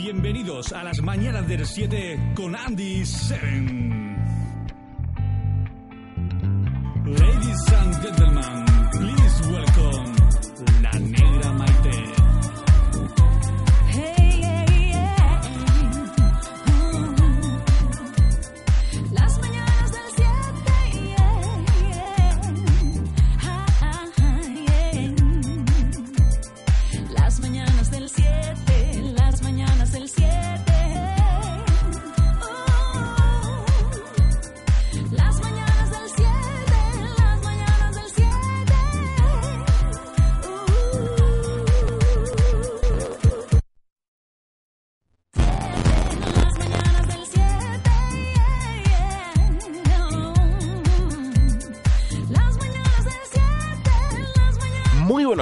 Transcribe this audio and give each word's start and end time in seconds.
Bienvenidos 0.00 0.72
a 0.72 0.84
las 0.84 1.02
mañanas 1.02 1.48
del 1.48 1.66
7 1.66 2.32
con 2.36 2.54
Andy 2.54 3.04
Seven. 3.04 4.16
Ladies 7.04 7.72
and 7.72 8.00
gentlemen, 8.00 8.67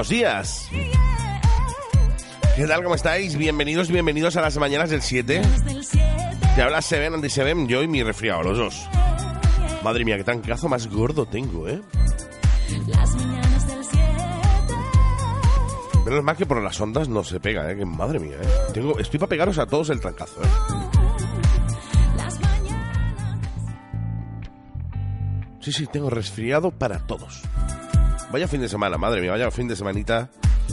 buenos 0.06 0.08
días. 0.08 0.68
¿Qué 2.56 2.66
tal? 2.66 2.82
¿Cómo 2.82 2.94
estáis? 2.94 3.36
Bienvenidos, 3.36 3.90
bienvenidos 3.90 4.36
a 4.36 4.40
las 4.40 4.56
mañanas 4.56 4.90
del 4.90 5.02
7. 5.02 5.40
del 5.64 5.84
7, 5.84 6.06
Te 6.54 6.62
habla 6.62 6.80
Seven, 6.80 7.14
Andy 7.14 7.28
Seven, 7.28 7.66
yo 7.68 7.82
y 7.82 7.88
mi 7.88 8.02
resfriado, 8.02 8.42
los 8.42 8.58
dos. 8.58 8.88
Madre 9.82 10.04
mía, 10.04 10.16
qué 10.16 10.24
tancazo 10.24 10.68
más 10.68 10.88
gordo 10.88 11.26
tengo, 11.26 11.68
¿eh? 11.68 11.80
las 12.86 13.14
mañanas 13.14 13.66
del 13.66 13.84
7. 13.84 14.04
Menos 16.04 16.24
mal 16.24 16.36
que 16.36 16.46
por 16.46 16.62
las 16.62 16.80
ondas 16.80 17.08
no 17.08 17.24
se 17.24 17.40
pega, 17.40 17.70
¿eh? 17.70 17.76
Que 17.76 17.84
madre 17.84 18.18
mía, 18.18 18.36
¿eh? 18.40 18.48
Tengo, 18.72 18.98
estoy 18.98 19.18
para 19.18 19.30
pegaros 19.30 19.58
a 19.58 19.66
todos 19.66 19.90
el 19.90 20.00
trancazo, 20.00 20.40
¿eh? 20.42 20.46
Sí, 25.60 25.72
sí, 25.72 25.86
tengo 25.88 26.10
resfriado 26.10 26.70
para 26.70 27.00
todos. 27.00 27.42
Vaya 28.30 28.48
fin 28.48 28.60
de 28.60 28.68
semana, 28.68 28.98
madre 28.98 29.20
mía, 29.20 29.30
vaya 29.30 29.50
fin 29.50 29.68
de 29.68 29.76
semanita 29.76 30.28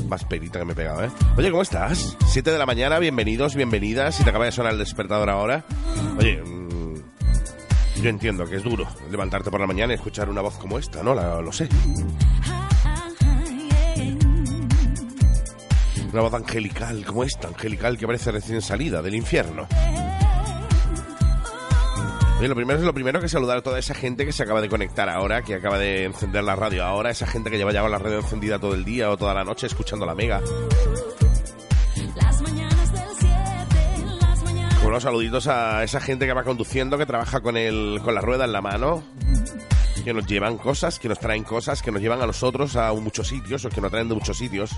más 0.07 0.25
perita 0.25 0.59
que 0.59 0.65
me 0.65 0.73
he 0.73 0.75
pegado, 0.75 1.03
¿eh? 1.03 1.11
Oye, 1.37 1.51
¿cómo 1.51 1.61
estás? 1.61 2.17
Siete 2.27 2.51
de 2.51 2.57
la 2.57 2.65
mañana, 2.65 2.99
bienvenidos, 2.99 3.55
bienvenidas. 3.55 4.15
Si 4.15 4.23
te 4.23 4.29
acaba 4.29 4.45
de 4.45 4.51
sonar 4.51 4.73
el 4.73 4.79
despertador 4.79 5.29
ahora. 5.29 5.63
Oye, 6.17 6.41
mm, 6.41 6.95
yo 8.01 8.09
entiendo 8.09 8.45
que 8.45 8.55
es 8.55 8.63
duro 8.63 8.87
levantarte 9.11 9.51
por 9.51 9.59
la 9.59 9.67
mañana 9.67 9.93
y 9.93 9.95
escuchar 9.95 10.29
una 10.29 10.41
voz 10.41 10.57
como 10.57 10.79
esta, 10.79 11.03
¿no? 11.03 11.13
Lo 11.13 11.51
sé. 11.51 11.69
Una 16.11 16.21
voz 16.21 16.33
angelical 16.33 17.05
como 17.05 17.23
esta, 17.23 17.47
angelical 17.47 17.97
que 17.97 18.05
parece 18.05 18.31
recién 18.31 18.61
salida 18.61 19.01
del 19.01 19.15
infierno. 19.15 19.67
Oye, 22.43 22.49
lo 22.49 22.55
primero 22.55 22.77
es 22.77 22.85
lo 22.85 22.93
primero 22.93 23.21
que 23.21 23.29
saludar 23.29 23.59
a 23.59 23.61
toda 23.61 23.79
esa 23.79 23.93
gente 23.93 24.25
que 24.25 24.33
se 24.33 24.43
acaba 24.43 24.59
de 24.59 24.67
conectar 24.67 25.07
ahora, 25.07 25.43
que 25.43 25.55
acaba 25.55 25.77
de 25.77 26.03
encender 26.03 26.43
la 26.43 26.57
radio 26.57 26.83
ahora, 26.83 27.09
esa 27.09 27.25
gente 27.25 27.49
que 27.49 27.55
lleva 27.57 27.71
ya 27.71 27.79
con 27.79 27.89
la 27.89 27.99
radio 27.99 28.19
encendida 28.19 28.59
todo 28.59 28.73
el 28.73 28.83
día 28.83 29.09
o 29.09 29.15
toda 29.15 29.33
la 29.33 29.45
noche 29.45 29.67
escuchando 29.67 30.05
la 30.05 30.13
mega. 30.13 30.41
Las 32.17 32.41
mañanas 32.41 32.91
del 32.91 33.07
7, 33.17 33.29
las 34.19 34.43
mañanas 34.43 34.75
Como 34.75 34.89
los 34.89 35.03
saluditos 35.03 35.47
a 35.47 35.85
esa 35.85 36.01
gente 36.01 36.25
que 36.25 36.33
va 36.33 36.43
conduciendo, 36.43 36.97
que 36.97 37.05
trabaja 37.05 37.39
con 37.39 37.55
el, 37.55 38.01
con 38.03 38.13
la 38.13 38.19
rueda 38.19 38.43
en 38.43 38.51
la 38.51 38.59
mano, 38.59 39.03
que 40.03 40.13
nos 40.13 40.27
llevan 40.27 40.57
cosas, 40.57 40.99
que 40.99 41.07
nos 41.07 41.19
traen 41.19 41.45
cosas, 41.45 41.81
que 41.81 41.93
nos 41.93 42.01
llevan 42.01 42.21
a 42.21 42.25
nosotros 42.25 42.75
a 42.75 42.91
muchos 42.91 43.25
sitios 43.25 43.63
o 43.63 43.69
que 43.69 43.79
nos 43.79 43.89
traen 43.89 44.09
de 44.09 44.15
muchos 44.15 44.37
sitios. 44.37 44.75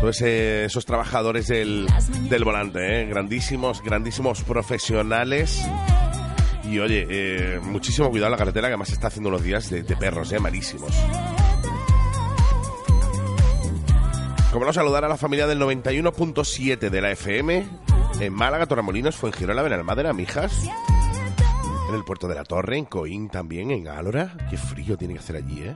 Todos 0.00 0.22
esos 0.22 0.84
trabajadores 0.84 1.46
del, 1.46 1.86
del 2.28 2.42
volante, 2.42 3.02
¿eh? 3.02 3.06
grandísimos, 3.06 3.80
grandísimos 3.80 4.42
profesionales. 4.42 5.62
Y 6.70 6.78
oye, 6.78 7.04
eh, 7.10 7.60
muchísimo 7.60 8.10
cuidado 8.10 8.28
en 8.28 8.32
la 8.32 8.38
carretera, 8.38 8.68
que 8.68 8.74
además 8.74 8.92
está 8.92 9.08
haciendo 9.08 9.28
unos 9.28 9.42
días 9.42 9.68
de, 9.70 9.82
perros, 9.96 10.30
¿eh? 10.30 10.38
malísimos. 10.38 10.92
Como 14.52 14.64
no 14.64 14.72
saludar 14.72 15.04
a 15.04 15.08
la 15.08 15.16
familia 15.16 15.48
del 15.48 15.60
91.7 15.60 16.88
de 16.88 17.00
la 17.00 17.10
FM 17.10 17.66
en 18.20 18.32
Málaga, 18.32 18.66
Torremolinos, 18.66 19.16
Fuengirola, 19.16 19.62
Benalmádena, 19.62 20.12
Mijas, 20.12 20.70
en 21.88 21.94
el 21.96 22.04
puerto 22.04 22.28
de 22.28 22.36
la 22.36 22.44
Torre, 22.44 22.78
en 22.78 22.84
Coín 22.84 23.28
también, 23.28 23.72
en 23.72 23.88
Álora. 23.88 24.36
Qué 24.48 24.56
frío 24.56 24.96
tiene 24.96 25.14
que 25.14 25.20
hacer 25.20 25.36
allí, 25.36 25.62
¿eh? 25.64 25.74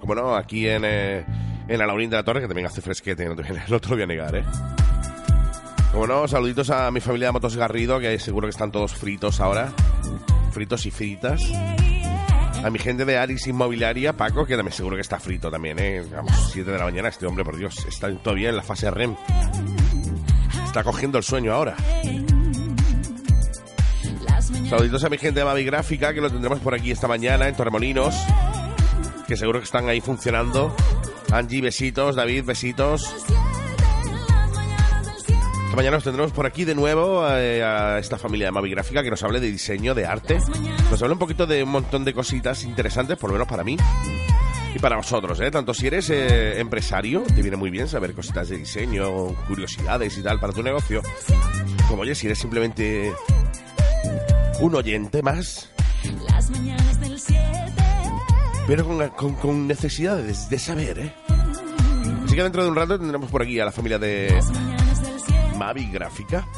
Como 0.00 0.14
no, 0.14 0.34
aquí 0.34 0.68
en, 0.68 0.82
eh, 0.84 1.24
en 1.66 1.80
Alaurín 1.80 2.10
de 2.10 2.16
la 2.16 2.24
Torre, 2.24 2.42
que 2.42 2.46
también 2.46 2.66
hace 2.66 2.82
fresquete, 2.82 3.24
no 3.24 3.34
no 3.68 3.80
te 3.80 3.88
lo 3.88 3.94
voy 3.94 4.02
a 4.02 4.06
negar, 4.06 4.36
¿eh? 4.36 4.44
Como 5.92 6.06
no, 6.06 6.28
saluditos 6.28 6.70
a 6.70 6.90
mi 6.90 7.00
familia 7.00 7.28
de 7.28 7.32
Motos 7.32 7.56
Garrido, 7.56 7.98
que 7.98 8.18
seguro 8.18 8.46
que 8.46 8.50
están 8.50 8.70
todos 8.70 8.94
fritos 8.94 9.40
ahora. 9.40 9.72
Fritos 10.52 10.86
y 10.86 10.90
fritas. 10.90 11.42
A 12.62 12.70
mi 12.70 12.78
gente 12.78 13.04
de 13.04 13.18
Aris 13.18 13.46
Inmobiliaria, 13.46 14.12
Paco, 14.12 14.46
que 14.46 14.54
también 14.54 14.74
seguro 14.74 14.96
que 14.96 15.02
está 15.02 15.18
frito 15.18 15.50
también, 15.50 15.78
¿eh? 15.78 16.04
Vamos, 16.12 16.50
7 16.52 16.70
de 16.70 16.78
la 16.78 16.84
mañana, 16.84 17.08
este 17.08 17.26
hombre, 17.26 17.44
por 17.44 17.56
Dios, 17.56 17.84
está 17.88 18.14
todavía 18.18 18.50
en 18.50 18.56
la 18.56 18.62
fase 18.62 18.90
REM. 18.90 19.16
Está 20.64 20.84
cogiendo 20.84 21.18
el 21.18 21.24
sueño 21.24 21.52
ahora. 21.52 21.74
Saluditos 24.68 25.02
a 25.02 25.08
mi 25.08 25.18
gente 25.18 25.40
de 25.40 25.44
Mavi 25.44 25.64
Gráfica, 25.64 26.14
que 26.14 26.20
lo 26.20 26.30
tendremos 26.30 26.60
por 26.60 26.74
aquí 26.74 26.92
esta 26.92 27.08
mañana 27.08 27.48
en 27.48 27.56
Torremolinos, 27.56 28.14
que 29.26 29.36
seguro 29.36 29.58
que 29.58 29.64
están 29.64 29.88
ahí 29.88 30.00
funcionando. 30.00 30.72
Angie, 31.32 31.60
besitos. 31.60 32.14
David, 32.14 32.44
besitos. 32.44 33.12
Mañana 35.74 35.96
nos 35.96 36.04
tendremos 36.04 36.32
por 36.32 36.46
aquí 36.46 36.64
de 36.64 36.74
nuevo 36.74 37.26
eh, 37.28 37.62
a 37.62 37.98
esta 37.98 38.18
familia 38.18 38.46
de 38.46 38.52
Mavi 38.52 38.70
Gráfica 38.70 39.02
que 39.02 39.10
nos 39.10 39.22
hable 39.22 39.40
de 39.40 39.50
diseño, 39.50 39.94
de 39.94 40.04
arte. 40.04 40.38
Nos 40.90 41.00
hable 41.02 41.14
un 41.14 41.18
poquito 41.18 41.46
de 41.46 41.62
un 41.62 41.70
montón 41.70 42.04
de 42.04 42.12
cositas 42.12 42.64
interesantes, 42.64 43.16
por 43.16 43.30
lo 43.30 43.34
menos 43.34 43.48
para 43.48 43.64
mí. 43.64 43.76
Y 44.74 44.78
para 44.78 44.96
vosotros, 44.96 45.40
¿eh? 45.40 45.50
Tanto 45.50 45.72
si 45.72 45.86
eres 45.86 46.10
eh, 46.10 46.60
empresario, 46.60 47.22
te 47.22 47.40
viene 47.42 47.56
muy 47.56 47.70
bien 47.70 47.88
saber 47.88 48.14
cositas 48.14 48.48
de 48.48 48.58
diseño, 48.58 49.28
curiosidades 49.48 50.16
y 50.18 50.22
tal 50.22 50.38
para 50.38 50.52
tu 50.52 50.62
negocio. 50.62 51.02
Como 51.88 52.02
oye, 52.02 52.14
si 52.14 52.26
eres 52.26 52.38
simplemente 52.38 53.12
un 54.60 54.74
oyente 54.74 55.22
más, 55.22 55.70
Las 56.28 56.50
mañanas 56.50 57.00
del 57.00 57.18
7. 57.18 57.40
pero 58.66 58.84
con, 58.86 59.08
con- 59.10 59.34
con 59.36 59.66
necesidades 59.66 60.48
de 60.50 60.58
saber, 60.58 60.98
¿eh? 60.98 61.12
Así 62.26 62.36
que 62.36 62.42
dentro 62.42 62.62
de 62.62 62.68
un 62.68 62.76
rato 62.76 62.98
tendremos 62.98 63.30
por 63.30 63.42
aquí 63.42 63.58
a 63.58 63.64
la 63.64 63.72
familia 63.72 63.98
de 63.98 64.38
Mavi 65.60 65.90
Gráfica, 65.90 66.48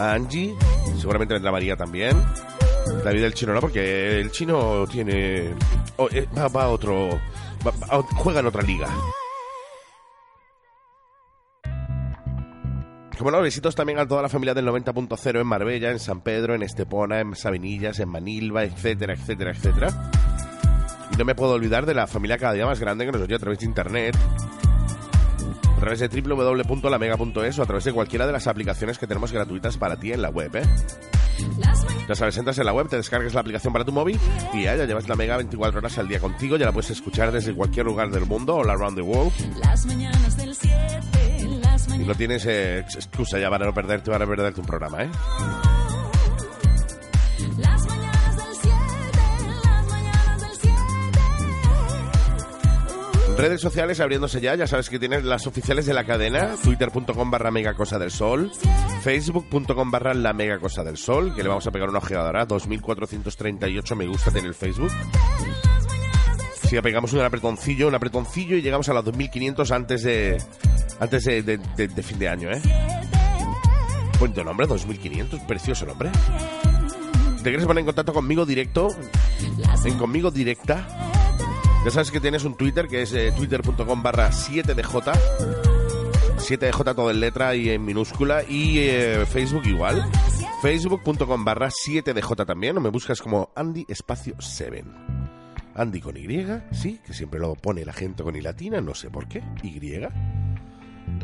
Angie, 0.00 0.56
seguramente 0.98 1.32
vendrá 1.32 1.52
María 1.52 1.76
también. 1.76 2.20
David 3.04 3.22
el 3.22 3.34
chino 3.34 3.54
no, 3.54 3.60
porque 3.60 4.18
el 4.18 4.32
chino 4.32 4.84
tiene. 4.90 5.54
oh, 5.96 6.08
eh, 6.10 6.26
va, 6.36 6.64
a 6.64 6.68
otro. 6.68 7.20
juega 8.16 8.40
en 8.40 8.46
otra 8.46 8.62
liga. 8.62 8.88
Como 13.16 13.30
no, 13.30 13.40
besitos 13.40 13.76
también 13.76 14.00
a 14.00 14.08
toda 14.08 14.22
la 14.22 14.28
familia 14.28 14.54
del 14.54 14.66
90.0 14.66 15.40
en 15.40 15.46
Marbella, 15.46 15.92
en 15.92 16.00
San 16.00 16.22
Pedro, 16.22 16.56
en 16.56 16.64
Estepona, 16.64 17.20
en 17.20 17.36
Sabinillas, 17.36 18.00
en 18.00 18.08
Manilva, 18.08 18.64
etcétera, 18.64 19.14
etcétera, 19.14 19.52
etcétera. 19.52 20.10
Y 21.12 21.16
no 21.16 21.24
me 21.24 21.36
puedo 21.36 21.52
olvidar 21.52 21.86
de 21.86 21.94
la 21.94 22.08
familia 22.08 22.38
cada 22.38 22.54
día 22.54 22.66
más 22.66 22.80
grande 22.80 23.06
que 23.06 23.12
nos 23.12 23.22
oye 23.22 23.36
a 23.36 23.38
través 23.38 23.60
de 23.60 23.66
internet. 23.66 24.18
A 25.82 25.84
través 25.84 25.98
de 25.98 26.20
www.lamega.es 26.22 27.58
o 27.58 27.62
a 27.62 27.66
través 27.66 27.82
de 27.82 27.92
cualquiera 27.92 28.24
de 28.24 28.30
las 28.32 28.46
aplicaciones 28.46 28.98
que 28.98 29.08
tenemos 29.08 29.32
gratuitas 29.32 29.76
para 29.76 29.96
ti 29.96 30.12
en 30.12 30.22
la 30.22 30.30
web, 30.30 30.54
¿eh? 30.54 30.62
Ya 32.08 32.14
sabes, 32.14 32.36
entras 32.38 32.56
en 32.58 32.66
la 32.66 32.72
web, 32.72 32.88
te 32.88 32.94
descargas 32.94 33.34
la 33.34 33.40
aplicación 33.40 33.72
para 33.72 33.84
tu 33.84 33.90
móvil 33.90 34.16
y 34.54 34.62
ya, 34.62 34.76
ya 34.76 34.84
llevas 34.84 35.08
la 35.08 35.16
Mega 35.16 35.36
24 35.38 35.80
horas 35.80 35.98
al 35.98 36.06
día 36.06 36.20
contigo, 36.20 36.56
ya 36.56 36.66
la 36.66 36.72
puedes 36.72 36.90
escuchar 36.90 37.32
desde 37.32 37.52
cualquier 37.52 37.86
lugar 37.86 38.10
del 38.12 38.26
mundo, 38.26 38.54
all 38.54 38.70
around 38.70 38.94
the 38.96 39.02
world. 39.02 39.32
Las 39.58 39.84
mañanas 39.84 40.36
del 40.36 40.54
7. 40.54 40.78
Y 41.96 42.04
no 42.06 42.14
tienes 42.14 42.46
eh, 42.46 42.78
ex- 42.78 42.94
excusa 42.94 43.40
ya 43.40 43.50
para 43.50 43.66
no 43.66 43.74
perderte, 43.74 44.08
para 44.12 44.24
perderte 44.24 44.60
un 44.60 44.66
programa, 44.66 45.02
¿eh? 45.02 45.10
Redes 53.36 53.60
sociales 53.60 53.98
abriéndose 54.00 54.40
ya, 54.40 54.54
ya 54.54 54.66
sabes 54.66 54.88
que 54.88 54.98
tienes 54.98 55.24
las 55.24 55.46
oficiales 55.46 55.86
de 55.86 55.94
la 55.94 56.04
cadena, 56.04 56.54
twitter.com 56.62 57.30
barra 57.30 57.50
mega 57.50 57.74
cosa 57.74 57.98
del 57.98 58.10
sol, 58.10 58.52
facebook.com 59.02 59.90
barra 59.90 60.14
la 60.14 60.32
mega 60.32 60.58
cosa 60.58 60.84
del 60.84 60.96
sol, 60.96 61.34
que 61.34 61.42
le 61.42 61.48
vamos 61.48 61.66
a 61.66 61.70
pegar 61.70 61.88
una 61.88 61.98
ojeada 61.98 62.26
ahora, 62.26 62.46
2438 62.46 63.96
me 63.96 64.06
gusta 64.06 64.30
tiene 64.30 64.48
el 64.48 64.54
Facebook. 64.54 64.92
Si 66.62 66.80
pegamos 66.80 67.12
un 67.12 67.20
apretoncillo, 67.20 67.88
un 67.88 67.94
apretoncillo 67.94 68.56
y 68.56 68.62
llegamos 68.62 68.88
a 68.88 68.94
los 68.94 69.04
2500 69.04 69.72
antes 69.72 70.02
de 70.04 70.42
antes 71.00 71.24
de, 71.24 72.02
fin 72.02 72.18
de 72.18 72.28
año, 72.28 72.50
¿eh? 72.50 72.62
Bonito 74.20 74.44
nombre, 74.44 74.66
2500, 74.66 75.40
precioso 75.40 75.84
nombre. 75.84 76.10
¿Te 77.42 77.50
quieres 77.50 77.66
poner 77.66 77.80
en 77.80 77.86
contacto 77.86 78.12
conmigo 78.12 78.46
directo? 78.46 78.88
En 79.84 79.98
conmigo 79.98 80.30
directa. 80.30 80.86
Ya 81.84 81.90
sabes 81.90 82.12
que 82.12 82.20
tienes 82.20 82.44
un 82.44 82.56
Twitter 82.56 82.86
que 82.86 83.02
es 83.02 83.12
eh, 83.12 83.32
twitter.com 83.36 84.02
barra 84.02 84.30
7dj. 84.30 85.12
7dj 86.36 86.94
todo 86.94 87.10
en 87.10 87.18
letra 87.18 87.56
y 87.56 87.70
en 87.70 87.84
minúscula. 87.84 88.44
Y 88.48 88.78
eh, 88.78 89.26
Facebook 89.26 89.66
igual. 89.66 90.08
Facebook.com 90.62 91.44
barra 91.44 91.70
7dj 91.70 92.46
también. 92.46 92.78
O 92.78 92.80
me 92.80 92.88
buscas 92.88 93.20
como 93.20 93.50
Andy 93.56 93.84
Espacio 93.88 94.36
7. 94.38 94.84
Andy 95.74 96.00
con 96.00 96.16
Y, 96.16 96.46
sí, 96.70 97.00
que 97.04 97.12
siempre 97.14 97.40
lo 97.40 97.54
pone 97.54 97.84
la 97.84 97.92
gente 97.92 98.22
con 98.22 98.36
I 98.36 98.42
latina, 98.42 98.80
no 98.80 98.94
sé 98.94 99.10
por 99.10 99.26
qué. 99.26 99.42
Y. 99.64 99.80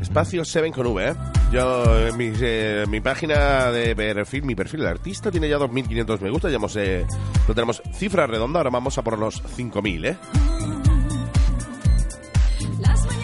Espacio 0.01 0.45
7 0.45 0.71
con 0.71 0.87
V, 0.87 1.09
¿eh? 1.09 1.15
Yo, 1.51 1.83
eh, 2.07 2.11
mi, 2.13 2.31
eh, 2.41 2.85
mi 2.87 3.01
página 3.01 3.71
de 3.71 3.95
perfil, 3.95 4.43
mi 4.43 4.55
perfil 4.55 4.81
de 4.81 4.87
artista 4.89 5.29
tiene 5.31 5.49
ya 5.49 5.57
2.500 5.57 6.19
me 6.21 6.29
gusta, 6.29 6.49
ya 6.49 6.55
hemos, 6.55 6.75
eh, 6.77 7.05
tenemos 7.47 7.81
cifra 7.93 8.25
redonda, 8.27 8.59
ahora 8.59 8.69
vamos 8.69 8.97
a 8.97 9.01
por 9.03 9.17
los 9.17 9.43
5.000, 9.43 10.05
¿eh? 10.05 10.17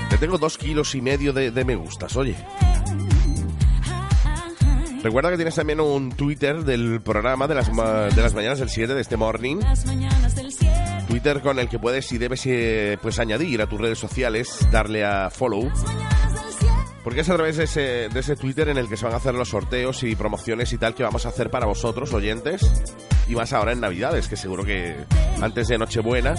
Te 0.09 0.17
tengo 0.17 0.37
dos 0.37 0.57
kilos 0.57 0.95
y 0.95 1.01
medio 1.01 1.33
de, 1.33 1.51
me 1.65 1.75
gustas, 1.75 2.15
oye. 2.15 2.35
Recuerda 5.03 5.29
que 5.29 5.35
tienes 5.35 5.53
también 5.55 5.79
un 5.79 6.11
Twitter 6.13 6.63
del 6.63 6.99
programa 7.01 7.47
de 7.47 7.53
las, 7.55 7.71
ma- 7.71 8.05
de 8.05 8.21
las 8.21 8.33
mañanas 8.33 8.57
del 8.59 8.69
7 8.69 8.95
de 8.95 9.01
este 9.01 9.17
morning. 9.17 9.57
las 9.57 9.85
mañanas 9.85 10.35
del 10.35 10.51
7. 10.51 10.73
Twitter 11.07 11.41
con 11.41 11.59
el 11.59 11.69
que 11.69 11.77
puedes 11.77 12.11
y 12.11 12.17
debes 12.17 12.41
eh, 12.47 12.97
pues 13.01 13.19
añadir 13.19 13.61
a 13.61 13.67
tus 13.67 13.79
redes 13.79 13.99
sociales, 13.99 14.67
darle 14.71 15.05
a 15.05 15.29
follow. 15.29 15.71
Mañanas 17.05 17.05
del 17.05 17.05
7. 17.05 17.05
Porque 17.05 17.21
es 17.21 17.29
a 17.29 17.35
través 17.35 17.57
de 17.57 17.63
ese, 17.65 18.09
de 18.09 18.19
ese 18.19 18.35
Twitter 18.35 18.67
en 18.69 18.77
el 18.77 18.89
que 18.89 18.97
se 18.97 19.05
van 19.05 19.13
a 19.13 19.17
hacer 19.17 19.35
los 19.35 19.49
sorteos 19.49 20.03
y 20.03 20.15
promociones 20.15 20.73
y 20.73 20.77
tal 20.79 20.95
que 20.95 21.03
vamos 21.03 21.25
a 21.27 21.29
hacer 21.29 21.51
para 21.51 21.67
vosotros, 21.67 22.11
oyentes. 22.13 22.61
Y 23.27 23.35
más 23.35 23.53
ahora 23.53 23.73
en 23.73 23.79
Navidades, 23.79 24.27
que 24.27 24.35
seguro 24.35 24.65
que 24.65 24.95
antes 25.41 25.67
de 25.67 25.77
Nochebuena, 25.77 26.35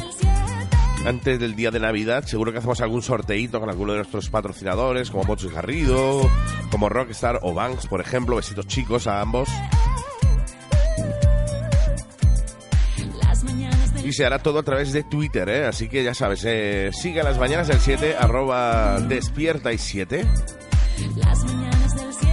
antes 1.06 1.38
del 1.38 1.54
día 1.54 1.70
de 1.70 1.78
Navidad, 1.78 2.24
seguro 2.26 2.50
que 2.50 2.58
hacemos 2.58 2.80
algún 2.80 3.02
sorteito 3.02 3.60
con 3.60 3.70
alguno 3.70 3.92
de 3.92 3.98
nuestros 3.98 4.28
patrocinadores, 4.28 5.10
como 5.10 5.22
Mocho 5.22 5.46
y 5.46 5.50
Garrido, 5.50 6.28
como 6.70 6.88
Rockstar 6.88 7.38
o 7.42 7.54
Banks, 7.54 7.86
por 7.86 8.00
ejemplo. 8.00 8.36
Besitos 8.36 8.66
chicos 8.66 9.06
a 9.06 9.20
ambos. 9.20 9.48
Y 14.06 14.12
se 14.12 14.25
hará 14.25 14.38
todo 14.38 14.61
a 14.61 14.62
través 14.62 14.93
de 14.93 15.03
Twitter, 15.03 15.49
¿eh? 15.49 15.67
Así 15.67 15.88
que 15.88 16.05
ya 16.05 16.14
sabes, 16.14 16.44
eh, 16.44 16.91
sigue 16.93 17.25
las 17.25 17.41
mañanas 17.41 17.67
del 17.67 17.81
7, 17.81 18.14
arroba 18.17 19.00
despierta 19.00 19.73
y 19.73 19.79
7. 19.79 20.25
Las 21.17 21.43
mañanas 21.43 21.97
del 21.97 22.12
7. 22.12 22.32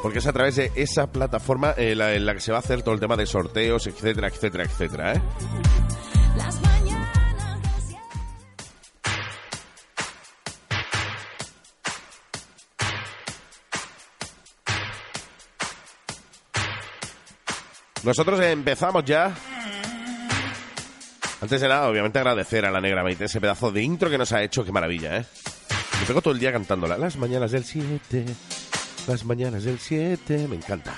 Porque 0.00 0.20
es 0.20 0.26
a 0.28 0.32
través 0.32 0.54
de 0.54 0.70
esa 0.76 1.10
plataforma 1.10 1.74
eh, 1.76 1.96
la, 1.96 2.14
en 2.14 2.26
la 2.26 2.34
que 2.34 2.38
se 2.40 2.52
va 2.52 2.58
a 2.58 2.60
hacer 2.60 2.82
todo 2.82 2.94
el 2.94 3.00
tema 3.00 3.16
de 3.16 3.26
sorteos, 3.26 3.88
etcétera, 3.88 4.28
etcétera, 4.28 4.62
etcétera, 4.62 5.14
¿eh? 5.14 5.22
Las 6.36 6.60
mañanas 6.60 7.60
del 7.60 7.72
7. 7.88 7.98
Nosotros 18.04 18.40
empezamos 18.42 19.04
ya. 19.04 19.34
Antes 21.40 21.60
de 21.60 21.68
nada, 21.68 21.88
obviamente 21.88 22.18
agradecer 22.18 22.64
a 22.64 22.70
la 22.70 22.80
negra 22.80 23.02
Maite 23.02 23.26
ese 23.26 23.40
pedazo 23.40 23.70
de 23.70 23.82
intro 23.82 24.10
que 24.10 24.18
nos 24.18 24.32
ha 24.32 24.42
hecho, 24.42 24.64
qué 24.64 24.72
maravilla, 24.72 25.18
¿eh? 25.18 25.24
Me 26.00 26.06
pego 26.06 26.20
todo 26.20 26.34
el 26.34 26.40
día 26.40 26.52
cantándola. 26.52 26.98
Las 26.98 27.16
mañanas 27.16 27.52
del 27.52 27.64
7, 27.64 28.24
las 29.06 29.24
mañanas 29.24 29.64
del 29.64 29.78
7, 29.78 30.48
me 30.48 30.56
encanta. 30.56 30.94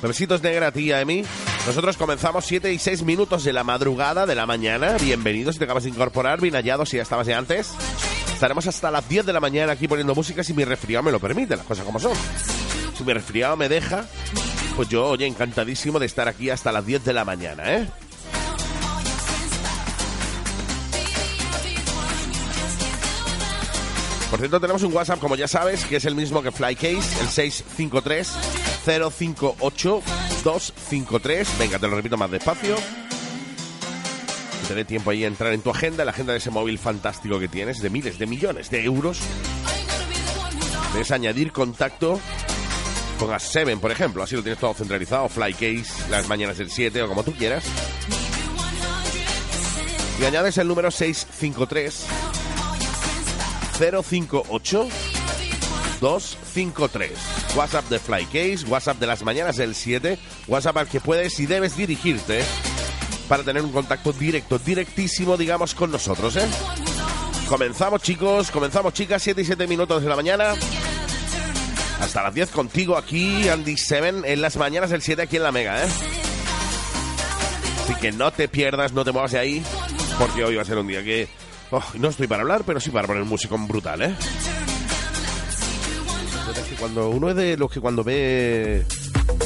Besitos 0.00 0.42
negra 0.42 0.68
a 0.68 0.72
ti, 0.72 0.92
a 0.92 1.00
Emi. 1.00 1.24
Nosotros 1.66 1.96
comenzamos 1.96 2.44
7 2.44 2.72
y 2.72 2.78
6 2.78 3.04
minutos 3.04 3.44
de 3.44 3.52
la 3.52 3.62
madrugada 3.62 4.26
de 4.26 4.34
la 4.34 4.46
mañana. 4.46 4.96
Bienvenidos 5.00 5.54
si 5.54 5.58
te 5.60 5.64
acabas 5.64 5.84
de 5.84 5.90
incorporar, 5.90 6.40
bien 6.40 6.54
hallados 6.54 6.88
si 6.88 6.96
ya 6.96 7.02
estabas 7.02 7.26
de 7.26 7.34
antes. 7.34 7.70
Estaremos 8.32 8.66
hasta 8.66 8.90
las 8.90 9.08
10 9.08 9.26
de 9.26 9.32
la 9.32 9.38
mañana 9.40 9.72
aquí 9.72 9.86
poniendo 9.86 10.14
música 10.14 10.42
si 10.42 10.54
mi 10.54 10.64
resfriado 10.64 11.04
me 11.04 11.12
lo 11.12 11.20
permite, 11.20 11.56
las 11.56 11.66
cosas 11.66 11.84
como 11.84 12.00
son. 12.00 12.12
Si 12.96 13.04
mi 13.04 13.12
resfriado 13.12 13.56
me 13.56 13.68
deja, 13.68 14.04
pues 14.74 14.88
yo, 14.88 15.06
oye, 15.06 15.26
encantadísimo 15.26 16.00
de 16.00 16.06
estar 16.06 16.26
aquí 16.26 16.50
hasta 16.50 16.72
las 16.72 16.84
10 16.84 17.04
de 17.04 17.12
la 17.12 17.24
mañana, 17.24 17.76
¿eh? 17.76 17.88
Por 24.32 24.40
cierto, 24.40 24.58
tenemos 24.60 24.82
un 24.82 24.92
WhatsApp, 24.94 25.20
como 25.20 25.36
ya 25.36 25.46
sabes, 25.46 25.84
que 25.84 25.96
es 25.96 26.06
el 26.06 26.14
mismo 26.14 26.42
que 26.42 26.50
Flycase, 26.50 27.20
el 27.20 27.28
653-058-253. 28.86 31.58
Venga, 31.58 31.78
te 31.78 31.86
lo 31.86 31.96
repito 31.96 32.16
más 32.16 32.30
despacio. 32.30 32.76
Que 34.62 34.68
te 34.68 34.74
dé 34.74 34.86
tiempo 34.86 35.10
ahí 35.10 35.24
a 35.24 35.26
entrar 35.26 35.52
en 35.52 35.60
tu 35.60 35.68
agenda, 35.68 36.04
en 36.04 36.06
la 36.06 36.12
agenda 36.12 36.32
de 36.32 36.38
ese 36.38 36.48
móvil 36.48 36.78
fantástico 36.78 37.38
que 37.38 37.48
tienes, 37.48 37.82
de 37.82 37.90
miles, 37.90 38.18
de 38.18 38.26
millones 38.26 38.70
de 38.70 38.82
euros. 38.82 39.20
Debes 40.94 41.10
añadir 41.10 41.52
contacto 41.52 42.18
con 43.18 43.28
A7, 43.28 43.78
por 43.80 43.92
ejemplo. 43.92 44.22
Así 44.22 44.34
lo 44.34 44.42
tienes 44.42 44.58
todo 44.58 44.72
centralizado. 44.72 45.28
Flycase, 45.28 46.08
las 46.08 46.26
mañanas 46.26 46.56
del 46.56 46.70
7 46.70 47.02
o 47.02 47.08
como 47.08 47.22
tú 47.22 47.34
quieras. 47.34 47.64
Y 50.18 50.24
añades 50.24 50.56
el 50.56 50.68
número 50.68 50.90
653 50.90 52.06
058 53.90 54.88
253. 56.00 57.10
WhatsApp 57.54 57.88
de 57.88 57.98
Flycase, 57.98 58.66
WhatsApp 58.66 58.98
de 58.98 59.06
las 59.06 59.22
mañanas 59.22 59.56
del 59.56 59.74
7, 59.74 60.18
WhatsApp 60.48 60.76
al 60.76 60.88
que 60.88 61.00
puedes 61.00 61.38
y 61.38 61.46
debes 61.46 61.76
dirigirte 61.76 62.42
para 63.28 63.44
tener 63.44 63.62
un 63.62 63.72
contacto 63.72 64.12
directo, 64.12 64.58
directísimo, 64.58 65.36
digamos, 65.36 65.74
con 65.74 65.90
nosotros, 65.92 66.36
¿eh? 66.36 66.46
Comenzamos, 67.48 68.02
chicos, 68.02 68.50
comenzamos, 68.50 68.94
chicas, 68.94 69.22
7 69.22 69.42
y 69.42 69.44
7 69.44 69.66
minutos 69.66 70.02
de 70.02 70.08
la 70.08 70.16
mañana. 70.16 70.54
Hasta 72.00 72.22
las 72.22 72.34
10 72.34 72.50
contigo 72.50 72.96
aquí, 72.96 73.48
Andy 73.48 73.76
Seven, 73.76 74.24
en 74.24 74.42
las 74.42 74.56
mañanas 74.56 74.90
del 74.90 75.02
7 75.02 75.22
aquí 75.22 75.36
en 75.36 75.44
la 75.44 75.52
Mega, 75.52 75.84
¿eh? 75.84 75.88
Así 77.84 77.94
que 78.00 78.10
no 78.10 78.32
te 78.32 78.48
pierdas, 78.48 78.92
no 78.92 79.04
te 79.04 79.12
muevas 79.12 79.32
de 79.32 79.38
ahí, 79.38 79.62
porque 80.18 80.44
hoy 80.44 80.56
va 80.56 80.62
a 80.62 80.64
ser 80.64 80.78
un 80.78 80.88
día 80.88 81.02
que... 81.04 81.28
oh, 81.72 81.84
no 81.98 82.08
estoy 82.08 82.26
para 82.26 82.42
hablar, 82.42 82.62
pero 82.64 82.80
sí 82.80 82.90
para 82.90 83.06
poner 83.06 83.24
música 83.24 83.56
brutal, 83.58 84.02
¿eh? 84.02 84.14
Cuando 86.78 87.10
uno 87.10 87.30
es 87.30 87.36
de 87.36 87.56
los 87.56 87.70
que 87.70 87.80
cuando 87.80 88.02
ve 88.02 88.84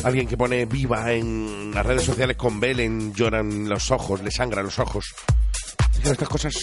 a 0.03 0.07
alguien 0.07 0.27
que 0.27 0.37
pone 0.37 0.65
viva 0.65 1.13
en 1.13 1.71
las 1.75 1.85
redes 1.85 2.03
sociales 2.03 2.37
con 2.37 2.59
Belen, 2.59 3.13
lloran 3.15 3.69
los 3.69 3.91
ojos, 3.91 4.23
le 4.23 4.31
sangran 4.31 4.65
los 4.65 4.79
ojos. 4.79 5.15
Estas 6.03 6.29
cosas 6.29 6.55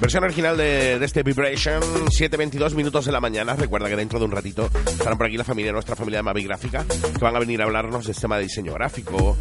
Versión 0.00 0.24
original 0.24 0.56
de, 0.56 0.98
de 0.98 1.06
este 1.06 1.22
Vibration, 1.22 1.80
7.22 1.80 2.74
minutos 2.74 3.06
de 3.06 3.12
la 3.12 3.20
mañana. 3.20 3.56
Recuerda 3.56 3.88
que 3.88 3.96
dentro 3.96 4.18
de 4.18 4.26
un 4.26 4.30
ratito 4.30 4.68
estarán 4.86 5.16
por 5.16 5.26
aquí 5.26 5.36
la 5.36 5.44
familia, 5.44 5.72
nuestra 5.72 5.96
familia 5.96 6.18
de 6.18 6.22
Mavi 6.22 6.44
Gráfica, 6.44 6.84
que 6.84 7.24
van 7.24 7.34
a 7.34 7.38
venir 7.38 7.62
a 7.62 7.64
hablarnos 7.64 8.04
de 8.04 8.12
este 8.12 8.22
tema 8.22 8.36
de 8.36 8.44
diseño 8.44 8.74
gráfico, 8.74 9.36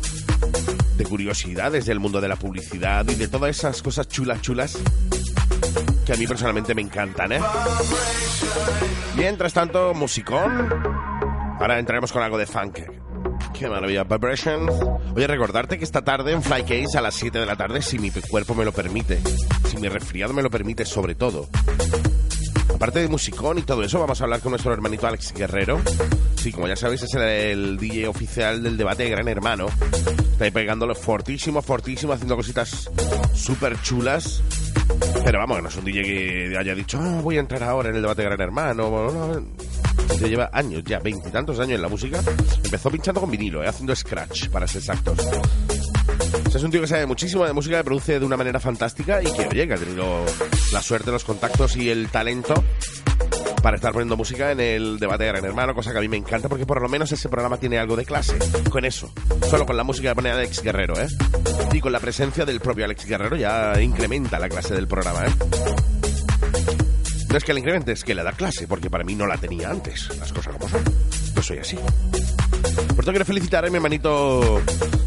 de 0.98 1.04
curiosidades 1.06 1.86
del 1.86 2.00
mundo 2.00 2.22
de 2.22 2.28
la 2.28 2.36
publicidad 2.36 3.08
y 3.10 3.16
de 3.16 3.28
todas 3.28 3.58
esas 3.58 3.82
cosas 3.82 4.08
chulas, 4.08 4.42
chulas 4.42 4.78
que 6.06 6.14
a 6.14 6.16
mí 6.16 6.28
personalmente 6.28 6.76
me 6.76 6.82
encantan, 6.82 7.32
¿eh? 7.32 7.40
Mientras 9.18 9.54
tanto, 9.54 9.94
musicón. 9.94 10.70
Ahora 11.60 11.80
entraremos 11.80 12.12
con 12.12 12.22
algo 12.22 12.38
de 12.38 12.46
funk. 12.46 12.80
Qué 13.58 13.68
maravilla, 13.68 14.04
Vibration. 14.04 14.70
Oye, 15.16 15.28
recordarte 15.28 15.78
que 15.78 15.84
esta 15.84 16.04
tarde 16.04 16.34
en 16.34 16.44
Flycase 16.44 16.98
a 16.98 17.02
las 17.02 17.16
7 17.16 17.40
de 17.40 17.46
la 17.46 17.56
tarde, 17.56 17.82
si 17.82 17.98
mi 17.98 18.12
cuerpo 18.12 18.54
me 18.54 18.66
lo 18.66 18.72
permite, 18.72 19.20
si 19.68 19.78
mi 19.78 19.88
resfriado 19.88 20.34
me 20.34 20.44
lo 20.44 20.50
permite, 20.50 20.86
sobre 20.86 21.16
todo. 21.16 21.48
Aparte 22.76 23.00
de 23.00 23.08
musicón 23.08 23.58
y 23.58 23.62
todo 23.62 23.84
eso, 23.84 24.00
vamos 24.00 24.20
a 24.20 24.26
hablar 24.26 24.42
con 24.42 24.52
nuestro 24.52 24.74
hermanito 24.74 25.08
Alex 25.08 25.34
Guerrero. 25.34 25.82
Sí, 26.36 26.52
como 26.52 26.68
ya 26.68 26.76
sabéis, 26.76 27.04
es 27.04 27.14
el, 27.14 27.22
el 27.22 27.78
DJ 27.78 28.08
oficial 28.10 28.62
del 28.62 28.76
debate 28.76 29.04
de 29.04 29.10
Gran 29.12 29.28
Hermano. 29.30 29.68
Está 30.34 30.44
ahí 30.46 30.52
pegándolo 30.52 30.94
fortísimo, 30.94 31.62
fortísimo, 31.62 32.12
haciendo 32.12 32.36
cositas 32.36 32.90
súper 33.34 33.82
chulas. 33.82 34.44
Pero 35.24 35.40
vamos, 35.40 35.56
que 35.58 35.64
no 35.64 35.70
es 35.70 35.76
un 35.78 35.86
DJ 35.86 36.04
que 36.04 36.58
haya 36.60 36.76
dicho, 36.76 37.00
"Ah, 37.02 37.22
voy 37.24 37.38
a 37.38 37.40
entrar 37.40 37.64
ahora 37.64 37.90
en 37.90 37.96
el 37.96 38.02
debate 38.02 38.24
Gran 38.24 38.42
Hermano. 38.42 38.90
No, 39.12 39.46
ya 40.20 40.28
lleva 40.28 40.50
años, 40.52 40.84
ya 40.86 41.00
veintitantos 41.00 41.58
años 41.60 41.76
en 41.78 41.82
la 41.82 41.88
música. 41.88 42.20
Empezó 42.64 42.92
pinchando 42.92 43.22
con 43.22 43.32
vinilo, 43.32 43.64
eh, 43.64 43.68
haciendo 43.68 43.96
scratch, 43.96 44.50
para 44.50 44.68
ser 44.68 44.80
exactos. 44.82 45.18
Es 46.56 46.64
un 46.64 46.72
tío 46.72 46.80
que 46.80 46.88
sabe 46.88 47.06
muchísimo 47.06 47.46
de 47.46 47.52
música, 47.52 47.78
que 47.80 47.84
produce 47.84 48.18
de 48.18 48.26
una 48.26 48.38
manera 48.38 48.62
fantástica 48.62 49.22
y 49.22 49.26
que, 49.26 49.46
oye, 49.46 49.68
que 49.68 49.74
ha 49.74 49.78
tenido 49.78 50.26
la 50.72 50.82
suerte, 50.82 51.12
los 51.12 51.26
contactos 51.26 51.76
y 51.76 51.90
el 51.90 52.08
talento 52.08 52.54
para 53.62 53.76
estar 53.76 53.92
poniendo 53.92 54.16
música 54.16 54.54
en 54.54 54.62
el 54.62 54.98
debate 54.98 55.26
de 55.26 55.32
Gran 55.32 55.46
Hermano, 55.46 55.76
cosa 55.76 55.92
que 55.92 55.98
a 55.98 56.02
mí 56.02 56.08
me 56.08 56.16
encanta 56.16 56.48
porque 56.48 56.66
por 56.66 56.82
lo 56.82 56.88
menos 56.88 57.12
ese 57.12 57.28
programa 57.28 57.58
tiene 57.58 57.78
algo 57.78 57.98
de 57.98 58.06
clase. 58.06 58.38
Con 58.70 58.86
eso, 58.86 59.12
solo 59.50 59.66
con 59.66 59.76
la 59.76 59.84
música 59.84 60.10
que 60.10 60.16
pone 60.16 60.32
Alex 60.32 60.62
Guerrero, 60.62 60.98
¿eh? 60.98 61.08
Y 61.74 61.82
con 61.82 61.92
la 61.92 62.00
presencia 62.00 62.46
del 62.46 62.62
propio 62.62 62.86
Alex 62.86 63.06
Guerrero 63.06 63.36
ya 63.36 63.74
incrementa 63.82 64.40
la 64.40 64.48
clase 64.48 64.76
del 64.76 64.88
programa, 64.88 65.26
¿eh? 65.26 65.32
No 67.30 67.38
es 67.38 67.44
que 67.44 67.52
la 67.52 67.60
incremente, 67.60 67.92
es 67.92 68.06
que 68.06 68.16
le 68.16 68.24
da 68.24 68.32
clase, 68.32 68.66
porque 68.66 68.90
para 68.90 69.04
mí 69.04 69.14
no 69.14 69.28
la 69.28 69.36
tenía 69.36 69.72
antes, 69.72 70.08
las 70.18 70.32
cosas 70.32 70.54
como 70.54 70.70
son. 70.70 70.84
Yo 71.36 71.42
soy 71.42 71.58
así. 71.58 71.78
Por 72.76 72.88
tanto, 72.98 73.12
quiero 73.12 73.26
felicitar 73.26 73.66
a 73.66 73.70
mi 73.70 73.76
hermanito 73.76 74.62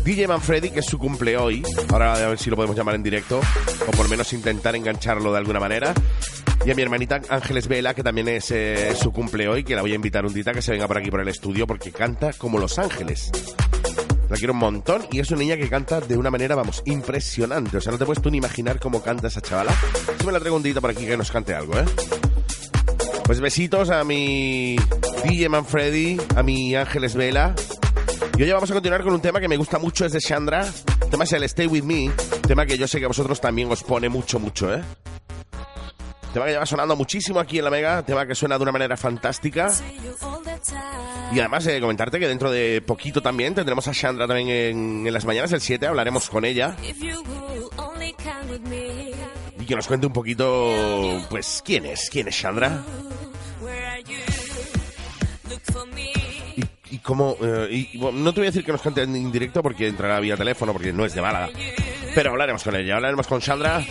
DJ 0.05 0.29
Manfredi, 0.29 0.71
que 0.71 0.81
es 0.81 0.87
su 0.87 0.99
cumple 0.99 1.37
hoy. 1.37 1.63
Ahora 1.91 2.15
a 2.15 2.29
ver 2.29 2.39
si 2.39 2.51
lo 2.51 2.57
podemos 2.57 2.77
llamar 2.77 2.95
en 2.95 3.03
directo, 3.03 3.41
o 3.87 3.91
por 3.91 4.05
lo 4.05 4.09
menos 4.09 4.33
intentar 4.33 4.75
engancharlo 4.77 5.33
de 5.33 5.39
alguna 5.39 5.61
manera. 5.61 5.93
Y 6.65 6.71
a 6.71 6.75
mi 6.75 6.83
hermanita 6.83 7.21
Ángeles 7.29 7.69
Vela, 7.69 7.95
que 7.95 8.03
también 8.03 8.29
es 8.29 8.51
eh, 8.51 8.95
su 8.97 9.13
cumple 9.13 9.49
hoy, 9.49 9.65
que 9.65 9.75
la 9.75 9.83
voy 9.83 9.93
a 9.93 9.95
invitar 9.95 10.25
un 10.27 10.33
día 10.33 10.53
que 10.53 10.63
se 10.63 10.73
venga 10.73 10.89
por 10.89 10.99
aquí 10.99 11.11
por 11.11 11.21
el 11.21 11.29
estudio, 11.29 11.67
porque 11.67 11.93
canta 11.93 12.33
como 12.33 12.59
Los 12.59 12.79
Ángeles. 12.79 13.31
La 14.29 14.37
quiero 14.37 14.53
un 14.53 14.59
montón 14.59 15.07
y 15.11 15.21
es 15.21 15.31
una 15.31 15.41
niña 15.41 15.57
que 15.57 15.69
canta 15.69 16.01
de 16.01 16.17
una 16.17 16.31
manera, 16.31 16.55
vamos, 16.55 16.83
impresionante. 16.85 17.79
O 17.79 17.81
sea, 17.81 17.93
no 17.93 17.99
te 17.99 18.05
puedes 18.05 18.23
tú 18.23 18.31
ni 18.31 18.39
imaginar 18.39 18.79
cómo 18.79 19.03
canta 19.03 19.29
esa 19.29 19.41
chavala. 19.41 19.73
Si 20.19 20.27
me 20.27 20.33
la 20.33 20.41
traigo 20.41 20.57
un 20.57 20.63
día 20.63 20.75
por 20.81 20.91
aquí 20.91 21.07
que 21.07 21.17
nos 21.17 21.31
cante 21.31 21.55
algo, 21.55 21.79
¿eh? 21.79 21.85
Pues 23.29 23.41
besitos 23.41 23.91
a 23.91 24.05
mi 24.05 24.77
DJ 25.23 25.51
Manfredi, 25.51 26.17
a 26.35 26.43
mi 26.43 26.75
Ángeles 26.75 27.15
Vela. 27.15 27.55
Y 28.39 28.43
hoy 28.43 28.51
vamos 28.51 28.71
a 28.71 28.73
continuar 28.73 29.03
con 29.03 29.13
un 29.13 29.21
tema 29.21 29.39
que 29.39 29.49
me 29.49 29.59
gusta 29.59 29.79
mucho, 29.79 30.07
es 30.07 30.13
de 30.13 30.19
Chandra. 30.19 30.67
El 31.03 31.11
tema 31.11 31.25
es 31.25 31.33
el 31.35 31.43
Stay 31.43 31.67
With 31.67 31.83
Me, 31.83 32.11
tema 32.47 32.65
que 32.65 32.79
yo 32.79 32.89
sé 32.89 32.99
que 32.99 33.05
a 33.05 33.09
vosotros 33.09 33.39
también 33.39 33.71
os 33.71 33.83
pone 33.83 34.09
mucho, 34.09 34.41
mucho, 34.41 34.73
¿eh? 34.73 34.83
Tema 36.33 36.47
que 36.47 36.53
lleva 36.53 36.65
sonando 36.65 36.97
muchísimo 36.97 37.39
aquí 37.39 37.59
en 37.59 37.65
la 37.65 37.71
Mega, 37.71 38.03
tema 38.03 38.27
que 38.27 38.35
suena 38.35 38.57
de 38.57 38.63
una 38.63 38.73
manera 38.73 38.97
fantástica. 38.97 39.75
Y 41.31 41.39
además 41.39 41.67
eh, 41.67 41.83
comentarte 41.83 42.19
que 42.19 42.29
dentro 42.29 42.51
de 42.51 42.81
poquito 42.81 43.21
también 43.21 43.55
tendremos 43.55 43.87
a 43.89 43.93
Chandra 43.93 44.27
también 44.27 44.49
en, 45.05 45.13
las 45.13 45.27
mañanas 45.27 45.51
del 45.51 45.61
7, 45.61 45.87
hablaremos 45.87 46.31
con 46.31 46.47
ella 46.47 46.77
y 49.61 49.67
que 49.67 49.77
nos 49.77 49.87
cuente 49.87 50.07
un 50.07 50.15
poquito, 50.15 51.27
pues, 51.29 51.63
quién 51.63 51.85
es, 51.85 52.09
quién 52.11 52.29
es 52.29 52.35
Chandra 52.39 52.83
cómo... 57.09 57.39
eh, 57.41 57.89
no 58.13 58.35
te 58.35 58.41
voy 58.41 58.49
a 58.49 58.51
decir 58.51 58.63
que 58.63 58.71
nos 58.71 58.83
cante 58.83 59.01
en 59.03 59.33
directo 59.33 59.63
porque 59.63 59.89
entrará 59.89 60.21
vía 60.21 60.37
teléfono, 60.37 60.75
porque 60.75 60.93
no 60.93 61.07
es 61.07 61.15
de 61.15 61.23
Málaga. 61.23 61.49
Pero 62.15 62.33
hablaremos 62.33 62.63
con 62.63 62.77
ella, 62.77 62.97
hablaremos 62.97 63.27
con 63.27 63.41
Chandra 63.41 63.83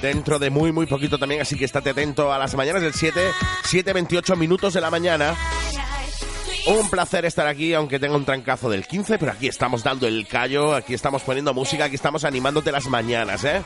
dentro 0.00 0.38
de 0.38 0.48
muy, 0.48 0.70
muy 0.70 0.86
poquito 0.86 1.18
también, 1.18 1.40
así 1.40 1.56
que 1.56 1.64
estate 1.64 1.90
atento 1.90 2.32
a 2.32 2.38
las 2.38 2.54
mañanas 2.54 2.82
del 2.82 2.94
7, 2.94 3.20
7.28 3.64 4.36
minutos 4.36 4.74
de 4.74 4.80
la 4.80 4.92
mañana. 4.92 5.34
Un 6.68 6.88
placer 6.88 7.24
estar 7.24 7.48
aquí, 7.48 7.74
aunque 7.74 7.98
tenga 7.98 8.14
un 8.14 8.24
trancazo 8.24 8.70
del 8.70 8.86
15, 8.86 9.18
pero 9.18 9.32
aquí 9.32 9.48
estamos 9.48 9.82
dando 9.82 10.06
el 10.06 10.28
callo, 10.28 10.76
aquí 10.76 10.94
estamos 10.94 11.22
poniendo 11.22 11.52
música, 11.52 11.86
aquí 11.86 11.96
estamos 11.96 12.24
animándote 12.24 12.70
las 12.70 12.86
mañanas, 12.86 13.42
¿eh? 13.42 13.60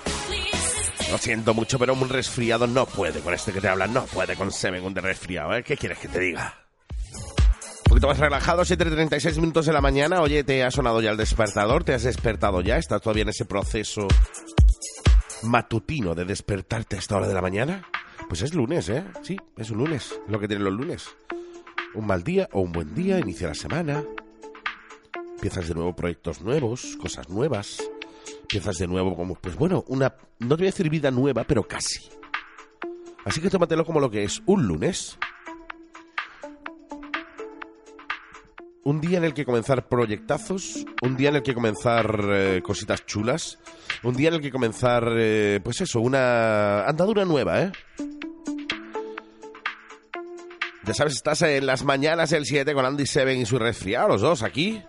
Lo 1.11 1.19
siento 1.19 1.53
mucho, 1.53 1.79
pero 1.79 1.93
un 1.93 2.09
resfriado 2.09 2.67
no 2.67 2.87
puede 2.87 3.21
con 3.21 3.35
este 3.35 3.53
que 3.53 3.61
te 3.61 3.69
habla, 3.69 3.87
no 3.87 4.07
puede 4.07 4.37
con 4.37 4.51
Seven, 4.51 4.83
un 4.83 4.95
de 4.95 5.03
resfriado, 5.03 5.55
¿eh? 5.55 5.63
¿Qué 5.63 5.77
quieres 5.77 5.99
que 5.99 6.09
te 6.09 6.19
diga? 6.19 6.66
Un 7.87 7.91
poquito 7.91 8.09
más 8.09 8.19
relajado, 8.19 8.63
7.36 8.63 9.37
minutos 9.37 9.65
de 9.65 9.73
la 9.73 9.81
mañana. 9.81 10.21
Oye, 10.21 10.43
¿te 10.43 10.65
ha 10.65 10.73
sonado 10.73 11.01
ya 11.01 11.13
el 11.13 11.17
despertador? 11.17 11.85
¿Te 11.85 11.95
has 11.95 12.03
despertado 12.03 12.61
ya? 12.61 12.79
¿Estás 12.79 13.01
todavía 13.01 13.23
en 13.23 13.29
ese 13.29 13.45
proceso 13.45 14.09
matutino 15.45 16.17
de 16.17 16.25
despertarte 16.25 16.97
a 16.97 16.99
esta 16.99 17.17
hora 17.17 17.29
de 17.29 17.35
la 17.35 17.41
mañana? 17.41 17.87
Pues 18.29 18.43
es 18.43 18.55
lunes, 18.55 18.89
¿eh? 18.89 19.05
Sí, 19.23 19.37
es 19.57 19.71
un 19.71 19.79
lunes, 19.79 20.19
lo 20.27 20.41
que 20.41 20.49
tienen 20.49 20.65
los 20.65 20.75
lunes. 20.75 21.09
Un 21.95 22.07
mal 22.09 22.25
día 22.25 22.49
o 22.53 22.61
un 22.61 22.73
buen 22.73 22.93
día, 22.93 23.21
inicia 23.21 23.47
la 23.47 23.55
semana. 23.55 24.03
Empiezas 25.37 25.69
de 25.69 25.75
nuevo 25.75 25.95
proyectos 25.95 26.41
nuevos, 26.41 26.97
cosas 27.01 27.29
nuevas. 27.29 27.79
Empiezas 28.43 28.79
de 28.79 28.89
nuevo 28.89 29.15
como, 29.15 29.37
pues 29.37 29.55
bueno, 29.55 29.85
una, 29.87 30.17
no 30.41 30.57
te 30.57 30.63
voy 30.63 30.67
a 30.67 30.73
decir 30.73 30.91
vida 30.91 31.13
nueva, 31.13 31.45
pero 31.45 31.63
casi. 31.63 32.11
Así 33.25 33.41
que 33.41 33.49
tómatelo 33.49 33.85
como 33.87 34.01
lo 34.01 34.11
que 34.11 34.25
es, 34.25 34.43
un 34.47 34.67
lunes. 34.67 35.17
Un 38.87 39.01
día 39.01 39.19
en 39.19 39.25
el 39.25 39.35
que 39.35 39.45
comenzar 39.45 39.89
proyectazos, 39.89 40.87
un 41.03 41.17
día 41.17 41.31
en 41.31 41.35
el 41.35 41.43
que 41.43 41.55
comenzar 41.55 42.21
eh, 42.29 42.63
cositas 42.63 43.05
chulas, 43.05 43.59
un 44.05 44.15
día 44.15 44.29
en 44.29 44.35
el 44.35 44.41
que 44.41 44.53
comenzar, 44.53 45.09
eh, 45.17 45.59
pues 45.65 45.81
eso, 45.81 46.01
una 46.01 46.87
andadura 46.87 47.25
nueva, 47.25 47.63
¿eh? 47.63 47.73
Ya 50.85 50.95
sabes, 50.95 51.15
estás 51.15 51.43
en 51.43 51.67
las 51.67 51.83
mañanas 51.83 52.31
del 52.31 52.47
7 52.47 52.75
con 52.75 52.87
Andy 52.87 53.07
Seven 53.07 53.41
y 53.41 53.45
su 53.45 53.59
resfriado, 53.59 54.07
los 54.07 54.21
dos 54.21 54.45
aquí, 54.45 54.81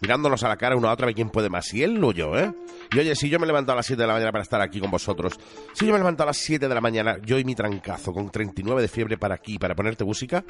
mirándonos 0.00 0.42
a 0.42 0.48
la 0.48 0.56
cara 0.56 0.76
uno 0.76 0.88
a 0.88 0.92
otro 0.92 1.04
a 1.04 1.08
ver 1.08 1.14
quién 1.14 1.30
puede 1.30 1.48
más, 1.48 1.66
si 1.66 1.82
él 1.82 2.02
o 2.02 2.12
yo, 2.12 2.38
¿eh? 2.38 2.52
Y 2.92 2.98
oye, 2.98 3.14
si 3.14 3.28
yo 3.28 3.38
me 3.38 3.46
levanto 3.46 3.72
a 3.72 3.74
las 3.74 3.86
7 3.86 4.00
de 4.00 4.06
la 4.06 4.14
mañana 4.14 4.32
para 4.32 4.42
estar 4.42 4.60
aquí 4.60 4.80
con 4.80 4.90
vosotros, 4.90 5.34
si 5.74 5.86
yo 5.86 5.92
me 5.92 5.98
levanto 5.98 6.22
a 6.22 6.26
las 6.26 6.36
7 6.38 6.68
de 6.68 6.74
la 6.74 6.80
mañana, 6.80 7.18
yo 7.24 7.38
y 7.38 7.44
mi 7.44 7.54
trancazo, 7.54 8.12
con 8.12 8.30
39 8.30 8.82
de 8.82 8.88
fiebre 8.88 9.18
para 9.18 9.34
aquí, 9.34 9.58
para 9.58 9.74
ponerte 9.74 10.04
música, 10.04 10.44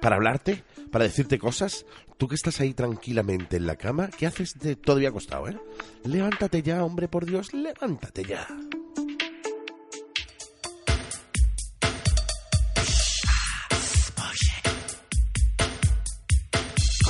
para 0.00 0.16
hablarte, 0.16 0.64
para 0.90 1.04
decirte 1.04 1.38
cosas, 1.38 1.84
tú 2.16 2.28
que 2.28 2.34
estás 2.34 2.60
ahí 2.60 2.74
tranquilamente 2.74 3.56
en 3.56 3.66
la 3.66 3.76
cama, 3.76 4.08
¿qué 4.16 4.26
haces 4.26 4.58
de 4.58 4.76
todavía 4.76 5.10
acostado, 5.10 5.48
eh? 5.48 5.58
Levántate 6.04 6.62
ya, 6.62 6.84
hombre, 6.84 7.08
por 7.08 7.26
Dios, 7.26 7.52
levántate 7.52 8.24
ya. 8.24 8.46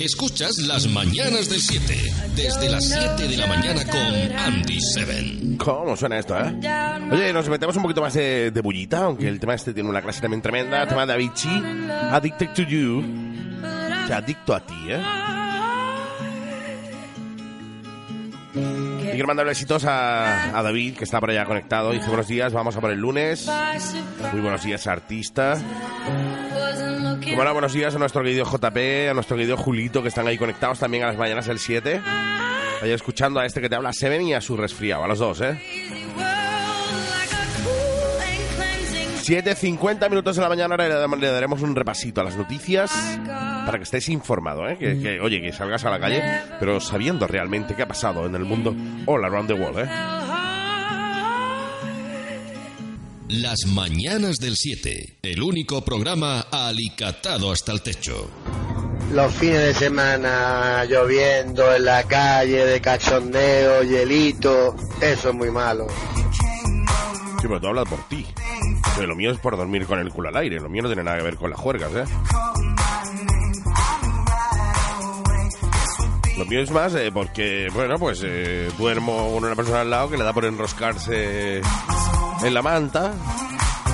Escuchas 0.05 0.59
Las 0.59 0.87
Mañanas 0.87 1.49
del 1.49 1.59
7, 1.59 2.13
desde 2.35 2.69
las 2.69 2.85
7 2.89 3.27
de 3.27 3.37
la 3.37 3.47
mañana 3.47 3.83
con 3.85 4.37
Andy 4.37 4.79
Seven. 4.79 5.57
¿Cómo 5.57 5.97
suena 5.97 6.19
esto, 6.19 6.37
eh? 6.37 6.53
Oye, 7.11 7.33
nos 7.33 7.49
metemos 7.49 7.75
un 7.75 7.81
poquito 7.81 8.01
más 8.01 8.13
de, 8.13 8.51
bullita, 8.63 9.05
aunque 9.05 9.27
el 9.27 9.39
tema 9.39 9.55
este 9.55 9.73
tiene 9.73 9.89
una 9.89 10.03
clase 10.03 10.21
también 10.21 10.43
tremenda. 10.43 10.83
El 10.83 10.87
tema 10.87 11.07
de 11.07 11.13
Avicii, 11.13 11.89
Addicted 12.11 12.49
to 12.53 12.61
You. 12.61 13.03
O 14.07 14.13
adicto 14.13 14.53
a 14.53 14.63
ti, 14.63 14.75
¿eh? 14.89 15.01
Y 18.53 19.11
quiero 19.11 19.25
mandar 19.25 19.47
besitos 19.47 19.85
a, 19.85 20.55
a 20.55 20.61
David, 20.61 20.97
que 20.97 21.03
está 21.03 21.19
por 21.19 21.31
allá 21.31 21.45
conectado. 21.45 21.93
Dice, 21.93 22.05
buenos 22.09 22.27
días, 22.27 22.53
vamos 22.53 22.77
a 22.77 22.81
por 22.81 22.91
el 22.91 22.99
lunes. 22.99 23.49
Muy 24.31 24.41
buenos 24.41 24.63
días, 24.63 24.85
artista. 24.85 25.57
Bueno, 27.35 27.51
buenos 27.51 27.73
días 27.73 27.93
a 27.93 27.99
nuestro 27.99 28.23
querido 28.23 28.45
JP, 28.45 29.09
a 29.09 29.13
nuestro 29.13 29.35
querido 29.35 29.57
Julito, 29.57 30.01
que 30.01 30.07
están 30.07 30.25
ahí 30.25 30.37
conectados 30.37 30.79
también 30.79 31.03
a 31.03 31.07
las 31.07 31.17
mañanas 31.17 31.45
del 31.47 31.59
7. 31.59 32.01
Ahí 32.81 32.91
escuchando 32.91 33.41
a 33.41 33.45
este 33.45 33.59
que 33.59 33.67
te 33.67 33.75
habla 33.75 33.91
Seven 33.91 34.21
y 34.21 34.33
a 34.33 34.39
su 34.39 34.55
resfriado, 34.55 35.03
a 35.03 35.07
los 35.07 35.19
dos, 35.19 35.41
¿eh? 35.41 35.59
7.50 39.25 40.09
minutos 40.09 40.37
de 40.37 40.41
la 40.43 40.49
mañana, 40.49 40.77
le 40.77 40.87
le 40.87 41.27
daremos 41.27 41.61
un 41.61 41.75
repasito 41.75 42.21
a 42.21 42.23
las 42.23 42.37
noticias 42.37 42.91
para 43.65 43.79
que 43.79 43.83
estés 43.83 44.07
informado, 44.09 44.69
¿eh? 44.69 44.77
Que, 44.77 44.99
que, 44.99 45.19
oye, 45.19 45.41
que 45.41 45.51
salgas 45.51 45.83
a 45.83 45.89
la 45.89 45.99
calle, 45.99 46.23
pero 46.59 46.79
sabiendo 46.79 47.27
realmente 47.27 47.75
qué 47.75 47.81
ha 47.81 47.87
pasado 47.87 48.27
en 48.27 48.35
el 48.35 48.45
mundo 48.45 48.73
all 49.07 49.25
around 49.25 49.47
the 49.47 49.55
world, 49.55 49.79
¿eh? 49.79 49.89
Las 53.27 53.65
Mañanas 53.65 54.37
del 54.37 54.55
7, 54.55 55.17
el 55.23 55.41
único 55.41 55.83
programa 55.83 56.41
alicatado 56.51 57.51
hasta 57.51 57.71
el 57.71 57.81
techo. 57.81 58.29
Los 59.11 59.33
fines 59.33 59.61
de 59.61 59.73
semana 59.73 60.85
lloviendo 60.85 61.73
en 61.73 61.85
la 61.85 62.03
calle, 62.03 62.63
de 62.67 62.79
cachondeo, 62.79 63.81
hielito, 63.81 64.75
eso 65.01 65.29
es 65.29 65.35
muy 65.35 65.49
malo. 65.49 65.87
Sí, 67.41 67.47
pero 67.47 67.59
tú 67.59 67.67
hablas 67.67 67.89
por 67.89 68.07
ti. 68.07 68.27
Lo 69.01 69.15
mío 69.15 69.31
es 69.31 69.39
por 69.39 69.57
dormir 69.57 69.87
con 69.87 69.97
el 69.97 70.09
culo 70.09 70.29
al 70.29 70.37
aire, 70.37 70.59
lo 70.59 70.69
mío 70.69 70.83
no 70.83 70.89
tiene 70.89 71.03
nada 71.03 71.17
que 71.17 71.23
ver 71.23 71.37
con 71.37 71.49
las 71.49 71.59
juergas, 71.59 71.91
¿eh? 71.95 72.05
Lo 76.37 76.45
mío 76.45 76.59
es 76.59 76.69
más 76.69 76.93
eh, 76.93 77.09
porque, 77.11 77.69
bueno, 77.73 77.95
pues 77.97 78.21
eh, 78.23 78.69
duermo 78.77 79.33
con 79.33 79.45
una 79.45 79.55
persona 79.55 79.81
al 79.81 79.89
lado 79.89 80.11
que 80.11 80.17
le 80.17 80.23
da 80.23 80.33
por 80.33 80.45
enroscarse 80.45 81.61
en 82.45 82.53
la 82.53 82.61
manta, 82.61 83.13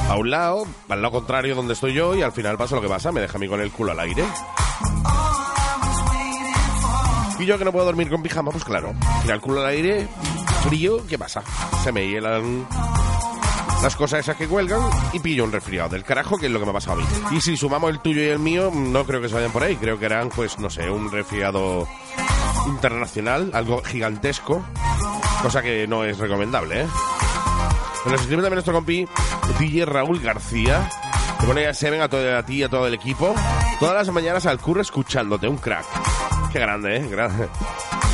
a 0.10 0.16
un 0.16 0.30
lado, 0.30 0.68
al 0.90 1.02
lado 1.02 1.12
contrario 1.14 1.56
donde 1.56 1.74
estoy 1.74 1.94
yo, 1.94 2.16
y 2.16 2.22
al 2.22 2.34
final 2.34 2.58
pasa 2.58 2.76
lo 2.76 2.82
que 2.82 2.90
pasa, 2.90 3.12
me 3.12 3.22
deja 3.22 3.38
a 3.38 3.40
mí 3.40 3.48
con 3.48 3.62
el 3.62 3.72
culo 3.72 3.94
al 3.94 4.00
aire. 4.02 4.26
Y 7.40 7.46
yo 7.46 7.58
que 7.58 7.64
no 7.64 7.72
puedo 7.72 7.86
dormir 7.86 8.10
con 8.10 8.22
pijama, 8.22 8.52
pues 8.52 8.66
claro, 8.66 8.94
mira 9.22 9.36
el 9.36 9.42
culo 9.42 9.62
al 9.62 9.68
aire, 9.68 10.08
frío, 10.68 11.06
¿qué 11.08 11.18
pasa? 11.18 11.42
Se 11.84 11.92
me 11.92 12.08
hielan 12.08 12.68
las 13.82 13.96
cosas 13.96 14.20
esas 14.20 14.36
que 14.36 14.48
cuelgan 14.48 14.82
y 15.14 15.20
pillo 15.20 15.46
un 15.46 15.52
resfriado 15.52 15.90
del 15.90 16.04
carajo, 16.04 16.38
que 16.38 16.48
es 16.48 16.52
lo 16.52 16.60
que 16.60 16.66
me 16.66 16.72
ha 16.72 16.76
pasado 16.76 17.00
a 17.00 17.04
mí. 17.04 17.08
Y 17.32 17.42
si 17.42 17.56
sumamos 17.56 17.90
el 17.90 18.00
tuyo 18.00 18.22
y 18.22 18.28
el 18.28 18.40
mío, 18.40 18.70
no 18.72 19.06
creo 19.06 19.22
que 19.22 19.30
se 19.30 19.34
vayan 19.36 19.52
por 19.52 19.64
ahí. 19.64 19.76
Creo 19.78 19.98
que 19.98 20.06
eran, 20.06 20.30
pues, 20.30 20.60
no 20.60 20.70
sé, 20.70 20.90
un 20.90 21.10
resfriado 21.10 21.88
internacional, 22.68 23.50
algo 23.54 23.82
gigantesco, 23.82 24.64
cosa 25.42 25.64
que 25.64 25.88
no 25.88 26.04
es 26.04 26.20
recomendable, 26.20 26.82
¿eh? 26.82 26.88
Nos 28.06 28.20
escribe 28.22 28.42
también 28.42 28.56
nuestro 28.56 28.74
compi 28.74 29.08
DJ 29.60 29.86
Raúl 29.86 30.20
García. 30.20 30.90
Te 31.40 31.46
pone 31.46 31.68
a 31.68 32.08
todo, 32.10 32.38
a 32.38 32.44
ti 32.44 32.56
y 32.56 32.64
a 32.64 32.70
todo 32.70 32.88
el 32.88 32.94
equipo. 32.94 33.34
Todas 33.80 33.96
las 33.96 34.14
mañanas 34.14 34.46
al 34.46 34.60
curro 34.60 34.82
escuchándote, 34.82 35.48
un 35.48 35.58
crack. 35.58 35.86
Qué 36.52 36.60
grande, 36.60 36.98
¿eh? 36.98 37.10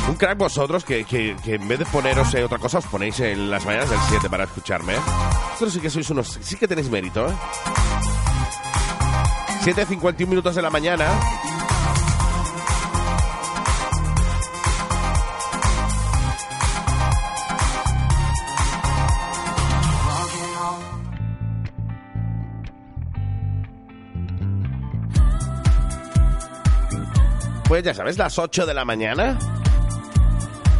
Un 0.08 0.14
crack 0.14 0.38
vosotros 0.38 0.84
que, 0.84 1.04
que, 1.04 1.36
que 1.42 1.54
en 1.54 1.68
vez 1.68 1.78
de 1.78 1.86
poneros 1.86 2.32
eh, 2.34 2.44
otra 2.44 2.58
cosa 2.58 2.78
os 2.78 2.86
ponéis 2.86 3.20
en 3.20 3.50
las 3.50 3.64
mañanas 3.64 3.90
del 3.90 3.98
7 4.08 4.30
para 4.30 4.44
escucharme. 4.44 4.94
¿eh? 4.94 5.00
Vosotros 5.50 5.72
sí 5.72 5.80
que 5.80 5.90
sois 5.90 6.08
unos... 6.10 6.38
Sí 6.40 6.56
que 6.56 6.68
tenéis 6.68 6.88
mérito, 6.88 7.28
¿eh? 7.28 7.34
7.51 9.64 10.26
minutos 10.26 10.54
de 10.54 10.62
la 10.62 10.70
mañana. 10.70 11.06
Pues 27.68 27.84
ya 27.84 27.92
sabes, 27.92 28.16
las 28.16 28.38
8 28.38 28.64
de 28.64 28.72
la 28.72 28.86
mañana. 28.86 29.38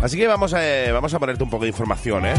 Así 0.01 0.16
que 0.16 0.27
vamos 0.27 0.55
a, 0.55 0.66
eh, 0.66 0.90
vamos 0.90 1.12
a 1.12 1.18
ponerte 1.18 1.44
un 1.44 1.51
poco 1.51 1.64
de 1.64 1.68
información, 1.68 2.24
¿eh? 2.24 2.35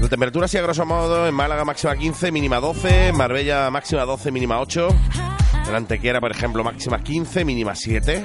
La 0.00 0.08
temperatura 0.08 0.44
así 0.44 0.56
a 0.56 0.62
grosso 0.62 0.84
modo 0.84 1.26
en 1.26 1.34
Málaga 1.34 1.64
máxima 1.64 1.96
15, 1.96 2.30
mínima 2.30 2.60
12, 2.60 3.08
en 3.08 3.16
Marbella 3.16 3.70
máxima 3.70 4.04
12, 4.04 4.30
mínima 4.30 4.60
8, 4.60 4.88
en 5.68 5.74
Antequera, 5.74 6.20
por 6.20 6.30
ejemplo, 6.30 6.62
máxima 6.62 7.02
15, 7.02 7.44
mínima 7.44 7.74
7, 7.74 8.24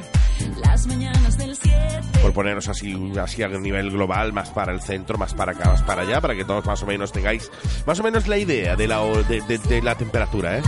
Las 0.63 0.85
mañanas 0.87 1.37
del 1.37 1.55
7. 1.55 1.77
por 2.21 2.33
poneros 2.33 2.67
así, 2.67 3.13
así 3.19 3.41
a 3.41 3.47
nivel 3.47 3.91
global, 3.91 4.33
más 4.33 4.49
para 4.49 4.73
el 4.73 4.81
centro, 4.81 5.17
más 5.17 5.33
para 5.33 5.53
acá, 5.53 5.69
más 5.69 5.83
para 5.83 6.01
allá, 6.01 6.19
para 6.19 6.35
que 6.35 6.45
todos 6.45 6.65
más 6.65 6.81
o 6.83 6.85
menos 6.85 7.11
tengáis 7.11 7.49
más 7.85 7.99
o 7.99 8.03
menos 8.03 8.27
la 8.27 8.37
idea 8.37 8.75
de 8.75 8.87
la, 8.87 8.99
de 8.99 9.81
la 9.81 9.95
temperatura, 9.95 10.57
¿eh? 10.57 10.61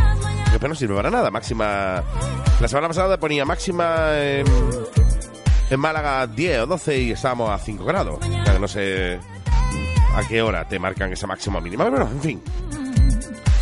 Que 0.58 0.68
no 0.68 0.76
sirve 0.76 0.96
para 0.96 1.10
nada, 1.10 1.32
máxima... 1.32 2.04
La 2.60 2.68
semana 2.68 2.90
pasada 2.90 3.18
ponía 3.18 3.46
máxima 3.46 4.20
en, 4.20 4.46
Málaga 5.78 6.28
10 6.28 6.60
o 6.60 6.68
12 6.68 7.00
y 7.00 7.12
estábamos 7.12 7.50
a 7.50 7.58
5 7.58 7.86
grados. 7.86 8.20
O 8.22 8.60
no 8.60 8.68
sé 8.68 9.20
a 10.16 10.28
qué 10.28 10.42
hora 10.42 10.68
te 10.68 10.78
marcan 10.80 11.14
esa 11.14 11.28
máxima 11.28 11.62
mínima, 11.62 11.86
pero 11.86 11.98
bueno, 11.98 12.12
en 12.12 12.22
fin. 12.22 12.42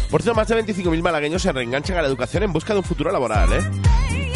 Por 0.10 0.22
cierto, 0.22 0.36
más 0.36 0.48
de 0.48 0.64
25.000 0.64 1.02
malagueños 1.04 1.42
se 1.42 1.52
reenganchan 1.52 1.98
a 1.98 2.02
la 2.02 2.08
educación 2.08 2.44
en 2.44 2.54
busca 2.54 2.74
de 2.74 2.80
un 2.80 2.86
futuro 2.86 3.12
laboral, 3.12 3.54
¿eh? 3.54 3.60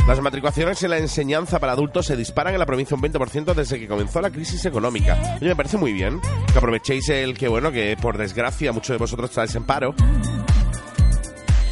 Las 0.08 0.20
matriculaciones 0.20 0.82
en 0.84 0.90
la 0.90 0.98
enseñanza 0.98 1.60
para 1.60 1.74
adultos 1.74 2.08
se 2.08 2.18
disparan 2.18 2.54
en 2.54 2.60
la 2.60 2.66
provincia 2.66 2.96
un 2.96 3.02
20% 3.02 3.54
desde 3.54 3.80
que 3.80 3.88
comenzó 3.88 4.20
la 4.20 4.32
crisis 4.32 4.66
económica. 4.66 5.38
Oye, 5.38 5.50
me 5.50 5.56
parece 5.56 5.78
muy 5.78 5.94
bien 5.94 6.20
que 6.52 6.58
aprovechéis 6.58 7.08
el 7.10 7.38
que, 7.38 7.48
bueno, 7.48 7.72
que 7.72 7.96
por 8.02 8.18
desgracia 8.18 8.72
muchos 8.72 8.96
de 8.96 8.98
vosotros 8.98 9.30
estáis 9.30 9.56
en 9.56 9.64
paro. 9.64 9.96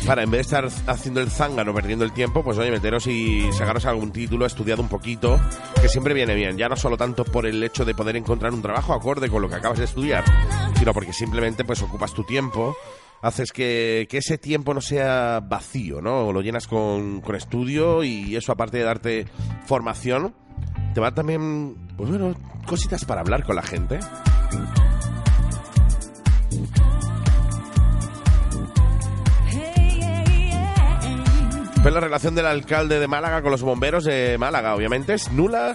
Para, 0.09 0.23
en 0.23 0.31
vez 0.31 0.49
de 0.49 0.57
estar 0.57 0.67
haciendo 0.87 1.21
el 1.21 1.29
zángano, 1.29 1.71
perdiendo 1.71 2.03
el 2.03 2.11
tiempo, 2.11 2.43
pues 2.43 2.57
oye, 2.57 2.71
meteros 2.71 3.05
y 3.05 3.47
sacaros 3.53 3.85
algún 3.85 4.11
título, 4.11 4.47
estudiad 4.47 4.79
un 4.79 4.87
poquito, 4.89 5.39
que 5.79 5.87
siempre 5.87 6.15
viene 6.15 6.33
bien. 6.33 6.57
Ya 6.57 6.67
no 6.67 6.75
solo 6.75 6.97
tanto 6.97 7.23
por 7.23 7.45
el 7.45 7.61
hecho 7.61 7.85
de 7.85 7.93
poder 7.93 8.15
encontrar 8.15 8.51
un 8.51 8.63
trabajo 8.63 8.95
acorde 8.95 9.29
con 9.29 9.43
lo 9.43 9.47
que 9.47 9.57
acabas 9.57 9.77
de 9.77 9.85
estudiar, 9.85 10.23
sino 10.79 10.95
porque 10.95 11.13
simplemente 11.13 11.63
pues 11.63 11.83
ocupas 11.83 12.11
tu 12.11 12.23
tiempo, 12.23 12.75
haces 13.21 13.51
que, 13.51 14.07
que 14.09 14.17
ese 14.17 14.39
tiempo 14.39 14.73
no 14.73 14.81
sea 14.81 15.41
vacío, 15.47 16.01
¿no? 16.01 16.33
Lo 16.33 16.41
llenas 16.41 16.65
con, 16.65 17.21
con 17.21 17.35
estudio 17.35 18.03
y 18.03 18.35
eso 18.35 18.51
aparte 18.51 18.79
de 18.79 18.85
darte 18.85 19.27
formación, 19.67 20.33
te 20.95 21.01
va 21.01 21.13
también, 21.13 21.75
pues 21.95 22.09
bueno, 22.09 22.33
cositas 22.65 23.05
para 23.05 23.21
hablar 23.21 23.43
con 23.43 23.55
la 23.55 23.61
gente. 23.61 23.99
Pues 31.81 31.93
la 31.93 31.99
relación 32.01 32.35
del 32.35 32.45
alcalde 32.45 32.99
de 32.99 33.07
Málaga 33.07 33.41
con 33.41 33.51
los 33.51 33.61
bomberos 33.61 34.03
de 34.03 34.37
Málaga, 34.37 34.75
obviamente, 34.75 35.13
es 35.13 35.31
nula. 35.31 35.73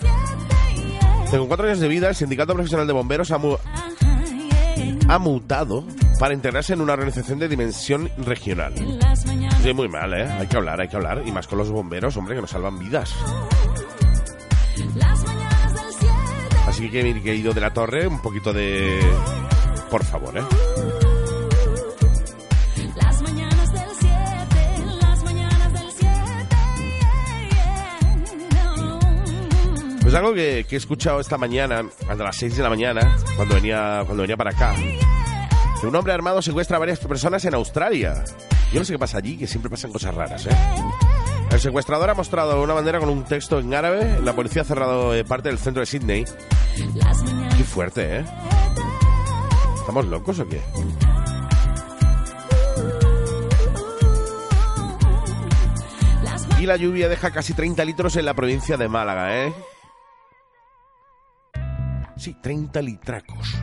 Tengo 1.30 1.48
cuatro 1.48 1.66
años 1.66 1.80
de 1.80 1.88
vida, 1.88 2.08
el 2.10 2.14
Sindicato 2.14 2.52
Profesional 2.54 2.86
de 2.86 2.92
Bomberos 2.92 3.30
ha, 3.30 3.38
mu- 3.38 3.56
ha 5.08 5.18
mutado 5.18 5.84
para 6.20 6.34
integrarse 6.34 6.74
en 6.74 6.82
una 6.82 6.92
organización 6.92 7.38
de 7.38 7.48
dimensión 7.48 8.10
regional. 8.18 8.74
Sí, 9.62 9.72
muy 9.72 9.88
mal, 9.88 10.12
¿eh? 10.12 10.30
Hay 10.30 10.46
que 10.46 10.56
hablar, 10.58 10.80
hay 10.80 10.88
que 10.88 10.96
hablar. 10.96 11.22
Y 11.26 11.32
más 11.32 11.46
con 11.48 11.58
los 11.58 11.70
bomberos, 11.70 12.16
hombre, 12.18 12.34
que 12.34 12.42
nos 12.42 12.50
salvan 12.50 12.78
vidas. 12.78 13.12
Las 14.94 15.24
mañanas 15.24 15.72
del 15.74 15.84
7. 15.98 16.14
Así 16.68 16.90
que, 16.90 17.02
mi 17.02 17.20
querido 17.22 17.52
de 17.54 17.60
la 17.62 17.72
Torre, 17.72 18.06
un 18.06 18.20
poquito 18.20 18.52
de... 18.52 19.00
Por 19.90 20.04
favor, 20.04 20.36
¿eh? 20.36 20.42
Pues 30.14 30.22
algo 30.22 30.34
que, 30.36 30.64
he 30.70 30.76
escuchado 30.76 31.18
esta 31.18 31.36
mañana, 31.36 31.90
a 32.08 32.14
las 32.14 32.36
6 32.36 32.56
de 32.56 32.62
la 32.62 32.68
mañana, 32.68 33.16
cuando 33.34 33.56
venía, 33.56 34.04
cuando 34.06 34.22
venía 34.22 34.36
para 34.36 34.52
acá. 34.52 34.72
Un 35.82 35.96
hombre 35.96 36.12
armado 36.12 36.40
secuestra 36.40 36.76
a 36.76 36.78
varias 36.78 37.00
personas 37.00 37.44
en 37.46 37.54
Australia. 37.54 38.22
Yo 38.72 38.78
no 38.78 38.84
sé 38.84 38.92
qué 38.92 38.98
pasa 39.00 39.18
allí, 39.18 39.36
que 39.36 39.48
siempre 39.48 39.68
pasan 39.68 39.90
cosas 39.90 40.14
raras, 40.14 40.46
¿eh? 40.46 40.56
El 41.50 41.58
secuestrador 41.58 42.10
ha 42.10 42.14
mostrado 42.14 42.62
una 42.62 42.74
bandera 42.74 43.00
con 43.00 43.08
un 43.08 43.24
texto 43.24 43.58
en 43.58 43.74
árabe. 43.74 44.20
La 44.22 44.36
policía 44.36 44.62
ha 44.62 44.64
cerrado 44.64 45.12
eh, 45.16 45.24
parte 45.24 45.48
del 45.48 45.58
centro 45.58 45.80
de 45.80 45.86
Sydney. 45.86 46.24
Qué 47.56 47.64
fuerte, 47.64 48.18
¿eh? 48.18 48.24
¿Estamos 49.74 50.06
locos 50.06 50.38
o 50.38 50.46
qué? 50.46 50.60
Y 56.60 56.66
la 56.66 56.76
lluvia 56.76 57.08
deja 57.08 57.32
casi 57.32 57.52
30 57.52 57.84
litros 57.84 58.14
en 58.14 58.26
la 58.26 58.34
provincia 58.34 58.76
de 58.76 58.88
Málaga, 58.88 59.44
¿eh? 59.44 59.52
Sí, 62.16 62.36
30 62.40 62.82
litracos. 62.82 63.54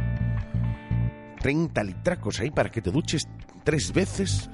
30 1.41 1.83
litracos 1.83 2.39
ahí 2.39 2.51
para 2.51 2.69
que 2.69 2.81
te 2.81 2.91
duches 2.91 3.27
tres 3.63 3.91
veces. 3.93 4.49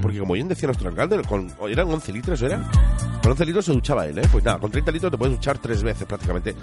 Porque 0.00 0.18
como 0.18 0.34
bien 0.34 0.48
decía 0.48 0.68
nuestro 0.68 0.88
alcalde, 0.88 1.20
con, 1.22 1.52
eran 1.68 1.90
11 1.90 2.12
litros, 2.12 2.42
¿era? 2.42 2.62
Con 3.22 3.32
11 3.32 3.46
litros 3.46 3.64
se 3.64 3.72
duchaba 3.72 4.06
él, 4.06 4.18
¿eh? 4.18 4.28
Pues 4.30 4.44
nada, 4.44 4.58
con 4.58 4.70
30 4.70 4.92
litros 4.92 5.10
te 5.10 5.18
puedes 5.18 5.34
duchar 5.36 5.58
tres 5.58 5.82
veces 5.82 6.06
prácticamente. 6.06 6.54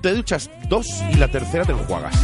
Te 0.00 0.14
duchas 0.14 0.50
dos 0.68 0.86
y 1.12 1.16
la 1.16 1.28
tercera 1.28 1.64
te 1.64 1.72
enjuagas. 1.72 2.14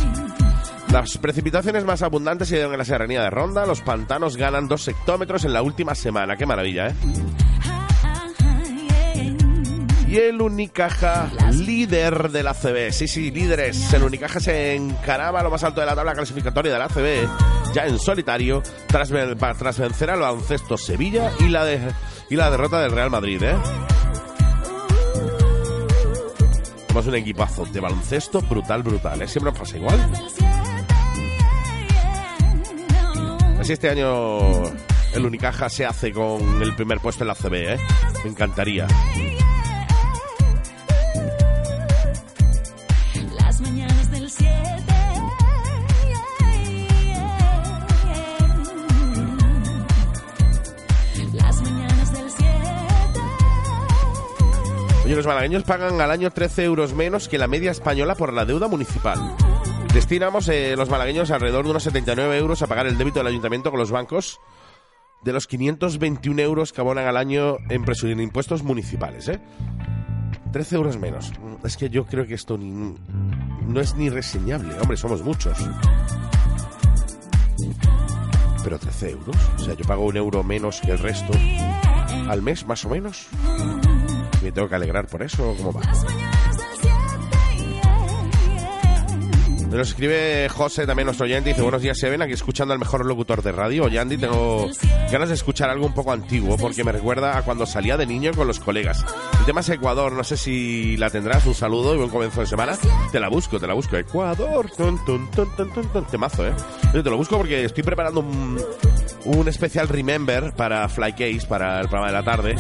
Las 0.90 1.18
precipitaciones 1.18 1.84
más 1.84 2.02
abundantes 2.02 2.48
se 2.48 2.56
dieron 2.56 2.72
en 2.72 2.78
la 2.78 2.84
serranía 2.84 3.22
de 3.22 3.30
Ronda. 3.30 3.64
Los 3.64 3.80
pantanos 3.80 4.36
ganan 4.36 4.66
dos 4.66 4.88
hectómetros 4.88 5.44
en 5.44 5.52
la 5.52 5.62
última 5.62 5.94
semana. 5.94 6.36
Qué 6.36 6.46
maravilla, 6.46 6.88
¿eh? 6.88 6.94
Y 10.10 10.16
el 10.18 10.42
Unicaja, 10.42 11.30
líder 11.52 12.30
de 12.30 12.42
la 12.42 12.52
CB. 12.52 12.90
Sí, 12.90 13.06
sí, 13.06 13.30
líderes. 13.30 13.92
El 13.94 14.02
Unicaja 14.02 14.40
se 14.40 14.74
encaraba 14.74 15.38
a 15.38 15.42
lo 15.44 15.50
más 15.50 15.62
alto 15.62 15.80
de 15.80 15.86
la 15.86 15.94
tabla 15.94 16.14
clasificatoria 16.14 16.72
de 16.72 16.78
la 16.80 16.88
CB, 16.88 17.28
ya 17.72 17.86
en 17.86 17.96
solitario, 17.96 18.60
tras, 18.88 19.08
tras 19.56 19.78
vencer 19.78 20.10
al 20.10 20.18
baloncesto 20.18 20.76
Sevilla 20.76 21.30
y 21.38 21.44
la, 21.48 21.64
de- 21.64 21.92
y 22.28 22.34
la 22.34 22.50
derrota 22.50 22.80
del 22.80 22.90
Real 22.90 23.08
Madrid, 23.10 23.40
¿eh? 23.40 23.54
Somos 26.88 27.06
un 27.06 27.14
equipazo 27.14 27.64
de 27.66 27.78
baloncesto 27.78 28.40
brutal, 28.42 28.82
brutal, 28.82 29.22
¿eh? 29.22 29.28
Siempre 29.28 29.52
pasa 29.52 29.76
igual. 29.76 30.10
Así 33.60 33.74
este 33.74 33.90
año 33.90 34.40
el 35.14 35.24
Unicaja 35.24 35.68
se 35.68 35.86
hace 35.86 36.10
con 36.10 36.60
el 36.62 36.74
primer 36.74 36.98
puesto 36.98 37.22
en 37.22 37.28
la 37.28 37.36
CB, 37.36 37.54
¿eh? 37.74 37.78
Me 38.24 38.30
encantaría. 38.30 38.88
Los 55.20 55.26
malagueños 55.26 55.64
pagan 55.64 56.00
al 56.00 56.11
año 56.11 56.30
13 56.30 56.64
euros 56.64 56.94
menos 56.94 57.28
que 57.28 57.37
la 57.37 57.46
media 57.46 57.70
española 57.72 58.14
por 58.14 58.33
la 58.33 58.46
deuda 58.46 58.68
municipal. 58.68 59.18
Destinamos 59.92 60.48
eh, 60.48 60.74
los 60.78 60.88
malagueños 60.88 61.30
alrededor 61.30 61.64
de 61.64 61.70
unos 61.72 61.83
79 61.83 62.38
euros 62.38 62.62
a 62.62 62.66
pagar 62.66 62.87
el 62.87 62.96
débito 62.96 63.18
del 63.20 63.26
ayuntamiento 63.26 63.70
con 63.70 63.78
los 63.78 63.90
bancos 63.90 64.40
de 65.22 65.35
los 65.35 65.46
521 65.46 66.40
euros 66.40 66.72
que 66.72 66.80
abonan 66.80 67.06
al 67.06 67.18
año 67.18 67.59
en, 67.68 67.85
en 68.04 68.20
impuestos 68.20 68.62
municipales. 68.62 69.28
¿eh? 69.28 69.40
13 70.52 70.76
euros 70.76 70.96
menos. 70.96 71.30
Mm, 71.38 71.66
Es 71.66 71.76
que 71.76 71.90
yo 71.90 72.06
creo 72.06 72.26
que 72.26 72.33
esto 72.33 72.56
ni- 72.56 72.94
no 73.66 73.78
es 73.80 73.94
ni 73.96 74.09
reseñable. 74.09 74.74
Hombre, 74.80 74.96
somos 74.96 75.22
muchos. 75.22 75.59
Pero 78.64 78.78
13 78.78 79.11
euros. 79.11 79.37
O 79.56 79.59
sea, 79.59 79.74
yo 79.74 79.85
pago 79.85 80.06
un 80.06 80.16
euro 80.16 80.42
menos 80.42 80.80
que 80.80 80.92
el 80.92 80.98
resto 80.98 81.33
al 82.28 82.40
mes, 82.40 82.66
más 82.66 82.85
o 82.87 82.88
menos. 82.88 83.26
¿Me 84.42 84.53
tengo 84.53 84.68
que 84.68 84.74
alegrar 84.74 85.07
por 85.07 85.22
eso 85.22 85.50
o 85.50 85.57
cómo 85.57 85.72
va? 85.72 85.83
Las 85.85 86.05
mañanas 86.05 86.57
del 86.57 86.66
7. 86.81 86.96
Nos 89.70 89.88
escribe 89.88 90.48
José, 90.48 90.85
también 90.85 91.07
nuestro 91.07 91.26
oyente, 91.26 91.50
dice, 91.50 91.62
buenos 91.62 91.81
días, 91.81 91.96
Seven, 91.96 92.20
aquí 92.22 92.33
escuchando 92.33 92.74
al 92.74 92.81
mejor 92.81 93.07
locutor 93.07 93.40
de 93.40 93.53
radio. 93.53 93.85
Oye, 93.85 94.00
Andy, 94.00 94.18
tengo 94.18 94.68
ganas 95.12 95.29
de 95.29 95.37
escuchar 95.37 95.70
algo 95.70 95.87
un 95.87 95.94
poco 95.94 96.11
antiguo, 96.11 96.57
porque 96.57 96.83
me 96.83 96.90
recuerda 96.90 97.38
a 97.38 97.42
cuando 97.42 97.66
salía 97.66 97.96
de 97.96 98.05
niño 98.05 98.33
con 98.35 98.48
los 98.48 98.59
colegas. 98.59 99.05
El 99.38 99.46
tema 99.46 99.61
es 99.61 99.68
Ecuador, 99.68 100.11
no 100.11 100.24
sé 100.24 100.37
si 100.37 100.96
la 100.96 101.09
tendrás, 101.09 101.46
un 101.46 101.55
saludo 101.55 101.94
y 101.94 101.98
buen 101.98 102.11
comienzo 102.11 102.40
de 102.40 102.48
semana. 102.48 102.76
Te 103.12 103.20
la 103.20 103.29
busco, 103.29 103.61
te 103.61 103.68
la 103.68 103.74
busco. 103.74 103.96
Ecuador, 103.96 104.68
ton, 104.76 105.05
ton, 105.05 105.31
ton, 105.31 105.55
ton, 105.55 105.72
ton, 105.72 105.88
ton. 105.92 106.05
temazo, 106.07 106.48
¿eh? 106.48 106.53
Yo 106.92 107.05
te 107.05 107.11
lo 107.11 107.16
busco 107.16 107.37
porque 107.37 107.64
estoy 107.64 107.85
preparando 107.85 108.20
un, 108.20 108.61
un 109.26 109.48
especial 109.48 109.87
Remember 109.87 110.53
para 110.53 110.88
Flycase, 110.88 111.46
para 111.48 111.81
el 111.81 111.88
programa 111.88 112.09
de 112.09 112.12
la 112.12 112.24
tarde. 112.24 112.57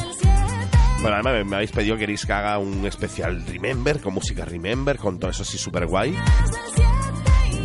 Bueno, 1.02 1.16
además 1.16 1.46
me, 1.46 1.56
habéis 1.56 1.72
pedido 1.72 1.94
que 1.94 2.00
queréis 2.00 2.26
que 2.26 2.32
haga 2.32 2.58
un 2.58 2.86
especial 2.86 3.44
Remember, 3.46 4.00
con 4.00 4.14
música 4.14 4.44
Remember, 4.44 4.98
con 4.98 5.18
todo 5.18 5.30
eso 5.30 5.42
así 5.42 5.56
súper 5.56 5.86
guay. 5.86 6.14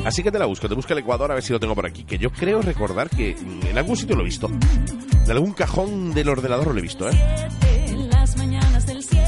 Así 0.05 0.23
que 0.23 0.31
te 0.31 0.39
la 0.39 0.45
busco, 0.45 0.69
te 0.69 0.75
busco 0.75 0.93
el 0.93 0.99
Ecuador 0.99 1.31
a 1.31 1.33
ver 1.33 1.43
si 1.43 1.51
lo 1.51 1.59
tengo 1.59 1.75
por 1.75 1.85
aquí. 1.85 2.03
Que 2.03 2.17
yo 2.17 2.31
creo 2.31 2.61
recordar 2.61 3.09
que 3.09 3.31
en 3.31 3.77
algún 3.77 3.97
sitio 3.97 4.15
lo 4.15 4.21
he 4.21 4.25
visto. 4.25 4.47
En 4.47 5.31
algún 5.31 5.53
cajón 5.53 6.13
del 6.13 6.29
ordenador 6.29 6.67
lo 6.71 6.79
he 6.79 6.81
visto, 6.81 7.09
¿eh? 7.09 7.13
Las 8.11 8.37
mañanas 8.37 8.85
del 8.85 9.03
7. 9.03 9.25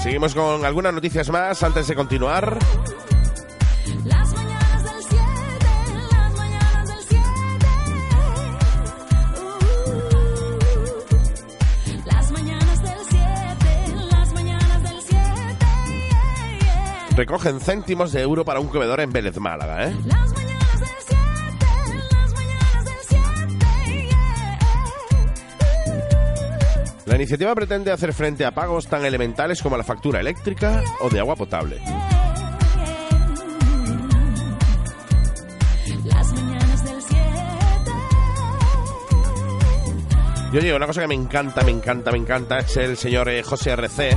Seguimos 0.00 0.34
con 0.34 0.64
algunas 0.64 0.92
noticias 0.92 1.28
más 1.30 1.62
antes 1.62 1.88
de 1.88 1.94
continuar. 1.94 2.58
Recogen 17.16 17.60
céntimos 17.60 18.10
de 18.10 18.22
euro 18.22 18.44
para 18.44 18.58
un 18.58 18.66
comedor 18.66 18.98
en 18.98 19.12
Vélez, 19.12 19.38
Málaga, 19.38 19.86
¿eh? 19.86 19.94
Las 20.04 20.32
mañanas 20.32 20.80
del 20.80 20.88
7. 21.06 21.16
Las 22.10 22.34
mañanas 22.34 22.84
del 22.84 22.96
7. 23.08 23.28
La 27.06 27.14
iniciativa 27.14 27.54
pretende 27.54 27.92
hacer 27.92 28.12
frente 28.12 28.44
a 28.44 28.50
pagos 28.50 28.88
tan 28.88 29.04
elementales 29.04 29.62
como 29.62 29.76
la 29.76 29.84
factura 29.84 30.18
eléctrica 30.18 30.82
o 31.02 31.08
de 31.08 31.20
agua 31.20 31.36
potable. 31.36 31.80
Las 36.04 36.32
mañanas 36.32 36.84
del 36.84 37.00
7. 37.00 37.22
Y 40.52 40.56
oye, 40.58 40.74
una 40.74 40.88
cosa 40.88 41.02
que 41.02 41.06
me 41.08 41.14
encanta, 41.14 41.62
me 41.62 41.70
encanta, 41.70 42.10
me 42.10 42.18
encanta 42.18 42.58
es 42.58 42.76
el 42.76 42.96
señor 42.96 43.28
eh, 43.28 43.44
José 43.44 43.70
RC. 43.70 44.16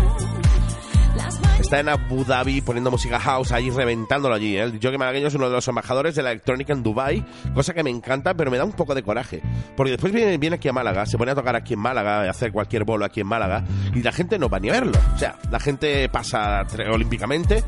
Está 1.68 1.82
en 1.82 1.90
Abu 1.90 2.24
Dhabi 2.24 2.62
poniendo 2.62 2.90
música 2.90 3.20
house 3.20 3.52
ahí, 3.52 3.70
reventándolo 3.70 4.34
allí. 4.34 4.56
¿eh? 4.56 4.62
El 4.62 4.80
jockey 4.82 4.98
malagueño 4.98 5.28
es 5.28 5.36
uno 5.36 5.50
de 5.50 5.56
los 5.56 5.68
embajadores 5.68 6.16
de 6.16 6.24
la 6.24 6.32
electrónica 6.32 6.72
en 6.72 6.82
Dubai, 6.82 7.26
cosa 7.54 7.74
que 7.74 7.84
me 7.84 7.90
encanta, 7.90 8.34
pero 8.36 8.50
me 8.50 8.58
da 8.58 8.64
un 8.64 8.72
poco 8.72 8.96
de 8.96 9.04
coraje. 9.04 9.42
Porque 9.76 9.92
después 9.92 10.14
viene, 10.14 10.38
viene 10.38 10.56
aquí 10.56 10.70
a 10.70 10.72
Málaga, 10.72 11.06
se 11.06 11.18
pone 11.18 11.32
a 11.32 11.36
tocar 11.36 11.58
aquí 11.58 11.74
en 11.74 11.82
Málaga, 11.82 12.22
a 12.22 12.30
hacer 12.30 12.54
cualquier 12.54 12.86
bolo 12.86 13.04
aquí 13.04 13.20
en 13.20 13.28
Málaga, 13.28 13.66
y 13.94 14.02
la 14.02 14.14
gente 14.14 14.40
no 14.40 14.48
va 14.48 14.62
ni 14.62 14.70
a 14.70 14.72
verlo. 14.72 14.98
O 15.14 15.18
sea, 15.18 15.38
la 15.52 15.60
gente 15.60 16.08
pasa 16.08 16.66
olímpicamente, 16.90 17.66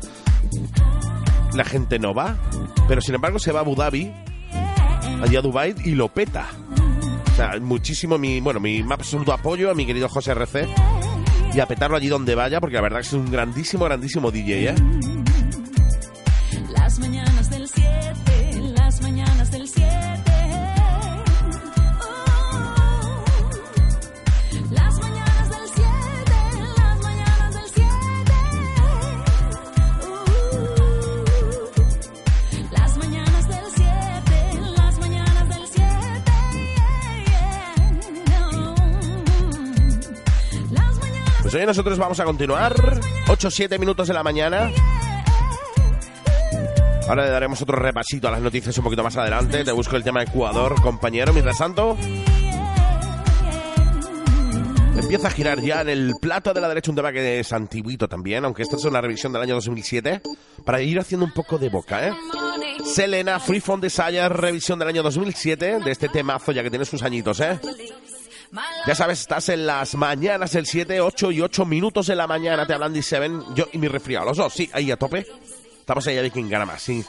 la 1.52 1.64
gente 1.66 1.98
no 1.98 2.14
va, 2.14 2.38
pero 2.88 3.02
sin 3.02 3.16
embargo 3.16 3.38
se 3.38 3.52
va 3.52 3.58
a 3.58 3.62
Abu 3.64 3.74
Dhabi, 3.74 4.10
allí 5.22 5.36
a 5.36 5.42
Dubai, 5.42 5.74
y 5.84 5.90
lo 5.90 6.08
peta. 6.08 6.46
O 7.32 7.36
sea, 7.36 7.60
muchísimo 7.60 8.16
mi, 8.16 8.40
bueno, 8.40 8.60
mi 8.60 8.82
más 8.82 9.00
absoluto 9.00 9.34
apoyo 9.34 9.70
a 9.70 9.74
mi 9.74 9.84
querido 9.84 10.08
José 10.08 10.32
RC 10.32 10.66
y 11.52 11.60
a 11.60 11.66
petarlo 11.66 11.96
allí 11.96 12.08
donde 12.08 12.34
vaya, 12.34 12.60
porque 12.60 12.76
la 12.76 12.82
verdad 12.82 12.98
que 12.98 13.06
es 13.06 13.12
un 13.12 13.30
grandísimo, 13.30 13.84
grandísimo 13.84 14.30
DJ, 14.30 14.70
¿eh? 14.70 15.19
Hoy 41.60 41.66
nosotros 41.66 41.98
vamos 41.98 42.18
a 42.18 42.24
continuar, 42.24 42.74
8-7 43.26 43.78
minutos 43.78 44.08
de 44.08 44.14
la 44.14 44.22
mañana. 44.22 44.70
Ahora 47.06 47.24
le 47.24 47.30
daremos 47.30 47.60
otro 47.60 47.76
repasito 47.76 48.28
a 48.28 48.30
las 48.30 48.40
noticias 48.40 48.76
un 48.78 48.84
poquito 48.84 49.02
más 49.02 49.16
adelante. 49.16 49.62
Te 49.64 49.72
busco 49.72 49.96
el 49.96 50.04
tema 50.04 50.22
Ecuador, 50.22 50.80
compañero. 50.80 51.32
Mientras 51.32 51.58
tanto, 51.58 51.98
empieza 54.96 55.28
a 55.28 55.30
girar 55.30 55.60
ya 55.60 55.82
en 55.82 55.90
el 55.90 56.12
plato 56.20 56.54
de 56.54 56.60
la 56.62 56.68
derecha 56.68 56.92
un 56.92 56.96
tema 56.96 57.12
que 57.12 57.40
es 57.40 57.52
antiguito 57.52 58.08
también, 58.08 58.44
aunque 58.44 58.62
esta 58.62 58.76
es 58.76 58.84
una 58.84 59.02
revisión 59.02 59.32
del 59.32 59.42
año 59.42 59.56
2007, 59.56 60.22
para 60.64 60.80
ir 60.80 60.98
haciendo 60.98 61.26
un 61.26 61.32
poco 61.32 61.58
de 61.58 61.68
boca, 61.68 62.08
¿eh? 62.08 62.12
Selena, 62.84 63.38
Free 63.38 63.60
From 63.60 63.80
Desire, 63.80 64.30
revisión 64.30 64.78
del 64.78 64.88
año 64.88 65.02
2007, 65.02 65.80
de 65.80 65.90
este 65.90 66.08
temazo 66.08 66.52
ya 66.52 66.62
que 66.62 66.70
tiene 66.70 66.86
sus 66.86 67.02
añitos, 67.02 67.40
¿eh? 67.40 67.60
Ya 68.86 68.94
sabes, 68.94 69.20
estás 69.20 69.48
en 69.48 69.66
las 69.66 69.94
mañanas 69.94 70.52
del 70.52 70.66
7, 70.66 71.00
8 71.00 71.32
y 71.32 71.40
8 71.40 71.64
minutos 71.66 72.06
de 72.06 72.16
la 72.16 72.26
mañana. 72.26 72.66
Te 72.66 72.74
hablan 72.74 72.92
de 72.92 73.02
Seven, 73.02 73.42
yo 73.54 73.68
y 73.72 73.78
mi 73.78 73.88
resfriado. 73.88 74.26
Los 74.26 74.36
dos, 74.36 74.52
sí, 74.52 74.68
ahí 74.72 74.90
a 74.90 74.96
tope. 74.96 75.26
Estamos 75.78 76.06
ahí 76.06 76.18
a 76.18 76.22
ver 76.22 76.32
quién 76.32 76.48
gana 76.48 76.66
más. 76.66 76.82
sí. 76.82 77.04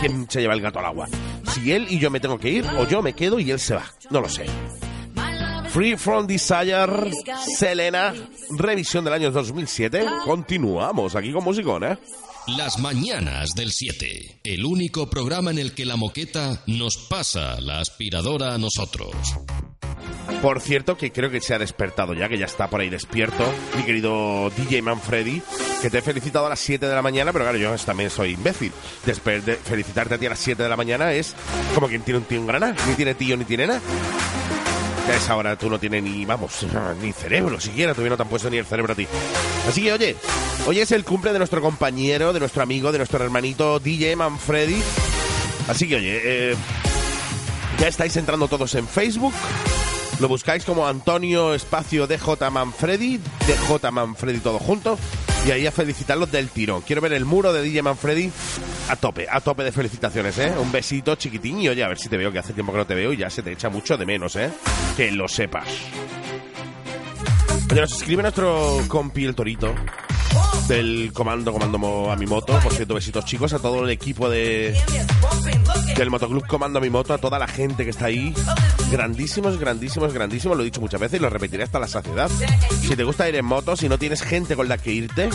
¿Quién 0.00 0.26
se 0.28 0.40
lleva 0.40 0.54
el 0.54 0.60
gato 0.60 0.78
al 0.78 0.86
agua? 0.86 1.08
Si 1.52 1.72
él 1.72 1.86
y 1.88 1.98
yo 1.98 2.10
me 2.10 2.20
tengo 2.20 2.38
que 2.38 2.50
ir, 2.50 2.66
o 2.78 2.86
yo 2.86 3.02
me 3.02 3.12
quedo 3.14 3.38
y 3.38 3.50
él 3.50 3.60
se 3.60 3.74
va. 3.74 3.84
No 4.10 4.20
lo 4.20 4.28
sé. 4.28 4.46
Free 5.70 5.96
From 5.96 6.26
Desire, 6.28 7.10
Selena, 7.56 8.14
revisión 8.50 9.04
del 9.04 9.14
año 9.14 9.32
2007. 9.32 10.04
Continuamos 10.24 11.16
aquí 11.16 11.32
con 11.32 11.42
musicón, 11.42 11.82
¿eh? 11.82 11.98
Las 12.46 12.78
mañanas 12.78 13.54
del 13.56 13.72
7. 13.72 14.40
El 14.44 14.66
único 14.66 15.10
programa 15.10 15.50
en 15.50 15.58
el 15.58 15.74
que 15.74 15.84
la 15.84 15.96
moqueta 15.96 16.62
nos 16.66 16.96
pasa 16.96 17.60
la 17.60 17.80
aspiradora 17.80 18.54
a 18.54 18.58
nosotros. 18.58 19.16
Por 20.44 20.60
cierto, 20.60 20.98
que 20.98 21.10
creo 21.10 21.30
que 21.30 21.40
se 21.40 21.54
ha 21.54 21.58
despertado 21.58 22.12
ya, 22.12 22.28
que 22.28 22.36
ya 22.36 22.44
está 22.44 22.68
por 22.68 22.82
ahí 22.82 22.90
despierto, 22.90 23.50
mi 23.78 23.82
querido 23.82 24.50
DJ 24.54 24.82
Manfredi, 24.82 25.40
que 25.80 25.88
te 25.88 25.96
he 25.96 26.02
felicitado 26.02 26.44
a 26.44 26.50
las 26.50 26.60
7 26.60 26.86
de 26.86 26.94
la 26.94 27.00
mañana, 27.00 27.32
pero 27.32 27.46
claro, 27.46 27.56
yo 27.56 27.74
también 27.76 28.10
soy 28.10 28.32
imbécil. 28.32 28.70
Después 29.06 29.46
de 29.46 29.56
felicitarte 29.56 30.16
a 30.16 30.18
ti 30.18 30.26
a 30.26 30.28
las 30.28 30.38
7 30.38 30.62
de 30.62 30.68
la 30.68 30.76
mañana 30.76 31.14
es 31.14 31.34
como 31.74 31.88
quien 31.88 32.02
tiene 32.02 32.18
un 32.18 32.26
tío 32.26 32.36
en 32.36 32.46
grana, 32.46 32.76
ni 32.86 32.94
tiene 32.94 33.14
tío 33.14 33.38
ni 33.38 33.46
tiene 33.46 33.68
nada. 33.68 33.80
A 35.08 35.16
esa 35.16 35.34
hora 35.34 35.56
tú 35.56 35.70
no 35.70 35.80
tienes 35.80 36.02
ni, 36.02 36.26
vamos, 36.26 36.66
ni 37.00 37.10
cerebro 37.14 37.58
siquiera, 37.58 37.94
todavía 37.94 38.10
no 38.10 38.22
te 38.22 38.26
puesto 38.26 38.50
ni 38.50 38.58
el 38.58 38.66
cerebro 38.66 38.92
a 38.92 38.96
ti. 38.96 39.06
Así 39.66 39.82
que, 39.82 39.94
oye, 39.94 40.14
hoy 40.66 40.78
es 40.78 40.92
el 40.92 41.04
cumple 41.04 41.32
de 41.32 41.38
nuestro 41.38 41.62
compañero, 41.62 42.34
de 42.34 42.40
nuestro 42.40 42.62
amigo, 42.62 42.92
de 42.92 42.98
nuestro 42.98 43.24
hermanito 43.24 43.80
DJ 43.80 44.14
Manfredi. 44.16 44.76
Así 45.68 45.88
que, 45.88 45.96
oye, 45.96 46.20
eh, 46.22 46.54
ya 47.80 47.88
estáis 47.88 48.14
entrando 48.18 48.46
todos 48.46 48.74
en 48.74 48.86
Facebook. 48.86 49.32
Lo 50.20 50.28
buscáis 50.28 50.64
como 50.64 50.86
Antonio 50.86 51.54
Espacio 51.54 52.06
DJ 52.06 52.50
Manfredi, 52.50 53.20
DJ 53.46 53.90
Manfredi 53.90 54.38
todo 54.38 54.58
junto, 54.58 54.96
y 55.46 55.50
ahí 55.50 55.66
a 55.66 55.72
felicitarlos 55.72 56.30
del 56.30 56.48
tirón. 56.48 56.82
Quiero 56.82 57.02
ver 57.02 57.12
el 57.12 57.24
muro 57.24 57.52
de 57.52 57.62
DJ 57.62 57.82
Manfredi 57.82 58.30
a 58.88 58.96
tope, 58.96 59.26
a 59.28 59.40
tope 59.40 59.64
de 59.64 59.72
felicitaciones, 59.72 60.38
¿eh? 60.38 60.52
Un 60.58 60.70
besito 60.70 61.16
chiquitín 61.16 61.60
y 61.60 61.68
oye, 61.68 61.82
a 61.82 61.88
ver 61.88 61.98
si 61.98 62.08
te 62.08 62.16
veo, 62.16 62.30
que 62.30 62.38
hace 62.38 62.52
tiempo 62.52 62.72
que 62.72 62.78
no 62.78 62.86
te 62.86 62.94
veo 62.94 63.12
y 63.12 63.16
ya 63.16 63.28
se 63.28 63.42
te 63.42 63.52
echa 63.52 63.68
mucho 63.68 63.96
de 63.96 64.06
menos, 64.06 64.36
¿eh? 64.36 64.50
Que 64.96 65.10
lo 65.10 65.26
sepas. 65.26 65.66
Oye, 67.70 67.80
nos 67.80 67.92
escribe 67.92 68.22
nuestro 68.22 68.80
compi 68.88 69.24
el 69.24 69.34
Torito 69.34 69.74
del 70.68 71.12
comando 71.12 71.52
Comando 71.52 72.10
a 72.10 72.16
mi 72.16 72.26
moto. 72.26 72.58
Por 72.62 72.72
cierto, 72.72 72.94
besitos 72.94 73.24
chicos 73.24 73.52
a 73.52 73.58
todo 73.58 73.84
el 73.84 73.90
equipo 73.90 74.28
de 74.28 74.74
del 75.96 76.10
Motoclub 76.10 76.46
Comando 76.46 76.78
a 76.78 76.82
mi 76.82 76.90
moto, 76.90 77.14
a 77.14 77.18
toda 77.18 77.38
la 77.38 77.46
gente 77.46 77.84
que 77.84 77.90
está 77.90 78.06
ahí. 78.06 78.34
Grandísimos, 78.90 79.58
grandísimos, 79.58 80.12
grandísimos. 80.12 80.56
Lo 80.56 80.62
he 80.62 80.66
dicho 80.66 80.80
muchas 80.80 81.00
veces 81.00 81.20
y 81.20 81.22
lo 81.22 81.30
repetiré 81.30 81.62
hasta 81.62 81.78
la 81.78 81.88
saciedad. 81.88 82.30
Si 82.82 82.96
te 82.96 83.04
gusta 83.04 83.28
ir 83.28 83.36
en 83.36 83.44
moto, 83.44 83.76
si 83.76 83.88
no 83.88 83.98
tienes 83.98 84.22
gente 84.22 84.56
con 84.56 84.68
la 84.68 84.78
que 84.78 84.92
irte, 84.92 85.28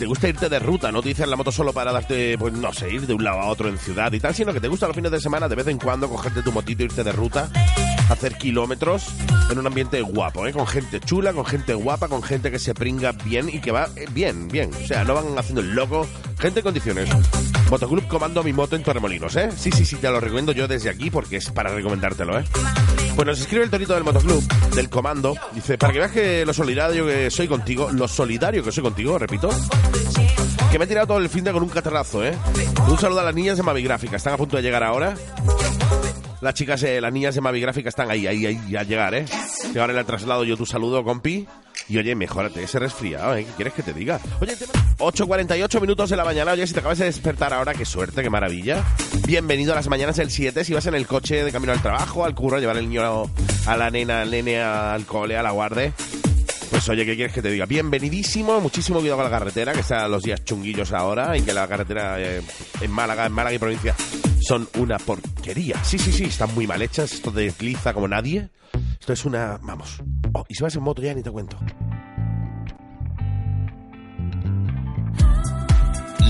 te 0.00 0.06
gusta 0.06 0.28
irte 0.28 0.48
de 0.48 0.58
ruta, 0.58 0.90
no 0.90 1.00
utilizas 1.00 1.28
la 1.28 1.36
moto 1.36 1.52
solo 1.52 1.74
para 1.74 1.92
darte, 1.92 2.38
pues 2.38 2.54
no 2.54 2.72
sé, 2.72 2.90
ir 2.90 3.06
de 3.06 3.12
un 3.12 3.22
lado 3.22 3.38
a 3.40 3.48
otro 3.48 3.68
en 3.68 3.76
ciudad 3.76 4.10
y 4.14 4.18
tal, 4.18 4.34
sino 4.34 4.50
que 4.50 4.58
te 4.58 4.66
gusta 4.66 4.86
los 4.86 4.96
fines 4.96 5.12
de 5.12 5.20
semana 5.20 5.46
de 5.46 5.54
vez 5.54 5.66
en 5.66 5.76
cuando 5.76 6.08
cogerte 6.08 6.42
tu 6.42 6.52
motito, 6.52 6.82
irte 6.82 7.04
de 7.04 7.12
ruta, 7.12 7.50
hacer 8.08 8.38
kilómetros 8.38 9.08
en 9.50 9.58
un 9.58 9.66
ambiente 9.66 10.00
guapo, 10.00 10.46
¿eh? 10.46 10.54
con 10.54 10.66
gente 10.66 11.00
chula, 11.00 11.34
con 11.34 11.44
gente 11.44 11.74
guapa, 11.74 12.08
con 12.08 12.22
gente 12.22 12.50
que 12.50 12.58
se 12.58 12.72
pringa 12.72 13.12
bien 13.12 13.50
y 13.50 13.60
que 13.60 13.72
va 13.72 13.88
eh, 13.94 14.06
bien, 14.10 14.48
bien. 14.48 14.70
O 14.72 14.86
sea, 14.86 15.04
no 15.04 15.12
van 15.12 15.38
haciendo 15.38 15.60
el 15.60 15.74
loco, 15.74 16.08
gente 16.40 16.60
en 16.60 16.64
condiciones. 16.64 17.08
Motoclub 17.70 18.08
Comando 18.08 18.42
mi 18.42 18.52
moto 18.52 18.74
en 18.74 18.82
Torremolinos, 18.82 19.36
¿eh? 19.36 19.50
Sí, 19.56 19.70
sí, 19.70 19.84
sí, 19.84 19.96
te 19.96 20.10
lo 20.10 20.18
recomiendo 20.20 20.52
yo 20.52 20.66
desde 20.66 20.90
aquí 20.90 21.10
porque 21.10 21.36
es 21.36 21.50
para 21.50 21.70
recomendártelo, 21.70 22.38
¿eh? 22.38 22.44
Pues 23.14 23.26
nos 23.26 23.40
escribe 23.40 23.64
el 23.64 23.70
torito 23.70 23.94
del 23.94 24.02
motoclub, 24.02 24.42
del 24.74 24.88
comando. 24.88 25.34
Dice, 25.54 25.76
para 25.76 25.92
que 25.92 25.98
veas 25.98 26.10
que 26.10 26.46
lo 26.46 26.52
solidario 26.52 27.06
que 27.06 27.30
soy 27.30 27.46
contigo, 27.46 27.92
lo 27.92 28.08
solidario 28.08 28.64
que 28.64 28.72
soy 28.72 28.82
contigo, 28.82 29.18
repito, 29.18 29.50
que 30.72 30.78
me 30.78 30.86
he 30.86 30.88
tirado 30.88 31.08
todo 31.08 31.18
el 31.18 31.28
fin 31.28 31.44
de 31.44 31.52
con 31.52 31.62
un 31.62 31.68
catarrazo, 31.68 32.24
¿eh? 32.24 32.36
Un 32.88 32.98
saludo 32.98 33.20
a 33.20 33.24
las 33.24 33.34
niñas 33.34 33.58
de 33.58 33.62
Mavigráfica, 33.62 34.16
están 34.16 34.34
a 34.34 34.36
punto 34.36 34.56
de 34.56 34.62
llegar 34.62 34.82
ahora. 34.82 35.14
Las 36.40 36.54
chicas, 36.54 36.82
eh, 36.84 37.00
las 37.00 37.12
niñas 37.12 37.34
de 37.34 37.42
Mavigráfica 37.42 37.90
están 37.90 38.10
ahí, 38.10 38.26
ahí, 38.26 38.46
ahí, 38.46 38.76
a 38.76 38.82
llegar, 38.82 39.14
¿eh? 39.14 39.26
Y 39.74 39.78
ahora 39.78 39.92
le 39.92 40.04
traslado 40.04 40.44
yo 40.44 40.56
tu 40.56 40.64
saludo, 40.64 41.04
compi. 41.04 41.46
Y 41.90 41.98
oye, 41.98 42.14
mejórate 42.14 42.62
ese 42.62 42.78
resfriado, 42.78 43.34
¿eh? 43.36 43.44
¿Qué 43.44 43.50
quieres 43.56 43.74
que 43.74 43.82
te 43.82 43.92
diga? 43.92 44.20
Oye, 44.40 44.54
te- 44.54 44.64
8.48 44.98 45.80
minutos 45.80 46.08
de 46.08 46.16
la 46.16 46.24
mañana. 46.24 46.52
Oye, 46.52 46.64
si 46.66 46.72
te 46.72 46.78
acabas 46.78 46.98
de 46.98 47.06
despertar 47.06 47.52
ahora, 47.52 47.74
qué 47.74 47.84
suerte, 47.84 48.22
qué 48.22 48.30
maravilla. 48.30 48.84
Bienvenido 49.26 49.72
a 49.72 49.76
las 49.76 49.88
mañanas 49.88 50.16
del 50.16 50.30
7. 50.30 50.64
Si 50.64 50.72
vas 50.72 50.86
en 50.86 50.94
el 50.94 51.08
coche 51.08 51.42
de 51.42 51.50
camino 51.50 51.72
al 51.72 51.82
trabajo, 51.82 52.24
al 52.24 52.34
curro, 52.36 52.58
a 52.58 52.60
llevar 52.60 52.76
al 52.76 52.88
niño 52.88 53.28
a 53.66 53.76
la 53.76 53.90
nena, 53.90 54.22
al 54.22 54.30
nene 54.30 54.60
al 54.62 55.04
cole, 55.04 55.36
a 55.36 55.42
la 55.42 55.50
guarde. 55.50 55.92
Pues 56.70 56.88
oye, 56.88 57.04
¿qué 57.04 57.16
quieres 57.16 57.32
que 57.34 57.42
te 57.42 57.50
diga? 57.50 57.66
Bienvenidísimo, 57.66 58.60
muchísimo 58.60 59.00
cuidado 59.00 59.16
con 59.22 59.24
la 59.30 59.36
carretera, 59.38 59.72
que 59.72 59.80
están 59.80 60.08
los 60.12 60.22
días 60.22 60.44
chunguillos 60.44 60.92
ahora 60.92 61.36
y 61.36 61.42
que 61.42 61.52
la 61.52 61.66
carretera 61.66 62.20
eh, 62.20 62.40
en 62.80 62.90
Málaga, 62.92 63.26
en 63.26 63.32
Málaga 63.32 63.56
y 63.56 63.58
provincia 63.58 63.96
son 64.40 64.68
una 64.78 64.96
porquería. 64.98 65.82
Sí, 65.82 65.98
sí, 65.98 66.12
sí, 66.12 66.24
están 66.24 66.54
muy 66.54 66.68
mal 66.68 66.80
hechas, 66.82 67.12
esto 67.12 67.32
desliza 67.32 67.92
como 67.92 68.06
nadie. 68.06 68.48
Esto 69.00 69.14
es 69.14 69.24
una... 69.24 69.58
vamos. 69.62 70.02
Oh, 70.34 70.44
y 70.46 70.54
si 70.54 70.62
vas 70.62 70.76
en 70.76 70.82
moto 70.82 71.00
ya 71.00 71.14
ni 71.14 71.22
te 71.22 71.30
cuento. 71.30 71.56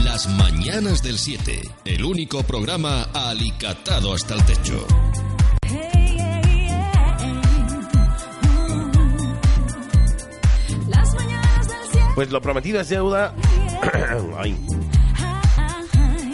Las 0.04 0.28
mañanas 0.36 1.02
del 1.02 1.18
7. 1.18 1.62
El 1.84 2.04
único 2.04 2.44
programa 2.44 3.08
alicatado 3.12 4.14
hasta 4.14 4.34
el 4.34 4.44
techo. 4.44 4.86
Las 10.88 11.14
mañanas 11.14 11.68
del 11.68 11.90
cielo. 11.90 12.06
Pues 12.14 12.30
lo 12.30 12.40
prometido 12.40 12.80
es 12.80 12.88
deuda. 12.88 13.34
Ay. 14.38 14.56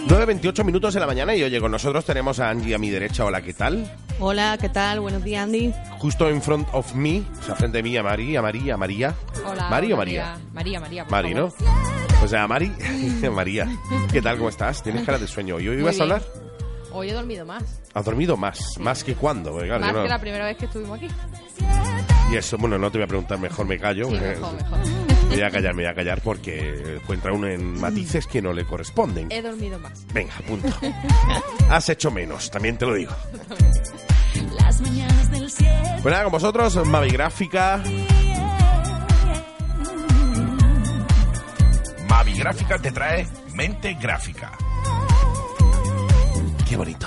9.28 0.07 0.64
minutos 0.64 0.95
de 0.95 1.01
la 1.01 1.07
mañana 1.07 1.35
y 1.35 1.42
oye, 1.42 1.61
con 1.61 1.71
nosotros 1.73 2.05
tenemos 2.05 2.38
a 2.38 2.49
Angie 2.51 2.75
a 2.75 2.79
mi 2.79 2.90
derecha. 2.90 3.25
Hola, 3.25 3.42
¿qué 3.42 3.53
tal? 3.53 3.90
Hola, 4.21 4.57
¿qué 4.61 4.69
tal? 4.69 5.01
Buenos 5.01 5.25
días, 5.25 5.42
Andy. 5.42 5.73
Justo 5.99 6.29
en 6.29 6.40
front 6.40 6.69
of 6.73 6.95
me, 6.95 7.23
o 7.40 7.42
sea, 7.42 7.57
frente 7.57 7.81
a 7.81 7.83
mí 7.83 7.97
a 7.97 8.03
Mari, 8.05 8.37
a 8.37 8.42
María, 8.42 8.75
a 8.75 8.77
María. 8.77 9.14
Hola. 9.45 9.69
¿Mari 9.69 9.92
o 9.92 9.97
María? 9.97 10.38
María, 10.53 10.81
María. 10.81 11.05
por 11.05 11.11
Mari, 11.12 11.35
¿no? 11.35 11.51
favor. 11.51 11.75
O 12.23 12.29
sea, 12.29 12.47
Mari, 12.47 12.73
María. 13.33 13.69
¿Qué 14.12 14.23
tal? 14.23 14.37
¿Cómo 14.37 14.49
estás? 14.49 14.81
¿Tienes 14.83 15.05
cara 15.05 15.19
de 15.19 15.27
sueño? 15.27 15.59
¿Y 15.59 15.69
hoy 15.69 15.79
ibas 15.79 15.99
a 15.99 16.05
hablar? 16.05 16.23
Hoy 16.92 17.11
he 17.11 17.12
dormido 17.12 17.45
más. 17.45 17.83
¿Has 17.92 18.05
dormido 18.05 18.37
más? 18.37 18.79
¿Más 18.79 19.03
que 19.03 19.14
cuándo? 19.16 19.51
Porque, 19.51 19.66
claro, 19.66 19.81
más 19.81 19.90
yo 19.92 19.97
no- 19.99 20.03
que 20.05 20.09
la 20.09 20.21
primera 20.21 20.45
vez 20.47 20.57
que 20.57 20.66
estuvimos 20.66 20.99
aquí. 20.99 21.09
Y 22.33 22.37
eso, 22.37 22.57
bueno, 22.59 22.79
no 22.79 22.90
te 22.92 22.99
voy 22.99 23.05
a 23.05 23.09
preguntar, 23.09 23.38
mejor 23.40 23.66
me 23.66 23.79
callo. 23.79 24.07
Sí, 24.09 24.14
mejor, 24.14 24.55
mejor. 24.55 24.79
Voy 25.37 25.42
a 25.44 25.51
callar, 25.51 25.75
me 25.75 25.83
voy 25.83 25.90
a 25.90 25.94
callar 25.94 26.22
porque 26.22 26.96
encuentra 26.96 27.31
uno 27.31 27.46
en 27.46 27.79
matices 27.79 28.27
que 28.27 28.40
no 28.40 28.55
le 28.55 28.64
corresponden. 28.64 29.31
He 29.31 29.42
dormido 29.42 29.79
más. 29.79 30.07
Venga, 30.14 30.33
punto. 30.49 30.68
Has 31.68 31.90
hecho 31.90 32.11
menos, 32.11 32.51
también 32.51 32.79
te 32.79 32.87
lo 32.87 32.94
digo. 32.94 33.12
Las 34.59 34.81
mañanas 34.81 35.31
del 35.31 35.51
cielo. 35.51 35.75
Pues 36.03 36.22
con 36.22 36.33
vosotros, 36.33 36.87
Mavi 36.87 37.11
Gráfica. 37.11 37.83
Mavi 42.09 42.33
Gráfica 42.38 42.79
te 42.79 42.90
trae 42.92 43.29
Mente 43.53 43.94
Gráfica. 44.01 44.53
Qué 46.66 46.77
bonito. 46.79 47.07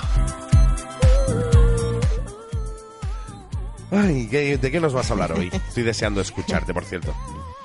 Ay, 3.92 4.28
¿qué- 4.30 4.58
¿de 4.60 4.72
qué 4.72 4.80
nos 4.80 4.94
vas 4.94 5.10
a 5.10 5.13
hablar 5.13 5.32
hoy? 5.32 5.50
Estoy 5.68 5.82
deseando 5.82 6.22
escucharte, 6.22 6.76
por 6.76 6.86
cierto. 6.86 7.15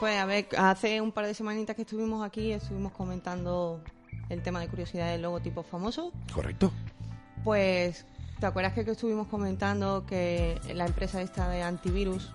Pues 0.05 0.21
a 0.21 0.27
ver, 0.27 0.47
hace 0.59 1.01
un 1.01 1.13
par 1.13 1.25
de 1.25 1.33
semanitas 1.33 1.75
que 1.75 1.81
estuvimos 1.81 2.23
aquí, 2.27 2.53
estuvimos 2.53 2.93
comentando 2.93 3.81
el 4.29 4.43
tema 4.43 4.61
de 4.61 4.69
curiosidad 4.69 5.11
del 5.11 5.23
logotipo 5.23 5.63
famoso. 5.63 6.13
¿Correcto? 6.35 6.71
Pues, 7.43 8.05
¿te 8.39 8.45
acuerdas 8.45 8.75
que, 8.75 8.85
que 8.85 8.91
estuvimos 8.91 9.29
comentando 9.29 10.05
que 10.07 10.61
la 10.75 10.85
empresa 10.85 11.23
esta 11.23 11.49
de 11.49 11.63
antivirus 11.63 12.31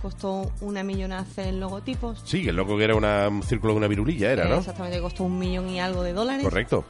costó 0.00 0.52
una 0.60 0.84
millonada 0.84 1.22
hacer 1.22 1.52
logotipos? 1.54 2.22
Sí, 2.24 2.46
el 2.46 2.54
loco 2.54 2.78
que 2.78 2.84
era 2.84 2.94
una- 2.94 3.26
un 3.26 3.42
círculo 3.42 3.72
de 3.72 3.78
una 3.78 3.88
virulilla, 3.88 4.30
era, 4.30 4.44
¿no? 4.44 4.58
Exactamente, 4.58 5.00
costó 5.00 5.24
un 5.24 5.36
millón 5.36 5.68
y 5.68 5.80
algo 5.80 6.04
de 6.04 6.12
dólares. 6.12 6.44
Correcto. 6.44 6.84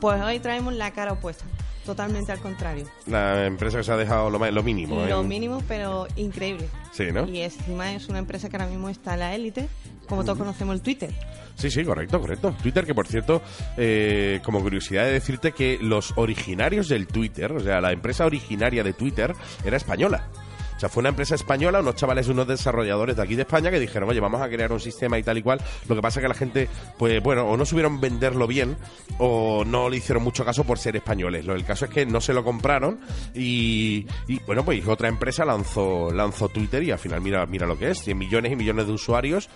Pues 0.00 0.22
hoy 0.22 0.38
traemos 0.38 0.72
la 0.72 0.92
cara 0.92 1.12
opuesta, 1.12 1.44
totalmente 1.86 2.32
al 2.32 2.40
contrario. 2.40 2.84
La 3.06 3.46
empresa 3.46 3.78
que 3.78 3.84
se 3.84 3.92
ha 3.92 3.96
dejado 3.96 4.28
lo, 4.28 4.50
lo 4.50 4.62
mínimo. 4.62 5.04
¿eh? 5.04 5.08
Lo 5.08 5.22
mínimo, 5.22 5.62
pero 5.66 6.06
increíble. 6.16 6.68
Sí, 6.92 7.04
¿no? 7.12 7.26
Y 7.26 7.40
encima 7.40 7.94
es 7.94 8.08
una 8.08 8.18
empresa 8.18 8.48
que 8.50 8.56
ahora 8.56 8.68
mismo 8.68 8.88
está 8.88 9.14
en 9.14 9.20
la 9.20 9.34
élite, 9.34 9.68
como 10.08 10.24
todos 10.24 10.38
conocemos 10.38 10.74
el 10.74 10.82
Twitter. 10.82 11.10
Sí, 11.54 11.70
sí, 11.70 11.84
correcto, 11.84 12.20
correcto. 12.20 12.54
Twitter, 12.62 12.84
que 12.84 12.94
por 12.94 13.06
cierto, 13.06 13.40
eh, 13.78 14.40
como 14.44 14.60
curiosidad 14.60 15.04
de 15.04 15.12
decirte 15.12 15.52
que 15.52 15.78
los 15.80 16.12
originarios 16.16 16.88
del 16.88 17.06
Twitter, 17.06 17.52
o 17.52 17.60
sea, 17.60 17.80
la 17.80 17.92
empresa 17.92 18.26
originaria 18.26 18.82
de 18.82 18.92
Twitter 18.92 19.32
era 19.64 19.76
española. 19.76 20.28
O 20.76 20.80
sea, 20.80 20.88
fue 20.88 21.00
una 21.00 21.08
empresa 21.08 21.34
española, 21.34 21.80
unos 21.80 21.94
chavales, 21.94 22.28
unos 22.28 22.46
desarrolladores 22.46 23.16
de 23.16 23.22
aquí 23.22 23.34
de 23.34 23.42
España 23.42 23.70
que 23.70 23.80
dijeron, 23.80 24.08
oye, 24.08 24.20
vamos 24.20 24.42
a 24.42 24.48
crear 24.48 24.70
un 24.72 24.80
sistema 24.80 25.18
y 25.18 25.22
tal 25.22 25.38
y 25.38 25.42
cual. 25.42 25.60
Lo 25.88 25.96
que 25.96 26.02
pasa 26.02 26.20
es 26.20 26.24
que 26.24 26.28
la 26.28 26.34
gente, 26.34 26.68
pues 26.98 27.22
bueno, 27.22 27.46
o 27.48 27.56
no 27.56 27.64
supieron 27.64 28.00
venderlo 28.00 28.46
bien 28.46 28.76
o 29.18 29.64
no 29.64 29.88
le 29.88 29.96
hicieron 29.96 30.22
mucho 30.22 30.44
caso 30.44 30.64
por 30.64 30.78
ser 30.78 30.96
españoles. 30.96 31.44
Lo 31.46 31.54
el 31.54 31.64
caso 31.64 31.86
es 31.86 31.90
que 31.90 32.04
no 32.04 32.20
se 32.20 32.34
lo 32.34 32.44
compraron 32.44 32.98
y, 33.34 34.06
y, 34.28 34.38
bueno, 34.40 34.64
pues 34.64 34.86
otra 34.86 35.08
empresa 35.08 35.44
lanzó, 35.44 36.10
lanzó 36.12 36.48
Twitter 36.50 36.82
y 36.82 36.90
al 36.90 36.98
final 36.98 37.20
mira, 37.22 37.46
mira 37.46 37.66
lo 37.66 37.78
que 37.78 37.90
es, 37.90 38.02
100 38.02 38.18
millones 38.18 38.52
y 38.52 38.56
millones 38.56 38.86
de 38.86 38.92
usuarios 38.92 39.48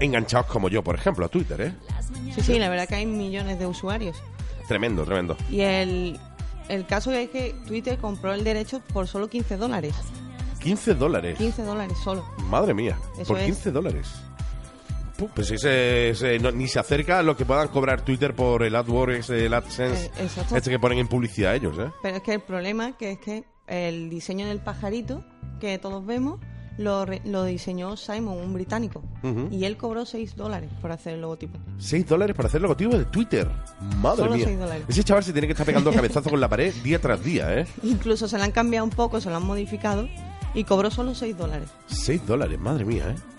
enganchados 0.00 0.46
como 0.46 0.68
yo, 0.68 0.82
por 0.82 0.94
ejemplo, 0.94 1.26
a 1.26 1.28
Twitter, 1.28 1.60
¿eh? 1.60 1.72
Sí, 2.34 2.40
sí, 2.40 2.58
la 2.58 2.68
verdad 2.68 2.88
que 2.88 2.96
hay 2.96 3.06
millones 3.06 3.58
de 3.58 3.66
usuarios. 3.66 4.16
Tremendo, 4.68 5.04
tremendo. 5.04 5.36
Y 5.50 5.60
el, 5.60 6.18
el 6.68 6.86
caso 6.86 7.12
es 7.12 7.30
que 7.30 7.54
Twitter 7.66 7.98
compró 7.98 8.32
el 8.32 8.42
derecho 8.42 8.80
por 8.92 9.06
solo 9.06 9.28
15 9.28 9.56
dólares. 9.56 9.94
15 10.66 10.94
dólares. 10.94 11.38
15 11.38 11.62
dólares 11.62 11.96
solo. 12.02 12.24
Madre 12.50 12.74
mía, 12.74 12.98
Eso 13.18 13.28
por 13.32 13.38
es. 13.38 13.44
15 13.46 13.70
dólares. 13.72 14.08
Pu, 15.16 15.28
Pues 15.34 15.50
ese, 15.50 16.10
ese 16.10 16.38
no- 16.38 16.50
ni 16.52 16.68
se 16.68 16.78
acerca 16.78 17.18
a 17.20 17.22
lo 17.22 17.36
que 17.36 17.46
puedan 17.46 17.68
cobrar 17.68 18.02
Twitter 18.02 18.34
por 18.34 18.62
el 18.62 18.74
AdWords, 18.76 19.30
el 19.30 19.54
AdSense, 19.54 20.10
Eh, 20.18 20.28
este 20.54 20.70
que 20.70 20.78
ponen 20.78 20.98
en 20.98 21.08
publicidad 21.08 21.54
ellos, 21.54 21.78
¿eh? 21.78 21.90
Pero 22.02 22.16
es 22.18 22.22
que 22.22 22.34
el 22.34 22.40
problema 22.42 22.96
que 22.98 23.12
es 23.12 23.18
que 23.18 23.44
el 23.66 24.10
diseño 24.10 24.46
del 24.46 24.58
pajarito 24.60 25.24
que 25.58 25.78
todos 25.78 26.04
vemos 26.04 26.38
lo, 26.76 27.06
re- 27.06 27.22
lo 27.24 27.44
diseñó 27.44 27.96
Simon, 27.96 28.36
un 28.36 28.52
británico. 28.52 29.02
Y 29.50 29.64
él 29.64 29.78
cobró 29.78 30.04
6 30.04 30.36
dólares 30.36 30.68
por 30.82 30.92
hacer 30.92 31.14
el 31.14 31.22
logotipo. 31.22 31.58
6 31.78 32.06
dólares 32.06 32.36
para 32.36 32.48
hacer 32.50 32.60
logotipo 32.60 32.98
de 32.98 33.06
Twitter. 33.06 33.48
Madre 34.02 34.18
Solo 34.24 34.34
mía. 34.36 34.44
seis 34.44 34.58
dólares. 34.58 34.84
Ese 34.86 35.02
chaval 35.02 35.24
se 35.24 35.32
tiene 35.32 35.46
que 35.46 35.54
estar 35.54 35.64
pegando 35.64 35.90
cabezazo 35.94 36.28
con 36.28 36.38
la 36.38 36.48
pared 36.50 36.74
día 36.84 37.00
tras 37.00 37.24
día, 37.24 37.58
¿eh? 37.58 37.66
Incluso 37.82 38.28
se 38.28 38.36
le 38.36 38.44
han 38.44 38.52
cambiado 38.52 38.84
un 38.84 38.90
poco, 38.90 39.18
se 39.22 39.30
lo 39.30 39.36
han 39.36 39.46
modificado 39.46 40.06
y 40.54 40.64
cobró 40.64 40.90
solo 40.90 41.14
6 41.14 41.36
dólares. 41.36 41.68
6 41.86 42.26
dólares, 42.26 42.58
madre 42.58 42.84
mía, 42.84 43.04
¿eh? 43.10 43.36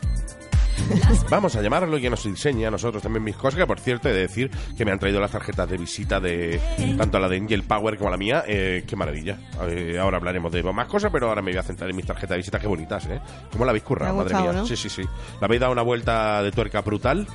Vamos 1.30 1.56
a 1.56 1.62
llamarlo 1.62 1.98
y 1.98 2.02
que 2.02 2.10
nos 2.10 2.24
diseñe 2.24 2.66
a 2.66 2.72
nosotros 2.72 3.02
también 3.02 3.24
mis 3.24 3.36
cosas, 3.36 3.60
que 3.60 3.68
por 3.68 3.80
cierto 3.80 4.10
he 4.10 4.14
de 4.14 4.22
decir 4.22 4.52
que 4.78 4.86
me 4.86 4.92
han 4.92 5.00
traído 5.00 5.20
las 5.20 5.32
tarjetas 5.32 5.70
de 5.70 5.78
visita 5.78 6.20
de 6.20 6.62
tanto 6.98 7.20
la 7.20 7.28
de 7.28 7.38
Angel 7.38 7.64
Power 7.64 7.98
como 7.98 8.10
la 8.10 8.18
mía, 8.18 8.44
eh, 8.48 8.84
qué 8.88 8.96
maravilla. 8.96 9.40
Eh, 9.68 9.98
ahora 10.00 10.18
hablaremos 10.18 10.52
de 10.52 10.64
más 10.64 10.88
cosas, 10.88 11.12
pero 11.12 11.30
ahora 11.30 11.42
me 11.42 11.52
voy 11.52 11.60
a 11.60 11.64
centrar 11.64 11.90
en 11.90 11.96
mis 11.96 12.06
tarjetas 12.06 12.30
de 12.32 12.38
visita, 12.38 12.60
qué 12.60 12.68
bonitas, 12.68 13.06
¿eh? 13.08 13.20
¿Cómo 13.52 13.66
la 13.66 13.72
habéis 13.72 13.84
currado, 13.84 14.16
madre 14.16 14.34
gustado, 14.34 14.52
mía? 14.52 14.62
¿no? 14.62 14.68
Sí, 14.68 14.76
sí, 14.76 14.90
sí. 14.90 15.04
La 15.42 15.46
habéis 15.46 15.62
dado 15.62 15.72
una 15.72 15.82
vuelta 15.84 16.44
de 16.44 16.52
tuerca 16.52 16.82
brutal 16.82 17.28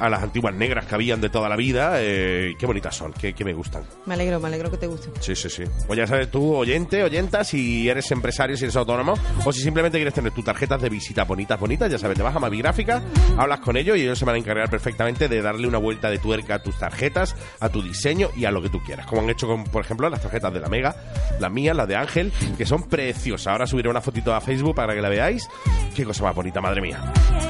a 0.00 0.08
las 0.08 0.22
antiguas 0.22 0.54
negras 0.54 0.86
que 0.86 0.94
habían 0.94 1.20
de 1.20 1.28
toda 1.28 1.48
la 1.48 1.56
vida, 1.56 1.94
eh, 1.96 2.54
qué 2.58 2.66
bonitas 2.66 2.96
son, 2.96 3.12
qué, 3.12 3.34
qué 3.34 3.44
me 3.44 3.52
gustan. 3.52 3.84
Me 4.06 4.14
alegro, 4.14 4.40
me 4.40 4.48
alegro 4.48 4.70
que 4.70 4.78
te 4.78 4.86
guste. 4.86 5.10
Sí, 5.20 5.36
sí, 5.36 5.48
sí. 5.48 5.64
Pues 5.86 5.98
ya 5.98 6.06
sabes 6.06 6.30
tú, 6.30 6.54
oyente, 6.54 7.02
oyenta, 7.02 7.44
si 7.44 7.88
eres 7.88 8.10
empresario, 8.10 8.56
si 8.56 8.64
eres 8.64 8.76
autónomo, 8.76 9.14
o 9.44 9.52
si 9.52 9.62
simplemente 9.62 9.98
quieres 9.98 10.14
tener 10.14 10.32
tus 10.32 10.44
tarjetas 10.44 10.80
de 10.80 10.88
visita 10.88 11.24
bonitas, 11.24 11.60
bonitas, 11.60 11.90
ya 11.90 11.98
sabes, 11.98 12.16
te 12.16 12.22
vas 12.22 12.34
a 12.34 12.38
Mavi 12.38 12.58
Gráfica, 12.58 13.02
hablas 13.36 13.60
con 13.60 13.76
ellos 13.76 13.96
y 13.96 14.02
ellos 14.02 14.18
se 14.18 14.24
van 14.24 14.34
a 14.36 14.38
encargar 14.38 14.70
perfectamente 14.70 15.28
de 15.28 15.42
darle 15.42 15.68
una 15.68 15.78
vuelta 15.78 16.10
de 16.10 16.18
tuerca 16.18 16.56
a 16.56 16.62
tus 16.62 16.78
tarjetas, 16.78 17.36
a 17.60 17.68
tu 17.68 17.82
diseño 17.82 18.30
y 18.36 18.44
a 18.44 18.50
lo 18.50 18.62
que 18.62 18.68
tú 18.68 18.80
quieras. 18.80 19.06
Como 19.06 19.22
han 19.22 19.30
hecho 19.30 19.46
con, 19.46 19.64
por 19.64 19.84
ejemplo, 19.84 20.08
las 20.08 20.22
tarjetas 20.22 20.52
de 20.52 20.60
la 20.60 20.68
Mega, 20.68 20.96
las 21.38 21.50
mías, 21.50 21.76
las 21.76 21.88
de 21.88 21.96
Ángel, 21.96 22.32
que 22.56 22.66
son 22.66 22.88
preciosas. 22.88 23.48
Ahora 23.48 23.66
subiré 23.66 23.88
una 23.88 24.00
fotito 24.00 24.34
a 24.34 24.40
Facebook 24.40 24.74
para 24.74 24.94
que 24.94 25.02
la 25.02 25.08
veáis. 25.08 25.48
Qué 25.94 26.04
cosa 26.04 26.24
más 26.24 26.34
bonita, 26.34 26.60
madre 26.60 26.80
mía. 26.80 27.00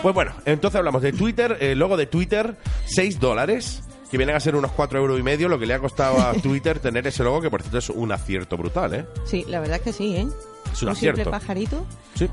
Pues 0.03 0.15
bueno, 0.15 0.33
entonces 0.45 0.79
hablamos 0.79 1.03
de 1.03 1.13
Twitter, 1.13 1.57
el 1.61 1.79
logo 1.79 1.97
de 1.97 2.07
Twitter, 2.07 2.40
6 2.87 3.21
dólares 3.21 3.83
que 4.11 4.17
vienen 4.19 4.35
a 4.35 4.41
ser 4.41 4.57
unos 4.57 4.73
4 4.73 4.99
euros 4.99 5.21
y 5.21 5.23
medio, 5.23 5.49
lo 5.49 5.59
que 5.59 5.67
le 5.67 5.75
ha 5.75 5.79
costado 5.79 6.19
a 6.21 6.33
Twitter 6.43 6.81
tener 6.81 7.07
ese 7.07 7.23
logo, 7.23 7.41
que 7.41 7.49
por 7.51 7.63
cierto 7.63 7.79
es 7.79 7.91
un 7.91 8.11
acierto 8.11 8.57
brutal, 8.57 8.93
¿eh? 8.95 9.07
Sí, 9.25 9.45
la 9.47 9.61
verdad 9.61 9.77
es 9.77 9.83
que 9.83 9.93
sí, 9.93 10.17
¿eh? 10.17 10.27
Es 10.73 10.83
un 10.83 10.89
un 10.91 10.97
simple 10.97 11.11
acierto. 11.23 11.31
pajarito. 11.31 11.87
Sí. 12.17 12.29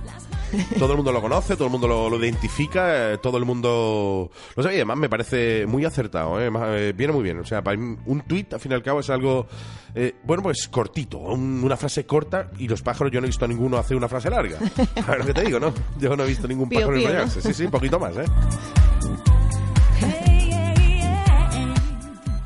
Todo 0.79 0.91
el 0.91 0.95
mundo 0.97 1.11
lo 1.11 1.21
conoce, 1.21 1.55
todo 1.55 1.65
el 1.65 1.71
mundo 1.71 1.87
lo, 1.89 2.09
lo 2.09 2.17
identifica, 2.23 3.11
eh, 3.13 3.17
todo 3.17 3.37
el 3.37 3.43
mundo 3.45 4.31
lo 4.55 4.63
sabe 4.63 4.75
y 4.75 4.77
además 4.77 4.97
me 4.97 5.09
parece 5.09 5.65
muy 5.67 5.83
acertado, 5.85 6.39
¿eh? 6.41 6.49
Más, 6.49 6.63
eh, 6.69 6.93
viene 6.95 7.11
muy 7.13 7.21
bien. 7.23 7.39
O 7.39 7.45
sea, 7.45 7.61
para 7.61 7.77
mí, 7.77 7.97
un 8.05 8.21
tweet 8.21 8.47
al 8.53 8.59
fin 8.59 8.71
y 8.71 8.75
al 8.75 8.81
cabo 8.81 9.01
es 9.01 9.09
algo, 9.09 9.45
eh, 9.93 10.15
bueno, 10.23 10.41
pues 10.43 10.67
cortito, 10.69 11.17
un- 11.19 11.61
una 11.63 11.75
frase 11.77 12.05
corta 12.05 12.49
y 12.57 12.67
los 12.67 12.81
pájaros 12.81 13.11
yo 13.11 13.19
no 13.19 13.25
he 13.25 13.29
visto 13.29 13.43
a 13.45 13.47
ninguno 13.47 13.77
hacer 13.77 13.97
una 13.97 14.07
frase 14.07 14.29
larga. 14.29 14.57
A 15.05 15.11
ver 15.11 15.19
lo 15.19 15.25
que 15.25 15.33
te 15.33 15.41
digo, 15.43 15.59
¿no? 15.59 15.73
Yo 15.99 16.15
no 16.15 16.23
he 16.23 16.27
visto 16.27 16.47
ningún 16.47 16.69
pájaro 16.69 16.93
pío, 16.93 17.01
¿no? 17.03 17.09
enrollarse. 17.09 17.41
Sí, 17.41 17.53
sí, 17.53 17.65
un 17.65 17.71
poquito 17.71 17.99
más, 17.99 18.15
¿eh? 18.17 18.25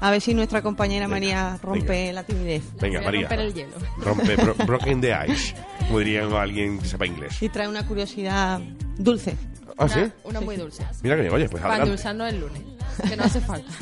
A 0.02 0.12
ver 0.12 0.20
si 0.20 0.34
nuestra 0.34 0.62
compañera 0.62 1.08
María 1.08 1.58
rompe 1.62 2.12
la 2.12 2.24
timidez. 2.24 2.64
Venga, 2.82 3.02
María. 3.02 3.22
romper 3.22 3.40
el 3.40 3.54
hielo. 3.54 3.74
Rompe, 4.00 4.36
bro- 4.36 4.56
broken 4.66 5.00
the 5.00 5.14
ice, 5.28 5.56
como 5.88 6.00
diría 6.00 6.24
alguien 6.42 6.80
que 6.80 6.88
sepa 6.88 7.06
inglés. 7.06 7.42
Y 7.42 7.50
trae 7.50 7.68
una 7.68 7.86
curiosidad 7.88 8.60
dulce. 8.98 9.36
¿Ah, 9.78 9.88
sí? 9.88 10.02
Una, 10.24 10.42
muy 10.42 10.58
dulce. 10.58 10.84
Mira 11.04 11.16
que 11.16 11.22
bien, 11.22 11.34
oye, 11.34 11.48
pues 11.50 11.62
Para 11.62 11.76
adelante. 11.76 11.92
endulzarnos 11.92 12.30
el 12.30 12.40
lunes. 12.40 12.62
Que 13.08 13.16
no 13.16 13.24
hace 13.24 13.40
falta. 13.42 13.72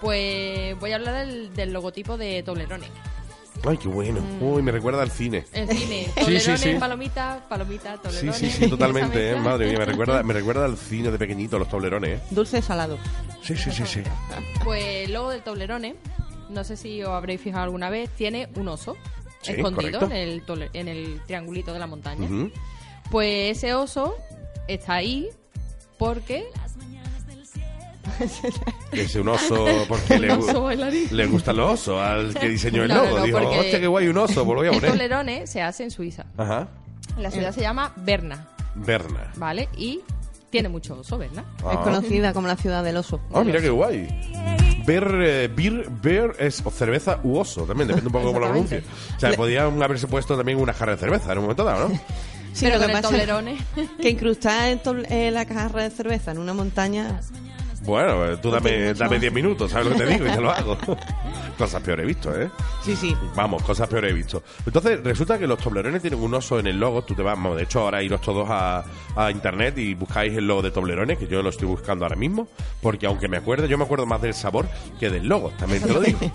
Pues 0.00 0.78
voy 0.78 0.92
a 0.92 0.96
hablar 0.96 1.26
del, 1.26 1.52
del 1.54 1.72
logotipo 1.72 2.16
de 2.18 2.42
Toblerone. 2.42 2.86
Ay, 3.64 3.78
qué 3.78 3.88
bueno. 3.88 4.20
Uy, 4.40 4.62
me 4.62 4.70
recuerda 4.70 5.02
al 5.02 5.10
cine. 5.10 5.44
El 5.52 5.68
cine. 5.68 6.04
Sí, 6.04 6.10
Toblerone, 6.20 6.40
sí, 6.40 6.56
sí. 6.72 6.74
palomita, 6.78 7.44
palomita, 7.48 7.94
Sí, 7.94 8.00
Toblerone. 8.02 8.32
sí, 8.32 8.50
sí, 8.50 8.68
totalmente, 8.70 9.30
¿eh? 9.32 9.36
Madre 9.36 9.66
mía, 9.68 9.78
me 9.78 9.84
recuerda, 9.86 10.22
me 10.22 10.34
recuerda 10.34 10.64
al 10.64 10.76
cine 10.76 11.10
de 11.10 11.18
pequeñito, 11.18 11.58
los 11.58 11.68
toblerones, 11.68 12.18
¿eh? 12.20 12.22
Dulce 12.30 12.62
salado. 12.62 12.98
Sí, 13.42 13.56
sí, 13.56 13.70
sí, 13.72 13.84
sí. 13.86 14.02
Pues 14.64 14.84
el 15.06 15.12
logo 15.12 15.30
del 15.30 15.42
Toblerone, 15.42 15.96
no 16.50 16.64
sé 16.64 16.76
si 16.76 17.02
os 17.02 17.10
habréis 17.10 17.40
fijado 17.40 17.64
alguna 17.64 17.90
vez, 17.90 18.10
tiene 18.10 18.48
un 18.56 18.68
oso 18.68 18.96
Sí, 19.42 19.52
escondido 19.52 20.00
correcto. 20.00 20.06
en 20.06 20.12
el, 20.28 20.44
tole- 20.44 20.70
en 20.72 20.88
el 20.88 21.20
triangulito 21.26 21.72
de 21.72 21.78
la 21.78 21.86
montaña. 21.86 22.28
Pues 23.10 23.56
ese 23.56 23.74
oso 23.74 24.16
está 24.68 24.94
ahí 24.94 25.28
porque 25.98 26.46
Es 28.92 29.14
un 29.16 29.28
oso 29.28 29.66
porque 29.88 30.18
le, 30.20 30.32
oso 30.32 30.68
le 30.70 31.26
gustan 31.26 31.56
los 31.56 31.72
osos 31.74 32.00
al 32.00 32.34
que 32.34 32.48
diseñó 32.48 32.82
el 32.84 32.88
No, 32.88 33.04
logo. 33.04 33.18
no, 33.18 33.24
Dijo, 33.24 33.38
hostia, 33.38 33.80
qué 33.80 33.86
guay 33.86 34.08
un 34.08 34.18
oso, 34.18 34.44
pues 34.44 34.46
lo 34.48 34.54
voy 34.56 34.66
a 34.66 34.70
el 34.70 34.76
poner. 34.76 34.90
Toblerone 34.90 35.46
se 35.46 35.62
hace 35.62 35.84
en 35.84 35.90
Suiza. 35.90 36.26
Ajá. 36.36 36.68
La 37.18 37.30
ciudad 37.30 37.52
se 37.52 37.60
llama 37.60 37.92
Berna, 37.96 38.48
Berna. 38.74 39.32
¿vale? 39.36 39.68
Y 39.76 40.00
tiene 40.50 40.68
mucho 40.68 40.98
oso, 40.98 41.18
Berna. 41.18 41.44
Es 41.58 41.64
Ah. 41.66 41.80
conocida 41.82 42.32
como 42.32 42.46
la 42.48 42.56
ciudad 42.56 42.82
del 42.84 42.96
oso. 42.96 43.20
Ah, 43.32 43.42
mira 43.44 43.60
qué 43.60 43.70
guay. 43.70 44.06
Beer, 44.86 45.08
eh, 45.24 45.48
beer, 45.54 45.88
beer 45.90 46.36
es 46.38 46.62
o 46.64 46.70
cerveza 46.70 47.18
u 47.24 47.36
oso, 47.38 47.62
también, 47.62 47.88
depende 47.88 48.06
un 48.06 48.12
poco 48.12 48.26
cómo 48.26 48.38
lo 48.38 48.46
pronuncie. 48.46 48.84
O 49.16 49.20
sea, 49.20 49.32
podían 49.32 49.82
haberse 49.82 50.06
puesto 50.06 50.36
también 50.36 50.58
una 50.60 50.72
jarra 50.72 50.92
de 50.92 50.98
cerveza 50.98 51.32
en 51.32 51.38
un 51.38 51.44
momento 51.44 51.64
dado, 51.64 51.88
¿no? 51.88 52.00
Sí, 52.52 52.64
Pero 52.64 52.76
lo 52.76 52.84
con 52.84 52.86
que 52.90 52.96
el 52.96 53.02
pasa 53.02 53.08
Toblerone. 53.14 53.58
que 54.00 54.08
incrustar 54.08 54.68
el 54.70 55.06
eh, 55.10 55.30
la 55.30 55.44
cajarra 55.44 55.82
de 55.82 55.90
cerveza 55.90 56.30
en 56.30 56.38
una 56.38 56.54
montaña 56.54 57.20
Bueno, 57.86 58.26
eh, 58.26 58.36
tú 58.36 58.50
dame 58.50 58.88
mucho 58.88 58.98
dame 58.98 59.10
más. 59.12 59.20
10 59.20 59.32
minutos, 59.32 59.70
¿sabes 59.70 59.86
lo 59.86 59.92
que 59.92 60.04
te 60.04 60.12
digo? 60.12 60.26
Y 60.26 60.30
te 60.30 60.40
lo 60.40 60.50
hago. 60.50 60.76
Cosas 61.58 61.80
peores 61.82 62.04
he 62.04 62.06
visto, 62.06 62.38
¿eh? 62.38 62.50
Sí, 62.82 62.94
sí. 62.94 63.16
Vamos, 63.34 63.62
cosas 63.62 63.88
peores 63.88 64.10
he 64.10 64.14
visto. 64.14 64.42
Entonces, 64.66 65.02
resulta 65.02 65.38
que 65.38 65.46
los 65.46 65.58
Toblerones 65.58 66.02
tienen 66.02 66.20
un 66.20 66.34
oso 66.34 66.58
en 66.58 66.66
el 66.66 66.78
logo. 66.78 67.02
Tú 67.02 67.14
te 67.14 67.22
vas, 67.22 67.34
vamos, 67.34 67.56
de 67.56 67.62
hecho, 67.62 67.80
ahora 67.80 68.02
iros 68.02 68.20
todos 68.20 68.46
a, 68.50 68.84
a 69.16 69.30
internet 69.30 69.78
y 69.78 69.94
buscáis 69.94 70.36
el 70.36 70.46
logo 70.46 70.60
de 70.60 70.70
Toblerones, 70.70 71.16
que 71.16 71.26
yo 71.26 71.42
lo 71.42 71.48
estoy 71.48 71.66
buscando 71.66 72.04
ahora 72.04 72.16
mismo. 72.16 72.46
Porque 72.82 73.06
aunque 73.06 73.26
me 73.26 73.38
acuerde, 73.38 73.68
yo 73.68 73.78
me 73.78 73.84
acuerdo 73.84 74.04
más 74.04 74.20
del 74.20 74.34
sabor 74.34 74.68
que 75.00 75.08
del 75.08 75.26
logo, 75.26 75.50
también 75.58 75.82
te 75.82 75.92
lo 75.92 76.00
digo. 76.00 76.18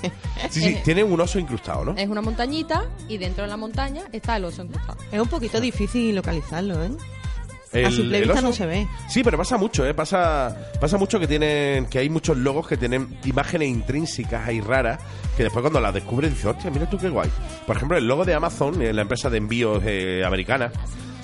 Sí, 0.50 0.60
sí, 0.62 0.78
tiene 0.84 1.04
un 1.04 1.20
oso 1.22 1.38
incrustado, 1.38 1.86
¿no? 1.86 1.96
Es 1.96 2.10
una 2.10 2.22
montañita 2.22 2.86
y 3.08 3.18
dentro 3.18 3.44
de 3.44 3.50
la 3.50 3.58
montaña 3.58 4.04
está 4.12 4.38
el 4.38 4.46
oso 4.46 4.64
incrustado. 4.64 4.98
Es 5.12 5.20
un 5.20 5.28
poquito 5.28 5.62
difícil 5.62 6.16
localizarlo, 6.16 6.84
¿eh? 6.84 6.90
El- 7.74 7.86
a 7.86 7.92
simple 7.92 8.20
vista 8.20 8.36
oso- 8.36 8.42
no 8.42 8.54
se 8.54 8.66
ve. 8.66 8.88
Sí, 9.08 9.24
pero 9.24 9.38
pasa 9.38 9.58
mucho, 9.58 9.86
¿eh? 9.86 9.94
Pasa, 9.94 10.56
pasa 10.80 10.98
mucho 10.98 11.20
que 11.20 11.28
tienen 11.28 11.86
que 11.86 12.00
hay 12.00 12.10
muchos 12.10 12.36
logos 12.38 12.68
que 12.68 12.76
tienen 12.78 13.18
imágenes 13.26 13.70
intrínsecas 13.70 14.48
ahí 14.48 14.60
raras 14.62 15.00
que 15.38 15.44
después 15.44 15.62
cuando 15.62 15.80
las 15.80 15.94
descubres 15.94 16.32
dices, 16.32 16.46
hostia, 16.46 16.70
mira 16.70 16.90
tú 16.90 16.98
qué 16.98 17.08
guay. 17.10 17.30
Por 17.66 17.76
ejemplo, 17.78 17.98
el 17.98 18.08
logo 18.08 18.26
de 18.26 18.34
Amazon, 18.34 18.78
la 18.96 19.02
empresa 19.02 19.30
de 19.30 19.38
envíos 19.38 19.82
eh, 19.86 20.24
americana, 20.26 20.72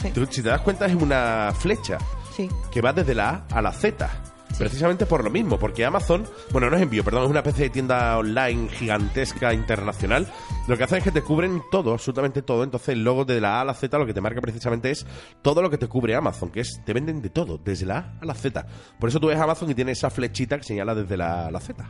Sí. 0.01 0.09
tú, 0.11 0.25
si 0.29 0.41
te 0.41 0.49
das 0.49 0.61
cuenta 0.61 0.85
es 0.85 0.95
una 0.95 1.51
flecha 1.57 1.97
Sí. 2.35 2.47
que 2.71 2.81
va 2.81 2.93
desde 2.93 3.13
la 3.15 3.45
A 3.51 3.57
a 3.57 3.61
la 3.61 3.71
Z. 3.73 4.09
Precisamente 4.57 5.05
por 5.05 5.23
lo 5.23 5.29
mismo, 5.29 5.59
porque 5.59 5.85
Amazon, 5.85 6.27
bueno, 6.51 6.69
no 6.69 6.77
es 6.77 6.81
envío, 6.81 7.03
perdón, 7.03 7.25
es 7.25 7.29
una 7.29 7.39
especie 7.39 7.65
de 7.65 7.69
tienda 7.69 8.17
online 8.17 8.69
gigantesca 8.69 9.53
internacional. 9.53 10.27
Lo 10.67 10.77
que 10.77 10.83
hace 10.83 10.97
es 10.97 11.03
que 11.03 11.11
te 11.11 11.21
cubren 11.21 11.61
todo, 11.71 11.93
absolutamente 11.93 12.41
todo. 12.41 12.63
Entonces, 12.63 12.89
el 12.89 13.03
logo 13.03 13.23
de 13.23 13.39
la 13.39 13.57
A 13.57 13.61
a 13.61 13.65
la 13.65 13.73
Z 13.73 13.97
lo 13.97 14.05
que 14.05 14.13
te 14.13 14.21
marca 14.21 14.41
precisamente 14.41 14.89
es 14.89 15.05
todo 15.41 15.61
lo 15.61 15.69
que 15.69 15.77
te 15.77 15.87
cubre 15.87 16.15
Amazon, 16.15 16.49
que 16.49 16.61
es, 16.61 16.81
te 16.85 16.93
venden 16.93 17.21
de 17.21 17.29
todo, 17.29 17.57
desde 17.57 17.85
la 17.85 17.97
A 17.97 18.13
a 18.21 18.25
la 18.25 18.33
Z. 18.33 18.65
Por 18.99 19.09
eso 19.09 19.19
tú 19.19 19.27
ves 19.27 19.39
Amazon 19.39 19.69
y 19.69 19.75
tiene 19.75 19.91
esa 19.91 20.09
flechita 20.09 20.57
que 20.57 20.63
señala 20.63 20.95
desde 20.95 21.17
la 21.17 21.51
la 21.51 21.59
Z. 21.59 21.85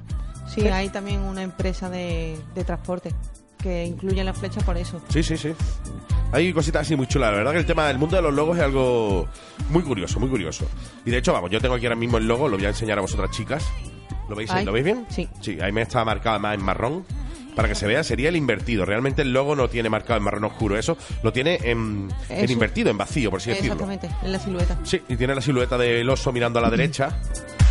Sí, 0.47 0.67
hay 0.67 0.89
también 0.89 1.21
una 1.21 1.43
empresa 1.43 1.89
de 1.89 2.37
transporte 2.65 3.13
que 3.68 3.86
incluye 3.86 4.24
la 4.24 4.34
flecha 4.34 4.61
por 4.61 4.78
eso. 4.78 5.01
Sí, 5.09 5.22
sí, 5.24 5.38
sí. 5.38 5.53
Hay 6.32 6.51
cositas 6.53 6.82
así 6.84 6.95
muy 6.95 7.07
chulas. 7.07 7.32
La 7.32 7.38
verdad 7.38 7.51
que 7.51 7.59
el 7.59 7.65
tema 7.65 7.88
del 7.88 7.97
mundo 7.97 8.15
de 8.15 8.22
los 8.22 8.34
logos 8.34 8.57
es 8.57 8.63
algo 8.63 9.28
muy 9.70 9.82
curioso, 9.84 10.20
muy 10.20 10.30
curioso. 10.30 10.65
Y 11.05 11.11
de 11.11 11.18
hecho, 11.18 11.34
vamos, 11.34 11.49
yo 11.51 11.59
tengo 11.61 11.76
aquí 11.76 11.86
ahora 11.86 11.95
mismo 11.95 12.18
el 12.18 12.28
logo, 12.28 12.47
lo 12.47 12.57
voy 12.57 12.65
a 12.65 12.70
enseñar 12.70 12.97
a 12.97 13.01
vosotras 13.01 13.32
chicas. 13.32 13.65
¿Lo 14.30 14.36
veis, 14.36 14.49
Ay, 14.51 14.65
¿lo 14.65 14.72
veis 14.74 14.84
bien? 14.86 15.05
sí. 15.09 15.28
Sí, 15.41 15.57
ahí 15.61 15.72
me 15.72 15.82
está 15.84 16.03
marcado 16.03 16.39
más 16.39 16.55
en 16.55 16.63
marrón. 16.63 17.05
Para 17.55 17.70
que 17.70 17.76
se 17.76 17.88
vea, 17.88 18.03
sería 18.03 18.30
el 18.30 18.36
invertido. 18.36 18.86
Realmente 18.86 19.24
el 19.24 19.34
logo 19.34 19.55
no 19.55 19.68
tiene 19.68 19.89
marcado 19.89 20.18
en 20.18 20.24
marrón 20.24 20.43
oscuro. 20.43 20.78
Eso 20.78 20.95
lo 21.24 21.34
tiene 21.34 21.57
en, 21.63 22.07
en 22.30 22.51
invertido, 22.51 22.91
en 22.91 22.97
vacío, 22.99 23.32
por 23.32 23.39
así 23.39 23.49
decirlo. 23.49 23.74
Exactamente, 23.74 24.09
en 24.24 24.32
la 24.32 24.38
silueta. 24.39 24.78
Sí, 24.84 25.01
y 25.09 25.15
tiene 25.15 25.34
la 25.34 25.41
silueta 25.41 25.76
del 25.76 26.07
oso 26.07 26.32
mirando 26.32 26.59
a 26.59 26.61
la 26.61 26.70
derecha. 26.70 27.20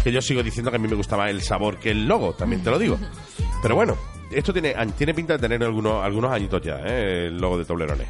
Que 0.02 0.10
yo 0.10 0.20
sigo 0.20 0.42
diciendo 0.42 0.70
que 0.72 0.76
a 0.76 0.80
mí 0.80 0.88
me 0.88 0.96
gusta 0.96 1.16
más 1.16 1.30
el 1.30 1.40
sabor 1.42 1.78
que 1.78 1.90
el 1.92 2.08
logo, 2.08 2.32
también 2.32 2.64
te 2.64 2.70
lo 2.70 2.78
digo. 2.80 2.98
Pero 3.62 3.76
bueno, 3.76 3.96
esto 4.30 4.52
tiene, 4.52 4.74
tiene 4.96 5.14
pinta 5.14 5.34
de 5.34 5.38
tener 5.38 5.62
algunos, 5.62 6.04
algunos 6.04 6.32
añitos 6.32 6.60
ya, 6.62 6.80
¿eh? 6.84 7.26
el 7.26 7.38
logo 7.38 7.58
de 7.58 7.64
Toblerone. 7.64 8.04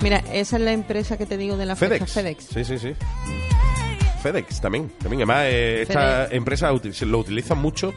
Mira, 0.00 0.18
esa 0.32 0.56
es 0.56 0.62
la 0.62 0.72
empresa 0.72 1.16
que 1.16 1.26
te 1.26 1.36
digo 1.36 1.56
de 1.56 1.66
la 1.66 1.76
FedEx. 1.76 2.12
FedEx. 2.12 2.44
Sí, 2.44 2.64
sí, 2.64 2.78
sí. 2.78 2.94
FedEx 4.22 4.60
también. 4.60 4.90
también. 4.98 5.20
Además, 5.22 5.44
eh, 5.46 5.82
esta 5.82 6.00
FedEx. 6.26 6.32
empresa 6.32 6.72
lo 7.02 7.18
utilizan 7.18 7.58
mucho 7.58 7.94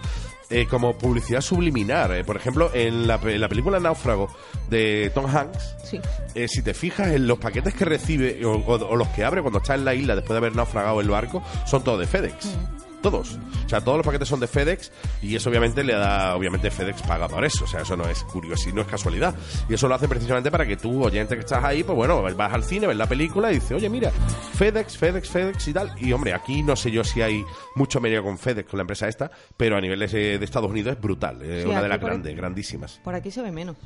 eh, 0.49 0.67
como 0.69 0.97
publicidad 0.97 1.41
subliminar. 1.41 2.11
Eh, 2.13 2.23
por 2.23 2.35
ejemplo, 2.37 2.69
en 2.73 3.07
la, 3.07 3.19
en 3.23 3.41
la 3.41 3.49
película 3.49 3.79
Náufrago 3.79 4.29
de 4.69 5.11
Tom 5.13 5.25
Hanks, 5.25 5.75
Sí. 5.89 5.99
eh, 6.35 6.47
si 6.47 6.61
te 6.61 6.73
fijas 6.73 7.07
en 7.09 7.25
los 7.27 7.39
paquetes 7.39 7.73
que 7.73 7.85
recibe 7.85 8.45
o, 8.45 8.53
o- 8.53 8.87
o 8.89 8.95
los 8.95 9.07
que 9.09 9.23
abre 9.23 9.41
cuando 9.41 9.59
está 9.59 9.75
en 9.75 9.85
la 9.85 9.93
isla 9.95 10.15
después 10.15 10.31
de 10.33 10.37
haber 10.37 10.55
naufragado 10.55 11.01
el 11.01 11.09
barco, 11.09 11.43
son 11.65 11.83
todos 11.83 11.99
de 11.99 12.07
FedEx. 12.07 12.55
Todos. 13.01 13.39
O 13.65 13.69
sea, 13.69 13.81
todos 13.81 13.97
los 13.97 14.05
paquetes 14.05 14.27
son 14.27 14.39
de 14.39 14.47
FedEx 14.47 14.91
y 15.21 15.35
eso 15.35 15.49
obviamente 15.49 15.83
le 15.83 15.93
da, 15.93 16.35
obviamente 16.35 16.69
FedEx 16.69 17.01
paga 17.03 17.27
por 17.27 17.43
eso. 17.43 17.63
O 17.65 17.67
sea, 17.67 17.81
eso 17.81 17.95
no 17.97 18.05
es 18.05 18.23
curioso 18.25 18.69
y 18.69 18.73
no 18.73 18.81
es 18.81 18.87
casualidad. 18.87 19.33
Y 19.69 19.73
eso 19.73 19.87
lo 19.87 19.95
hacen 19.95 20.09
precisamente 20.09 20.51
para 20.51 20.65
que 20.65 20.77
tú, 20.77 21.03
oyente 21.03 21.35
que 21.35 21.41
estás 21.41 21.63
ahí, 21.63 21.83
pues 21.83 21.95
bueno, 21.95 22.21
vas 22.21 22.53
al 22.53 22.63
cine, 22.63 22.87
ves 22.87 22.97
la 22.97 23.07
película 23.07 23.51
y 23.51 23.55
dices, 23.55 23.71
oye, 23.71 23.89
mira, 23.89 24.11
FedEx, 24.53 24.97
FedEx, 24.97 25.29
FedEx 25.29 25.67
y 25.67 25.73
tal. 25.73 25.91
Y 25.99 26.11
hombre, 26.11 26.33
aquí 26.33 26.61
no 26.63 26.75
sé 26.75 26.91
yo 26.91 27.03
si 27.03 27.21
hay 27.21 27.43
mucho 27.75 27.99
medio 27.99 28.23
con 28.23 28.37
FedEx, 28.37 28.69
con 28.69 28.77
la 28.77 28.81
empresa 28.81 29.07
esta, 29.07 29.31
pero 29.57 29.77
a 29.77 29.81
niveles 29.81 30.13
eh, 30.13 30.37
de 30.37 30.45
Estados 30.45 30.69
Unidos 30.69 30.95
es 30.95 31.01
brutal. 31.01 31.39
eh, 31.41 31.61
Sí, 31.63 31.69
una 31.69 31.81
de 31.81 31.89
las 31.89 31.99
grandes, 31.99 32.35
grandísimas. 32.35 32.99
Por 33.03 33.15
aquí 33.15 33.31
se 33.31 33.41
ve 33.41 33.51
menos. 33.51 33.77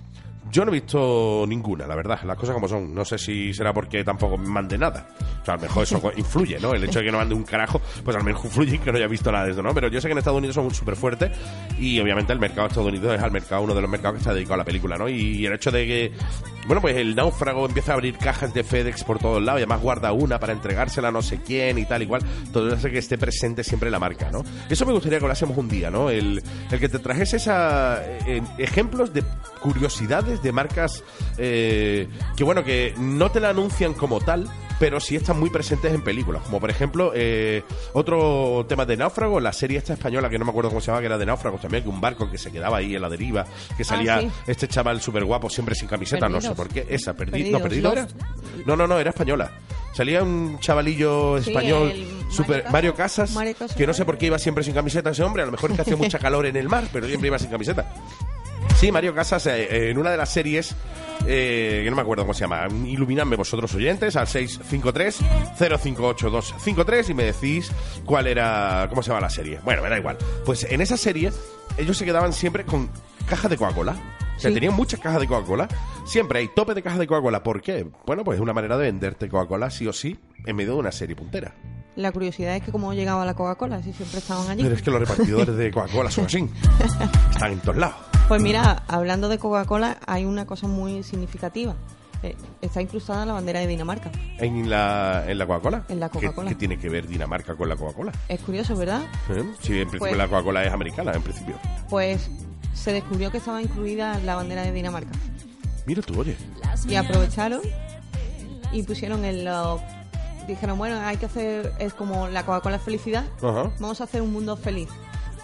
Yo 0.51 0.63
no 0.63 0.71
he 0.71 0.75
visto 0.75 1.43
ninguna, 1.47 1.87
la 1.87 1.95
verdad, 1.95 2.19
las 2.23 2.37
cosas 2.37 2.53
como 2.53 2.67
son. 2.67 2.93
No 2.93 3.03
sé 3.03 3.17
si 3.17 3.51
será 3.51 3.73
porque 3.73 4.03
tampoco 4.03 4.37
mande 4.37 4.77
nada. 4.77 5.07
O 5.41 5.45
sea, 5.45 5.55
a 5.55 5.57
lo 5.57 5.63
mejor 5.63 5.83
eso 5.83 5.99
influye, 6.17 6.59
¿no? 6.59 6.73
El 6.73 6.83
hecho 6.83 6.99
de 6.99 7.05
que 7.05 7.11
no 7.11 7.17
mande 7.17 7.33
un 7.33 7.43
carajo, 7.43 7.81
pues 8.03 8.15
al 8.15 8.23
menos 8.23 8.45
influye 8.45 8.75
en 8.75 8.81
que 8.81 8.91
no 8.91 8.97
haya 8.97 9.04
visto 9.07 9.31
nada 9.31 9.45
de 9.45 9.51
esto, 9.51 9.63
¿no? 9.63 9.73
Pero 9.73 9.87
yo 9.87 10.01
sé 10.01 10.07
que 10.07 10.13
en 10.13 10.17
Estados 10.17 10.37
Unidos 10.37 10.55
son 10.55 10.73
súper 10.73 10.95
fuertes 10.95 11.31
y 11.79 11.99
obviamente 11.99 12.33
el 12.33 12.39
mercado 12.39 12.67
estadounidense 12.67 13.15
es 13.15 13.23
el 13.23 13.31
mercado, 13.31 13.61
uno 13.61 13.73
de 13.73 13.81
los 13.81 13.89
mercados 13.89 14.15
que 14.15 14.19
está 14.19 14.33
dedicado 14.33 14.55
a 14.55 14.57
la 14.57 14.65
película, 14.65 14.97
¿no? 14.97 15.09
Y 15.09 15.45
el 15.45 15.53
hecho 15.53 15.71
de 15.71 15.85
que, 15.85 16.11
bueno, 16.67 16.81
pues 16.81 16.95
el 16.95 17.15
náufrago 17.15 17.65
empieza 17.65 17.91
a 17.91 17.95
abrir 17.95 18.17
cajas 18.17 18.53
de 18.53 18.63
FedEx 18.63 19.03
por 19.03 19.19
todos 19.19 19.41
lados 19.41 19.59
y 19.59 19.63
además 19.63 19.81
guarda 19.81 20.11
una 20.11 20.39
para 20.39 20.53
entregársela 20.53 21.09
a 21.09 21.11
no 21.11 21.21
sé 21.21 21.39
quién 21.45 21.77
y 21.77 21.85
tal, 21.85 22.01
igual, 22.01 22.21
todo 22.51 22.67
eso 22.67 22.75
hace 22.75 22.91
que 22.91 22.99
esté 22.99 23.17
presente 23.17 23.63
siempre 23.63 23.89
la 23.91 23.99
marca, 23.99 24.29
¿no? 24.31 24.43
Eso 24.69 24.85
me 24.85 24.93
gustaría 24.93 25.19
que 25.19 25.25
hablásemos 25.25 25.57
un 25.57 25.67
día, 25.67 25.89
¿no? 25.89 26.09
El, 26.09 26.41
el 26.71 26.79
que 26.79 26.89
te 26.89 26.99
trajese 26.99 27.37
esa, 27.37 28.01
eh, 28.27 28.41
ejemplos 28.57 29.13
de 29.13 29.23
curiosidades 29.61 30.41
de 30.41 30.51
marcas 30.51 31.03
eh, 31.37 32.07
que, 32.35 32.43
bueno, 32.43 32.63
que 32.63 32.93
no 32.97 33.31
te 33.31 33.39
la 33.39 33.49
anuncian 33.49 33.93
como 33.93 34.19
tal, 34.19 34.47
pero 34.79 34.99
sí 34.99 35.15
están 35.15 35.39
muy 35.39 35.49
presentes 35.49 35.93
en 35.93 36.01
películas. 36.01 36.43
Como 36.43 36.59
por 36.59 36.69
ejemplo, 36.69 37.11
eh, 37.15 37.63
otro 37.93 38.65
tema 38.67 38.85
de 38.85 38.97
náufrago, 38.97 39.39
la 39.39 39.53
serie 39.53 39.77
esta 39.77 39.93
española 39.93 40.29
que 40.29 40.37
no 40.37 40.45
me 40.45 40.51
acuerdo 40.51 40.69
cómo 40.69 40.81
se 40.81 40.87
llama, 40.87 40.99
que 40.99 41.05
era 41.07 41.17
de 41.17 41.25
náufragos 41.25 41.61
también, 41.61 41.83
que 41.83 41.89
un 41.89 42.01
barco 42.01 42.29
que 42.29 42.37
se 42.37 42.51
quedaba 42.51 42.77
ahí 42.77 42.95
en 42.95 43.01
la 43.01 43.09
deriva, 43.09 43.45
que 43.77 43.83
salía 43.83 44.21
sí. 44.21 44.31
este 44.47 44.67
chaval 44.67 45.01
súper 45.01 45.23
guapo, 45.25 45.49
siempre 45.49 45.75
sin 45.75 45.87
camiseta, 45.87 46.27
no 46.29 46.41
sé 46.41 46.53
por 46.55 46.67
qué. 46.69 46.85
Esa, 46.89 47.13
perdi 47.13 47.51
no, 47.51 47.59
Perdidos, 47.59 47.93
perdido 47.93 47.93
era. 47.93 48.07
No, 48.65 48.75
no, 48.75 48.87
no, 48.87 48.99
era 48.99 49.09
española. 49.09 49.51
Salía 49.93 50.23
un 50.23 50.59
chavalillo 50.59 51.37
español, 51.37 51.93
super. 52.29 52.65
Mario 52.69 52.95
Casas, 52.95 53.31
Mario 53.31 53.55
Casas. 53.57 53.77
que 53.77 53.87
no 53.87 53.93
sé 53.93 54.03
por 54.03 54.17
qué 54.17 54.25
iba 54.27 54.37
siempre 54.37 54.63
sin 54.63 54.73
camiseta 54.73 55.11
ese 55.11 55.23
hombre, 55.23 55.43
a 55.43 55.45
lo 55.45 55.53
mejor 55.53 55.71
es 55.71 55.77
que 55.77 55.81
hacía 55.83 55.95
mucha 55.95 56.19
calor 56.19 56.45
en 56.45 56.57
el 56.57 56.67
mar, 56.67 56.85
pero 56.91 57.07
siempre 57.07 57.27
iba 57.27 57.39
sin 57.39 57.49
camiseta. 57.49 57.93
Sí, 58.77 58.91
Mario 58.91 59.15
Casas, 59.15 59.45
eh, 59.47 59.89
en 59.89 59.97
una 59.97 60.11
de 60.11 60.17
las 60.17 60.29
series, 60.29 60.75
eh, 61.25 61.81
que 61.83 61.89
no 61.89 61.95
me 61.95 62.01
acuerdo 62.01 62.23
cómo 62.23 62.33
se 62.33 62.41
llama, 62.41 62.67
iluminadme 62.85 63.35
vosotros 63.37 63.73
oyentes 63.73 64.15
al 64.17 64.27
653-058253 64.27 67.09
y 67.09 67.13
me 67.13 67.23
decís 67.23 67.71
cuál 68.05 68.27
era, 68.27 68.85
cómo 68.89 69.01
se 69.01 69.09
llama 69.09 69.21
la 69.21 69.29
serie. 69.29 69.59
Bueno, 69.63 69.81
me 69.81 69.89
da 69.89 69.97
igual. 69.97 70.17
Pues 70.45 70.65
en 70.69 70.81
esa 70.81 70.97
serie, 70.97 71.31
ellos 71.77 71.97
se 71.97 72.03
quedaban 72.05 72.33
siempre 72.33 72.65
con 72.65 72.89
cajas 73.27 73.49
de 73.49 73.55
Coca-Cola. 73.57 73.95
O 74.35 74.39
sea, 74.39 74.49
Sí. 74.51 74.55
tenían 74.55 74.73
muchas 74.75 74.99
cajas 74.99 75.21
de 75.21 75.27
Coca-Cola. 75.27 75.69
Siempre 76.05 76.39
hay 76.39 76.49
tope 76.53 76.73
de 76.73 76.83
cajas 76.83 76.99
de 76.99 77.07
Coca-Cola. 77.07 77.41
¿Por 77.43 77.61
qué? 77.61 77.87
Bueno, 78.05 78.25
pues 78.25 78.35
es 78.35 78.41
una 78.41 78.51
manera 78.53 78.75
de 78.77 78.83
venderte 78.83 79.29
Coca-Cola 79.29 79.69
sí 79.71 79.87
o 79.87 79.93
sí 79.93 80.19
en 80.45 80.55
medio 80.57 80.73
de 80.73 80.79
una 80.79 80.91
serie 80.91 81.15
puntera. 81.15 81.53
La 81.95 82.11
curiosidad 82.11 82.57
es 82.57 82.63
que 82.63 82.73
cómo 82.73 82.93
llegaba 82.93 83.23
la 83.25 83.33
Coca-Cola, 83.35 83.81
si 83.81 83.93
siempre 83.93 84.19
estaban 84.19 84.49
allí. 84.49 84.63
Pero 84.63 84.75
es 84.75 84.81
que 84.81 84.91
los 84.91 84.99
repartidores 84.99 85.55
de 85.55 85.71
Coca-Cola 85.71 86.11
son 86.11 86.25
así. 86.25 86.45
Están 87.31 87.53
en 87.53 87.59
todos 87.61 87.77
lados. 87.77 87.95
Pues 88.27 88.41
mira, 88.41 88.83
hablando 88.87 89.29
de 89.29 89.37
Coca-Cola, 89.37 89.97
hay 90.07 90.25
una 90.25 90.45
cosa 90.45 90.67
muy 90.67 91.03
significativa. 91.03 91.75
Eh, 92.23 92.35
está 92.61 92.81
incrustada 92.81 93.23
la 93.25 93.33
bandera 93.33 93.59
de 93.59 93.67
Dinamarca. 93.67 94.09
En 94.39 94.67
la, 94.67 95.25
en 95.27 95.37
la 95.37 95.45
Coca-Cola. 95.45 95.85
En 95.89 95.99
la 95.99 96.09
¿Qué- 96.09 96.19
Coca-Cola. 96.19 96.49
¿Qué, 96.49 96.55
tiene 96.55 96.79
que 96.79 96.89
ver 96.89 97.07
Dinamarca 97.07 97.55
con 97.55 97.69
la 97.69 97.75
Coca-Cola? 97.75 98.11
Es 98.27 98.39
curioso, 98.41 98.75
¿verdad? 98.75 99.01
¿Eh? 99.29 99.43
Sí, 99.61 99.73
en 99.73 99.89
principio 99.89 99.99
Pues- 99.99 100.17
la 100.17 100.27
Coca-Cola 100.27 100.63
es 100.63 100.73
americana, 100.73 101.11
en 101.13 101.21
principio. 101.21 101.55
Pues 101.89 102.29
se 102.73 102.93
descubrió 102.93 103.29
que 103.31 103.37
estaba 103.37 103.61
incluida 103.61 104.17
la 104.19 104.35
bandera 104.35 104.63
de 104.63 104.71
Dinamarca. 104.71 105.11
Mira 105.85 106.01
tú, 106.01 106.19
oye. 106.19 106.35
Y 106.87 106.95
aprovecharon 106.95 107.61
y 108.71 108.81
pusieron 108.83 109.23
en 109.23 109.45
los... 109.45 109.79
Dijeron, 110.47 110.77
bueno, 110.79 110.99
hay 111.05 111.17
que 111.17 111.27
hacer... 111.27 111.73
Es 111.77 111.93
como 111.93 112.27
la 112.27 112.43
Coca-Cola 112.43 112.77
es 112.77 112.81
felicidad. 112.81 113.25
Ajá. 113.37 113.71
Vamos 113.79 114.01
a 114.01 114.05
hacer 114.05 114.23
un 114.23 114.33
mundo 114.33 114.57
feliz. 114.57 114.89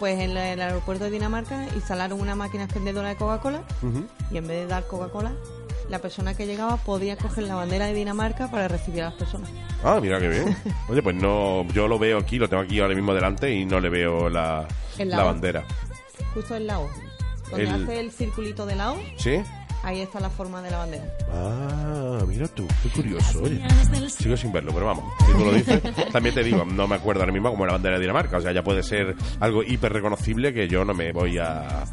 Pues 0.01 0.19
en 0.19 0.33
la- 0.33 0.51
el 0.51 0.59
aeropuerto 0.59 1.03
de 1.03 1.11
Dinamarca 1.11 1.67
instalaron 1.75 2.19
una 2.19 2.33
máquina 2.33 2.63
expendedora 2.63 3.09
de 3.09 3.15
Coca-Cola 3.17 3.61
y 4.31 4.37
en 4.37 4.47
vez 4.47 4.61
de 4.61 4.65
dar 4.65 4.87
Coca-Cola, 4.87 5.31
la 5.89 5.99
persona 5.99 6.33
que 6.35 6.47
llegaba 6.47 6.77
podía 6.77 7.17
coger 7.17 7.43
la 7.43 7.53
bandera 7.53 7.85
de 7.85 7.93
Dinamarca 7.93 8.49
para 8.49 8.67
recibir 8.67 9.03
a 9.03 9.09
las 9.09 9.13
personas. 9.13 9.51
Ah, 9.83 9.99
mira 10.01 10.19
qué 10.19 10.27
bien. 10.27 10.57
Oye, 10.89 11.03
pues 11.03 11.15
no, 11.15 11.67
yo 11.67 11.87
lo 11.87 11.99
veo 11.99 12.17
aquí, 12.17 12.39
lo 12.39 12.49
tengo 12.49 12.63
aquí 12.63 12.79
ahora 12.79 12.95
mismo 12.95 13.13
delante 13.13 13.53
y 13.53 13.63
no 13.65 13.79
le 13.79 13.89
veo 13.89 14.27
la, 14.27 14.67
la 14.97 15.23
bandera. 15.23 15.65
Justo 16.33 16.55
el 16.55 16.65
lado. 16.65 16.89
Donde 17.51 17.65
El- 17.65 17.83
hace 17.83 17.99
el 17.99 18.11
circulito 18.11 18.65
de 18.65 18.75
lado, 18.77 18.95
¿Sí? 19.17 19.43
Ahí 19.83 20.01
está 20.01 20.19
la 20.19 20.29
forma 20.29 20.61
de 20.61 20.71
la 20.71 20.77
bandera. 20.79 21.03
Ah, 21.33 22.23
mira 22.27 22.47
tú, 22.47 22.67
qué 22.83 22.89
curioso, 22.89 23.43
oye. 23.43 23.61
Sigo 24.09 24.37
sin 24.37 24.51
verlo, 24.51 24.71
pero 24.73 24.85
vamos, 24.85 25.05
si 25.25 25.31
tú 25.33 25.45
lo 25.45 25.53
dices, 25.53 25.81
también 26.11 26.35
te 26.35 26.43
digo, 26.43 26.65
no 26.65 26.87
me 26.87 26.95
acuerdo 26.95 27.21
ahora 27.21 27.33
mismo 27.33 27.49
como 27.51 27.65
la 27.65 27.73
bandera 27.73 27.95
de 27.95 28.01
Dinamarca, 28.01 28.37
o 28.37 28.41
sea, 28.41 28.51
ya 28.51 28.63
puede 28.63 28.83
ser 28.83 29.15
algo 29.39 29.63
hiper 29.63 29.93
reconocible 29.93 30.53
que 30.53 30.67
yo 30.67 30.85
no 30.85 30.93
me 30.93 31.11
voy 31.11 31.37
a... 31.37 31.83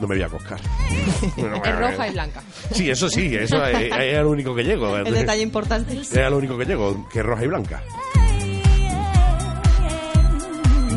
No 0.00 0.08
me 0.08 0.16
voy 0.16 0.22
a 0.24 0.28
coscar. 0.28 0.58
Es 1.36 1.78
roja 1.78 2.08
y 2.08 2.12
blanca. 2.12 2.42
Sí, 2.72 2.90
eso 2.90 3.08
sí, 3.08 3.36
eso 3.36 3.64
es, 3.66 3.92
es 3.92 3.92
a 4.18 4.22
lo 4.22 4.30
único 4.30 4.54
que 4.54 4.64
llego. 4.64 4.96
El 4.96 5.14
detalle 5.14 5.42
importante. 5.42 6.00
Es 6.00 6.14
lo 6.14 6.38
único 6.38 6.58
que 6.58 6.64
llego, 6.64 7.06
que 7.08 7.20
es 7.20 7.24
roja 7.24 7.44
y 7.44 7.46
blanca. 7.46 7.82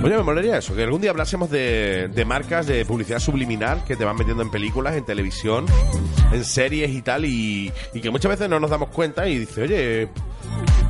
Oye, 0.05 0.17
me 0.17 0.21
molaría 0.21 0.59
eso, 0.59 0.75
que 0.75 0.83
algún 0.83 1.01
día 1.01 1.09
hablásemos 1.09 1.49
de, 1.49 2.09
de 2.13 2.25
marcas 2.25 2.67
de 2.67 2.85
publicidad 2.85 3.17
subliminal 3.17 3.83
que 3.85 3.95
te 3.95 4.05
van 4.05 4.15
metiendo 4.15 4.43
en 4.43 4.51
películas, 4.51 4.95
en 4.95 5.03
televisión, 5.03 5.65
en 6.31 6.45
series 6.45 6.91
y 6.91 7.01
tal, 7.01 7.25
y, 7.25 7.73
y 7.91 8.01
que 8.01 8.11
muchas 8.11 8.29
veces 8.29 8.47
no 8.47 8.59
nos 8.59 8.69
damos 8.69 8.89
cuenta 8.89 9.27
y 9.27 9.39
dice, 9.39 9.63
oye, 9.63 10.09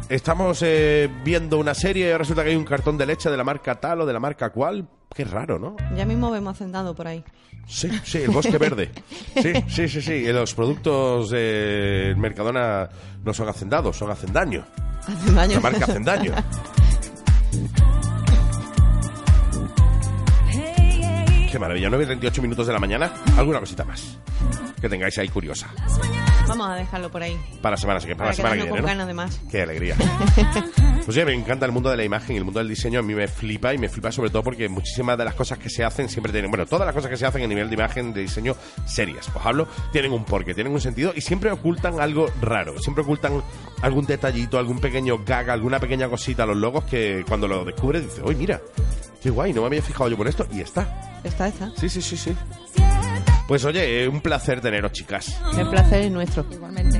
estamos 0.09 0.61
eh, 0.63 1.09
viendo 1.23 1.57
una 1.59 1.73
serie 1.73 2.09
y 2.09 2.13
resulta 2.17 2.43
que 2.43 2.49
hay 2.49 2.57
un 2.57 2.65
cartón 2.65 2.97
de 2.97 3.05
leche 3.05 3.29
de 3.29 3.37
la 3.37 3.45
marca 3.45 3.75
tal 3.75 4.01
o 4.01 4.05
de 4.05 4.11
la 4.11 4.19
marca 4.19 4.49
cual. 4.49 4.85
Qué 5.13 5.23
raro, 5.23 5.59
¿no? 5.59 5.77
Ya 5.95 6.05
mismo 6.05 6.29
vemos 6.29 6.57
hacendado 6.57 6.93
por 6.93 7.07
ahí. 7.07 7.23
Sí, 7.67 7.89
sí, 8.03 8.17
el 8.17 8.31
bosque 8.31 8.57
verde. 8.57 8.91
Sí, 9.41 9.53
sí, 9.69 9.87
sí, 9.87 10.01
sí. 10.01 10.25
Los 10.33 10.53
productos 10.53 11.29
de 11.29 12.13
Mercadona 12.17 12.89
no 13.23 13.33
son 13.33 13.47
hacendados, 13.47 13.95
son 13.95 14.11
hacendaño. 14.11 14.65
Hace 15.07 15.31
daño. 15.31 15.53
La 15.53 15.59
marca 15.61 15.85
Hacendaño. 15.85 16.33
Qué 21.55 21.59
maravilla, 21.59 21.87
9 21.87 22.03
y 22.03 22.07
38 22.07 22.41
minutos 22.41 22.67
de 22.67 22.73
la 22.73 22.79
mañana. 22.79 23.13
¿Alguna 23.37 23.61
cosita 23.61 23.85
más? 23.85 24.19
Que 24.81 24.89
tengáis 24.89 25.17
ahí 25.19 25.29
curiosa. 25.29 25.69
Vamos 26.47 26.69
a 26.69 26.75
dejarlo 26.75 27.09
por 27.11 27.23
ahí. 27.23 27.37
Para 27.61 27.73
la 27.75 27.77
semana, 27.77 27.99
que- 27.99 28.07
para 28.15 28.17
Para 28.17 28.29
la 28.29 28.35
semana 28.35 28.55
que 28.55 28.61
viene, 28.61 28.71
con 28.71 28.81
¿no? 28.81 28.87
ganas 28.87 29.07
de 29.07 29.13
más. 29.13 29.41
Qué 29.49 29.61
alegría. 29.61 29.95
Pues 31.05 31.15
oye, 31.17 31.25
me 31.25 31.33
encanta 31.35 31.67
el 31.67 31.71
mundo 31.71 31.91
de 31.91 31.97
la 31.97 32.03
imagen 32.03 32.33
y 32.35 32.39
el 32.39 32.45
mundo 32.45 32.59
del 32.59 32.67
diseño. 32.67 32.99
A 32.99 33.03
mí 33.03 33.13
me 33.13 33.27
flipa 33.27 33.71
y 33.75 33.77
me 33.77 33.89
flipa 33.89 34.11
sobre 34.11 34.31
todo 34.31 34.41
porque 34.41 34.67
muchísimas 34.67 35.15
de 35.19 35.23
las 35.23 35.35
cosas 35.35 35.59
que 35.59 35.69
se 35.69 35.83
hacen 35.83 36.09
siempre 36.09 36.31
tienen, 36.31 36.49
bueno, 36.49 36.65
todas 36.65 36.83
las 36.87 36.95
cosas 36.95 37.11
que 37.11 37.17
se 37.17 37.27
hacen 37.27 37.43
a 37.43 37.47
nivel 37.47 37.69
de 37.69 37.75
imagen, 37.75 38.11
de 38.11 38.21
diseño, 38.21 38.55
serias. 38.87 39.29
Os 39.35 39.45
hablo, 39.45 39.67
tienen 39.91 40.11
un 40.13 40.25
porqué, 40.25 40.55
tienen 40.55 40.73
un 40.73 40.81
sentido 40.81 41.13
y 41.15 41.21
siempre 41.21 41.51
ocultan 41.51 41.99
algo 41.99 42.25
raro. 42.41 42.79
Siempre 42.79 43.03
ocultan 43.03 43.43
algún 43.83 44.07
detallito, 44.07 44.57
algún 44.57 44.79
pequeño 44.79 45.19
gag, 45.23 45.51
alguna 45.51 45.79
pequeña 45.79 46.09
cosita 46.09 46.41
a 46.41 46.45
los 46.47 46.57
logos 46.57 46.85
que 46.85 47.23
cuando 47.27 47.47
lo 47.47 47.63
descubres 47.65 48.01
dices, 48.01 48.21
oye, 48.23 48.39
mira, 48.39 48.59
qué 49.21 49.29
guay, 49.29 49.53
no 49.53 49.61
me 49.61 49.67
había 49.67 49.83
fijado 49.83 50.09
yo 50.09 50.17
por 50.17 50.27
esto 50.27 50.47
y 50.51 50.61
está. 50.61 51.19
Está, 51.23 51.49
está. 51.49 51.71
Sí, 51.77 51.87
sí, 51.87 52.01
sí, 52.01 52.17
sí. 52.17 52.35
Pues 53.47 53.63
oye, 53.63 54.03
eh, 54.03 54.07
un 54.07 54.21
placer 54.21 54.59
teneros, 54.61 54.91
chicas. 54.91 55.39
El 55.57 55.69
placer 55.69 56.01
es 56.03 56.11
nuestro. 56.11 56.45
Igualmente. 56.51 56.99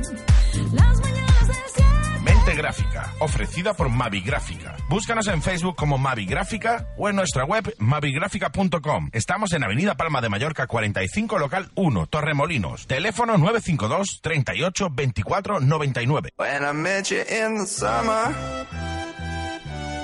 Mente 2.22 2.54
Gráfica, 2.54 3.12
ofrecida 3.20 3.74
por 3.74 3.88
Mavi 3.88 4.20
Gráfica. 4.20 4.76
Búscanos 4.88 5.26
en 5.28 5.42
Facebook 5.42 5.74
como 5.76 5.98
Mavi 5.98 6.26
Gráfica 6.26 6.86
o 6.96 7.08
en 7.08 7.16
nuestra 7.16 7.44
web 7.44 7.74
mavigráfica.com. 7.78 9.10
Estamos 9.12 9.52
en 9.52 9.64
Avenida 9.64 9.96
Palma 9.96 10.20
de 10.20 10.28
Mallorca 10.28 10.66
45, 10.66 11.38
local 11.38 11.70
1, 11.74 12.06
Torremolinos. 12.06 12.86
Teléfono 12.86 13.36
952 13.38 14.20
38 14.22 14.88
24 14.90 15.60
99. 15.60 16.30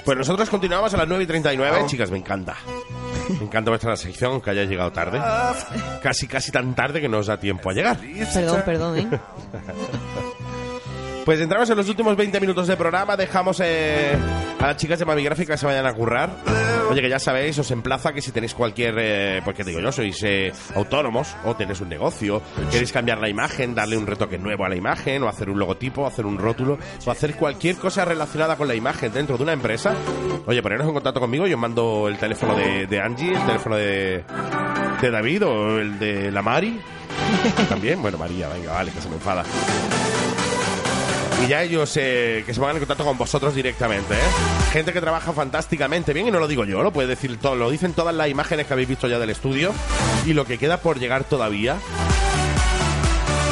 Pues 0.05 0.19
nosotros 0.19 0.51
continuamos 0.51 0.93
a 0.95 0.97
las 0.97 1.07
9 1.07 1.23
y 1.23 1.27
39. 1.29 1.87
Chicas, 1.87 2.11
me 2.11 2.19
encanta. 2.19 2.57
Me 3.39 3.47
encanta 3.47 3.71
vuestra 3.71 3.97
sección, 3.97 4.41
que 4.41 4.51
haya 4.51 4.65
llegado 4.65 4.93
tarde. 4.93 5.21
Casi, 6.03 6.27
casi 6.27 6.51
tan 6.51 6.75
tarde 6.75 7.01
que 7.01 7.09
no 7.09 7.19
os 7.19 7.27
da 7.27 7.39
tiempo 7.39 7.71
a 7.71 7.73
llegar. 7.73 7.99
Perdón, 8.33 8.63
perdón, 8.65 8.99
¿eh? 8.99 9.09
Pues 11.25 11.41
entramos 11.41 11.71
en 11.71 11.77
los 11.77 11.89
últimos 11.89 12.17
20 12.17 12.41
minutos 12.41 12.67
de 12.67 12.77
programa. 12.77 13.17
Dejamos 13.17 13.61
eh, 13.63 14.17
a 14.59 14.67
las 14.67 14.77
chicas 14.77 14.99
de 14.99 15.05
Mavi 15.05 15.23
Gráfica 15.23 15.55
que 15.55 15.59
se 15.59 15.67
vayan 15.67 15.87
a 15.87 15.93
currar. 15.95 16.31
Oye, 16.91 17.01
que 17.01 17.09
ya 17.09 17.21
sabéis, 17.21 17.57
os 17.61 17.71
emplaza 17.71 18.13
que 18.13 18.21
si 18.21 18.33
tenéis 18.33 18.55
cualquier, 18.55 18.97
eh, 18.99 19.41
porque 19.45 19.63
digo 19.63 19.79
yo, 19.79 19.93
sois 19.93 20.21
eh, 20.25 20.53
autónomos 20.75 21.35
o 21.45 21.55
tenéis 21.55 21.81
un 21.81 21.89
negocio, 21.89 22.43
queréis 22.71 22.93
cambiar 22.93 23.19
la 23.19 23.29
imagen, 23.29 23.75
darle 23.75 23.97
un 23.97 24.07
retoque 24.07 24.37
nuevo 24.37 24.65
a 24.65 24.69
la 24.69 24.75
imagen, 24.77 25.23
o 25.23 25.29
hacer 25.29 25.49
un 25.49 25.59
logotipo, 25.59 26.07
hacer 26.07 26.27
un 26.27 26.37
rótulo, 26.37 26.79
o 27.07 27.11
hacer 27.11 27.37
cualquier 27.37 27.77
cosa 27.77 28.05
relacionada 28.05 28.57
con 28.57 28.69
la 28.69 28.75
imagen 28.75 29.13
dentro 29.13 29.39
de 29.39 29.45
una 29.45 29.53
empresa, 29.53 29.95
oye, 30.45 30.61
poneros 30.61 30.87
en 30.87 30.93
contacto 30.93 31.21
conmigo, 31.21 31.47
yo 31.47 31.57
mando 31.57 32.09
el 32.09 32.19
teléfono 32.19 32.57
de, 32.57 32.87
de 32.87 33.01
Angie, 33.01 33.33
el 33.33 33.47
teléfono 33.47 33.77
de, 33.77 34.25
de 35.01 35.11
David 35.11 35.47
o 35.47 35.79
el 35.79 35.99
de 35.99 36.31
la 36.31 36.43
Mari. 36.43 36.79
También, 37.71 38.03
bueno, 38.03 38.19
María, 38.19 38.49
venga, 38.49 38.73
vale, 38.73 38.91
que 38.91 39.01
se 39.01 39.09
me 39.09 39.15
enfada. 39.15 39.45
Y 41.43 41.49
ya 41.49 41.63
ellos 41.63 41.97
eh, 41.97 42.45
que 42.47 42.55
se 42.55 42.61
pongan 42.61 42.77
en 42.77 42.81
contacto 42.81 43.05
con 43.05 43.19
vosotros 43.19 43.55
directamente, 43.55 44.15
¿eh? 44.15 44.71
Gente 44.73 44.93
que 44.93 45.01
trabaja 45.01 45.33
fantásticamente 45.33 46.13
bien 46.13 46.29
y 46.29 46.31
no 46.31 46.39
lo 46.39 46.47
digo 46.47 46.65
yo, 46.65 46.83
lo 46.83 46.93
puede 46.93 47.09
decir 47.09 47.39
todo, 47.41 47.57
lo 47.57 47.71
dicen 47.71 47.95
todas 47.95 48.15
las 48.15 48.29
imágenes 48.29 48.67
que 48.67 48.73
habéis 48.73 48.89
visto 48.89 49.09
ya 49.09 49.19
del 49.19 49.31
estudio 49.31 49.73
y 50.25 50.35
lo 50.35 50.45
que 50.45 50.59
queda 50.59 50.79
por 50.79 51.01
llegar 51.01 51.25
todavía. 51.25 51.79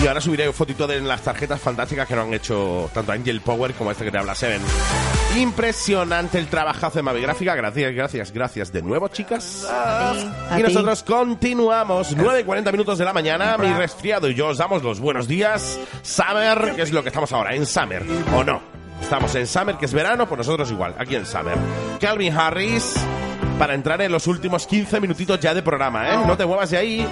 Y 0.02 0.06
ahora 0.06 0.20
subiré 0.20 0.50
fotito 0.52 0.86
de 0.86 0.98
las 1.02 1.20
tarjetas 1.20 1.60
fantásticas 1.60 2.08
que 2.08 2.14
nos 2.16 2.26
han 2.26 2.32
hecho 2.32 2.90
tanto 2.94 3.12
Angel 3.12 3.40
Power 3.42 3.74
como 3.74 3.90
este 3.90 4.04
que 4.04 4.10
te 4.10 4.16
habla 4.16 4.34
Seven. 4.34 4.62
Impresionante 5.36 6.38
el 6.38 6.46
trabajazo 6.48 6.98
de 6.98 7.02
Mavi 7.02 7.20
Gráfica. 7.20 7.54
Gracias, 7.54 7.92
gracias, 7.94 8.32
gracias 8.32 8.72
de 8.72 8.80
nuevo, 8.82 9.08
chicas. 9.08 9.66
A 9.70 10.14
Y 10.52 10.56
ti. 10.56 10.62
nosotros 10.62 11.02
continuamos. 11.02 12.16
9 12.16 12.40
y 12.40 12.44
40 12.44 12.72
minutos 12.72 12.96
de 12.98 13.04
la 13.04 13.12
mañana. 13.12 13.58
Mi 13.58 13.70
resfriado 13.74 14.28
y 14.30 14.34
yo 14.34 14.48
os 14.48 14.56
damos 14.58 14.82
los 14.82 15.00
buenos 15.00 15.28
días. 15.28 15.78
Summer, 16.02 16.72
que 16.74 16.82
es 16.82 16.92
lo 16.92 17.02
que 17.02 17.10
estamos 17.10 17.30
ahora, 17.32 17.54
en 17.54 17.66
Summer. 17.66 18.02
¿O 18.34 18.42
no? 18.42 18.62
Estamos 19.02 19.34
en 19.34 19.46
Summer, 19.46 19.76
que 19.76 19.84
es 19.84 19.92
verano, 19.92 20.26
pues 20.26 20.38
nosotros 20.38 20.70
igual, 20.70 20.94
aquí 20.98 21.14
en 21.14 21.26
Summer. 21.26 21.56
Calvin 22.00 22.32
Harris, 22.34 22.94
para 23.58 23.74
entrar 23.74 24.00
en 24.00 24.12
los 24.12 24.26
últimos 24.26 24.66
15 24.66 24.98
minutitos 25.00 25.38
ya 25.40 25.52
de 25.52 25.62
programa, 25.62 26.08
¿eh? 26.14 26.18
No 26.26 26.36
te 26.38 26.46
muevas 26.46 26.70
de 26.70 26.78
ahí. 26.78 27.06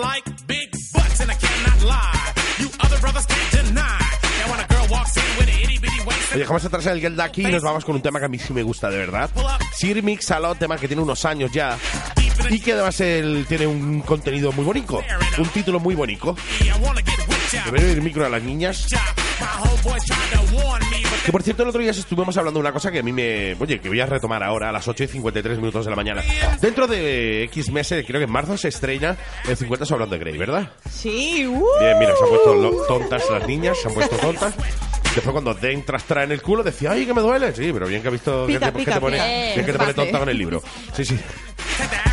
Like 0.00 0.24
big 0.46 0.70
butts 0.92 1.20
and 1.20 1.30
I 1.30 1.34
cannot 1.34 1.82
lie. 1.82 2.32
You 2.58 2.68
other 2.80 2.98
brothers 3.00 3.26
can't 3.26 3.66
deny. 3.66 3.98
Now 4.40 4.50
when 4.50 4.60
a 4.60 4.66
girl 4.68 4.86
walks 4.90 5.16
in 5.16 5.22
with 5.38 5.48
an 5.48 5.60
itty 5.62 5.78
bitty 5.78 6.00
waist 6.06 6.32
Oye, 6.32 6.40
dejamos 6.40 6.64
atrás 6.64 6.86
el 6.86 7.00
Get 7.00 7.12
Lucky 7.12 7.46
y 7.46 7.52
nos 7.52 7.62
vamos 7.62 7.84
con 7.84 7.96
un 7.96 8.02
tema 8.02 8.18
que 8.18 8.26
a 8.26 8.28
mí 8.28 8.38
sí 8.38 8.52
me 8.52 8.62
gusta 8.62 8.90
de 8.90 8.98
verdad. 8.98 9.30
Sir 9.72 10.02
Mix 10.02 10.30
a 10.30 10.40
lot, 10.40 10.58
tema 10.58 10.76
que 10.78 10.86
tiene 10.86 11.02
unos 11.02 11.24
años 11.24 11.50
ya. 11.52 11.78
Y 12.50 12.60
que 12.60 12.72
además 12.72 13.00
él 13.00 13.46
tiene 13.48 13.66
un 13.66 14.02
contenido 14.02 14.52
muy 14.52 14.64
bonito. 14.64 15.02
Un 15.38 15.48
título 15.48 15.80
muy 15.80 15.94
bonito. 15.94 16.36
Debería 17.64 17.92
ir 17.92 18.02
micro 18.02 18.24
a 18.26 18.28
las 18.28 18.42
niñas. 18.42 18.86
Que 21.24 21.32
por 21.32 21.42
cierto, 21.42 21.64
el 21.64 21.70
otro 21.70 21.80
día 21.80 21.90
estuvimos 21.90 22.36
hablando 22.36 22.58
de 22.58 22.62
una 22.62 22.72
cosa 22.72 22.92
que 22.92 23.00
a 23.00 23.02
mí 23.02 23.12
me. 23.12 23.54
Oye, 23.58 23.80
que 23.80 23.88
voy 23.88 24.00
a 24.00 24.06
retomar 24.06 24.44
ahora 24.44 24.68
a 24.68 24.72
las 24.72 24.86
8 24.86 25.04
y 25.04 25.06
53 25.08 25.58
minutos 25.58 25.84
de 25.84 25.90
la 25.90 25.96
mañana. 25.96 26.22
Dentro 26.60 26.86
de 26.86 27.42
X 27.44 27.70
meses, 27.72 28.04
creo 28.06 28.20
que 28.20 28.26
en 28.26 28.30
marzo 28.30 28.56
se 28.56 28.68
estrena 28.68 29.16
el 29.48 29.56
50 29.56 29.84
Sobrando 29.86 30.14
de 30.14 30.20
Grey, 30.20 30.38
¿verdad? 30.38 30.70
Sí, 30.88 31.44
uh. 31.46 31.66
Bien, 31.80 31.98
mira, 31.98 32.14
se 32.16 32.22
han 32.22 32.30
puesto 32.30 32.86
tontas 32.86 33.30
las 33.30 33.46
niñas, 33.46 33.76
se 33.76 33.88
han 33.88 33.94
puesto 33.94 34.16
tontas. 34.16 34.54
Después 35.16 35.32
cuando 35.32 35.54
den 35.54 35.82
trastra 35.82 36.24
en 36.24 36.32
el 36.32 36.42
culo 36.42 36.62
decía, 36.62 36.92
ay, 36.92 37.06
que 37.06 37.14
me 37.14 37.22
duele. 37.22 37.52
Sí, 37.54 37.70
pero 37.72 37.86
bien 37.86 38.02
que 38.02 38.08
ha 38.08 38.10
visto 38.10 38.46
Pica, 38.46 38.58
que, 38.58 38.66
te, 38.66 38.72
que 38.72 38.78
pica, 38.78 38.94
te 38.94 39.00
pone, 39.00 39.52
bien 39.54 39.66
que 39.66 39.72
te 39.72 39.78
pone 39.78 39.94
tonta 39.94 40.18
con 40.18 40.28
el 40.28 40.38
libro. 40.38 40.62
Sí, 40.94 41.04
sí. 41.04 41.18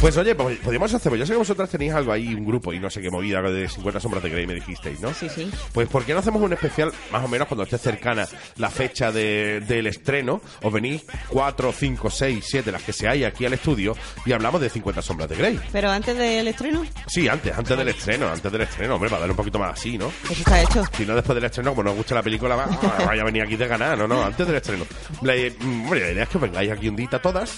Pues 0.02 0.18
oye, 0.18 0.36
pues, 0.36 0.58
podríamos 0.60 0.94
hacer, 0.94 1.10
pues 1.10 1.20
yo 1.20 1.26
sé 1.26 1.32
que 1.34 1.38
vosotras 1.38 1.70
tenéis 1.70 1.94
algo 1.94 2.12
ahí, 2.12 2.34
un 2.34 2.46
grupo 2.46 2.74
y 2.74 2.80
no 2.80 2.90
sé 2.90 3.02
qué 3.02 3.10
movida 3.10 3.42
de 3.42 3.70
50 3.70 4.00
sombras 4.02 4.22
de 4.22 4.30
Grey 4.30 4.46
me 4.46 4.54
dijisteis, 4.56 5.00
¿no? 5.00 5.14
Sí, 5.14 5.30
sí. 5.30 5.50
Pues 5.72 5.88
¿por 5.88 6.04
qué 6.04 6.14
no 6.14 6.20
hacemos 6.20 6.42
un 6.42 6.52
especial 6.52 6.92
más 7.10 7.24
o 7.24 7.28
menos 7.30 7.48
cuando 7.48 7.64
esté 7.64 7.78
cercana 7.78 8.28
la 8.58 8.70
fecha 8.70 9.12
de- 9.14 9.62
del 9.62 9.88
estreno? 9.88 10.42
Os 10.62 10.74
venís 10.74 11.04
4, 11.30 11.72
5, 11.72 12.10
6, 12.10 12.46
7, 12.46 12.72
las 12.72 12.84
que 12.84 12.92
seáis 12.92 13.26
aquí 13.26 13.46
al 13.46 13.54
estudio 13.54 13.96
y 14.26 14.34
hablamos 14.34 14.60
de 14.60 14.70
50 14.70 15.02
sombras 15.02 15.30
de 15.30 15.36
Grey. 15.38 15.60
Pero 15.72 15.90
antes 15.90 16.18
del 16.18 16.48
estreno, 16.50 16.84
Sí, 17.08 17.30
antes, 17.30 17.58
antes 17.58 17.78
del 17.78 17.88
estreno, 17.88 18.28
antes 18.30 18.52
del 18.52 18.62
estreno, 18.62 18.96
hombre, 18.96 19.10
para 19.10 19.22
darle 19.22 19.32
un 19.32 19.38
poquito 19.38 19.58
más 19.60 19.74
así, 19.80 19.98
¿no? 19.98 20.08
eso 20.26 20.34
está 20.34 20.62
hecho. 20.62 20.84
Si 20.98 21.06
no 21.06 21.16
después 21.16 21.36
del 21.36 21.46
estreno, 21.46 21.72
como 21.72 21.84
nos 21.84 21.96
gusta 21.96 22.16
la 22.16 22.24
película, 22.24 22.56
va, 22.56 22.66
vaya 23.06 23.22
a 23.22 23.26
venir 23.26 23.44
aquí 23.44 23.56
de 23.56 23.68
ganar, 23.68 23.98
no, 23.98 24.08
no, 24.08 24.22
antes 24.24 24.46
del 24.46 24.58
estreno. 24.58 24.86
La, 25.22 25.34
mm, 25.34 25.84
hombre, 25.86 26.02
la 26.02 26.12
idea 26.12 26.24
es 26.24 26.30
que 26.30 26.38
vengáis 26.40 26.72
aquí 26.72 26.90
un 26.90 26.96
día 26.98 27.08
todas 27.22 27.58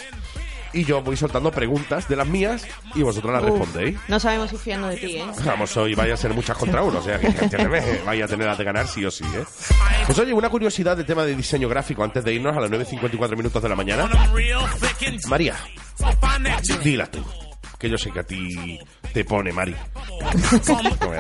y 0.76 0.84
yo 0.84 1.02
voy 1.02 1.16
soltando 1.16 1.52
preguntas 1.52 2.08
de 2.08 2.16
las 2.18 2.28
mías 2.28 2.68
y 2.94 3.02
vosotros 3.02 3.32
las 3.34 3.42
Uf, 3.44 3.50
respondéis. 3.50 3.98
no 4.10 4.20
sabemos 4.20 4.50
si 4.50 4.58
fiarnos 4.58 4.90
de 4.92 4.98
ti, 4.98 5.16
¿eh? 5.18 5.26
Vamos, 5.46 5.76
hoy 5.78 5.96
vaya 5.96 6.14
a 6.14 6.18
ser 6.18 6.34
muchas 6.34 6.58
contra 6.58 6.84
uno, 6.84 7.00
o 7.00 7.02
sea 7.02 7.18
que 7.18 7.28
entiéndeme, 7.28 7.82
vaya 8.06 8.26
a 8.26 8.28
tener 8.28 8.56
de 8.56 8.64
ganar 8.64 8.88
sí 8.88 9.04
o 9.06 9.10
sí, 9.10 9.24
¿eh? 9.36 9.44
Pues 10.06 10.20
oye, 10.20 10.34
una 10.34 10.50
curiosidad 10.50 10.98
de 10.98 11.04
tema 11.06 11.24
de 11.24 11.36
diseño 11.36 11.70
gráfico 11.70 12.04
antes 12.04 12.24
de 12.24 12.34
irnos 12.34 12.56
a 12.56 12.60
las 12.60 12.70
9.54 12.70 13.38
minutos 13.38 13.64
de 13.64 13.70
la 13.70 13.76
mañana. 13.76 14.10
María, 15.28 15.56
dila 16.84 17.08
tú, 17.08 17.24
que 17.80 17.90
yo 17.90 17.98
sé 17.98 18.12
que 18.12 18.20
a 18.20 18.24
ti 18.24 18.78
te 19.14 19.24
pone, 19.24 19.52
Mari. 19.54 19.76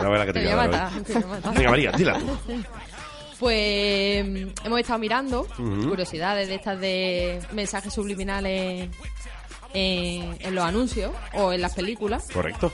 No 0.03 0.11
verá 0.11 0.25
que 0.25 0.33
te 0.33 0.41
Te 0.41 0.51
a 0.51 0.59
a 0.59 0.63
a 0.63 0.67
matar. 0.67 1.53
Venga, 1.55 1.69
María, 1.69 1.91
dila 1.93 2.19
tú. 2.19 2.37
Pues 3.39 4.25
mm, 4.25 4.65
hemos 4.65 4.79
estado 4.79 4.99
mirando 4.99 5.45
curiosidades 5.87 6.47
de 6.47 6.55
estas 6.55 6.79
de 6.79 7.39
mensajes 7.53 7.93
subliminales 7.93 8.89
en, 9.75 10.35
en 10.39 10.55
los 10.55 10.63
anuncios 10.63 11.11
o 11.33 11.53
en 11.53 11.61
las 11.61 11.75
películas. 11.75 12.27
Correcto. 12.33 12.71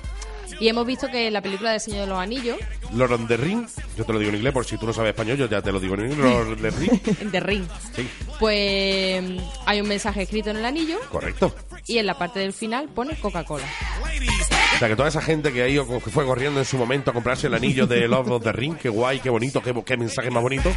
Y 0.60 0.68
hemos 0.68 0.86
visto 0.86 1.08
que 1.08 1.28
en 1.28 1.34
la 1.34 1.41
película 1.41 1.72
del 1.72 1.80
Señor 1.80 2.02
de 2.02 2.08
los 2.08 2.20
Anillos, 2.20 2.58
Lord 2.93 3.14
of 3.14 3.28
the 3.28 3.38
Ring, 3.38 3.66
yo 3.97 4.06
te 4.06 4.14
lo 4.14 4.20
digo 4.20 4.30
en 4.30 4.36
inglés, 4.36 4.54
por 4.54 4.66
si 4.66 4.78
tú 4.78 4.86
no 4.86 4.93
sabes 4.93 5.10
español, 5.12 5.38
yo 5.38 5.47
ya 5.49 5.62
te 5.62 5.72
lo 5.72 5.80
digo 5.80 5.95
en 5.95 6.12
inglés. 6.12 6.18
Lord 6.32 6.52
of 6.54 6.62
the 6.62 6.70
Ring, 6.72 7.32
The 7.32 7.39
Ring, 7.39 7.64
sí, 7.95 8.08
pues 8.38 9.24
hay 9.66 9.82
un 9.82 9.88
mensaje 9.88 10.24
escrito 10.24 10.49
en 10.52 10.58
el 10.58 10.66
anillo 10.66 10.99
correcto. 11.10 11.56
y 11.88 11.97
en 11.99 12.06
la 12.06 12.18
parte 12.18 12.39
del 12.41 12.54
final 12.54 12.89
pone 12.89 13.16
Coca-Cola. 13.20 13.66
O 14.76 14.78
sea, 14.78 14.88
que 14.89 14.95
toda 14.95 15.08
esa 15.08 15.22
gente 15.22 15.52
que 15.54 15.64
ha 15.64 15.68
ido, 15.68 15.88
que 15.88 16.12
fue 16.12 16.26
corriendo 16.26 16.60
en 16.60 16.66
su 16.66 16.78
momento 16.78 17.12
a 17.12 17.14
comprarse 17.14 17.47
el 17.47 17.54
anillo 17.54 17.88
de 17.88 18.08
Lord 18.08 18.30
of 18.32 18.43
the 18.43 18.52
Ring, 18.52 18.76
qué 18.76 18.89
guay, 18.89 19.20
qué 19.20 19.30
bonito, 19.30 19.62
qué, 19.64 19.74
qué 19.86 19.95
mensaje 19.97 20.30
más 20.32 20.43
bonito, 20.43 20.70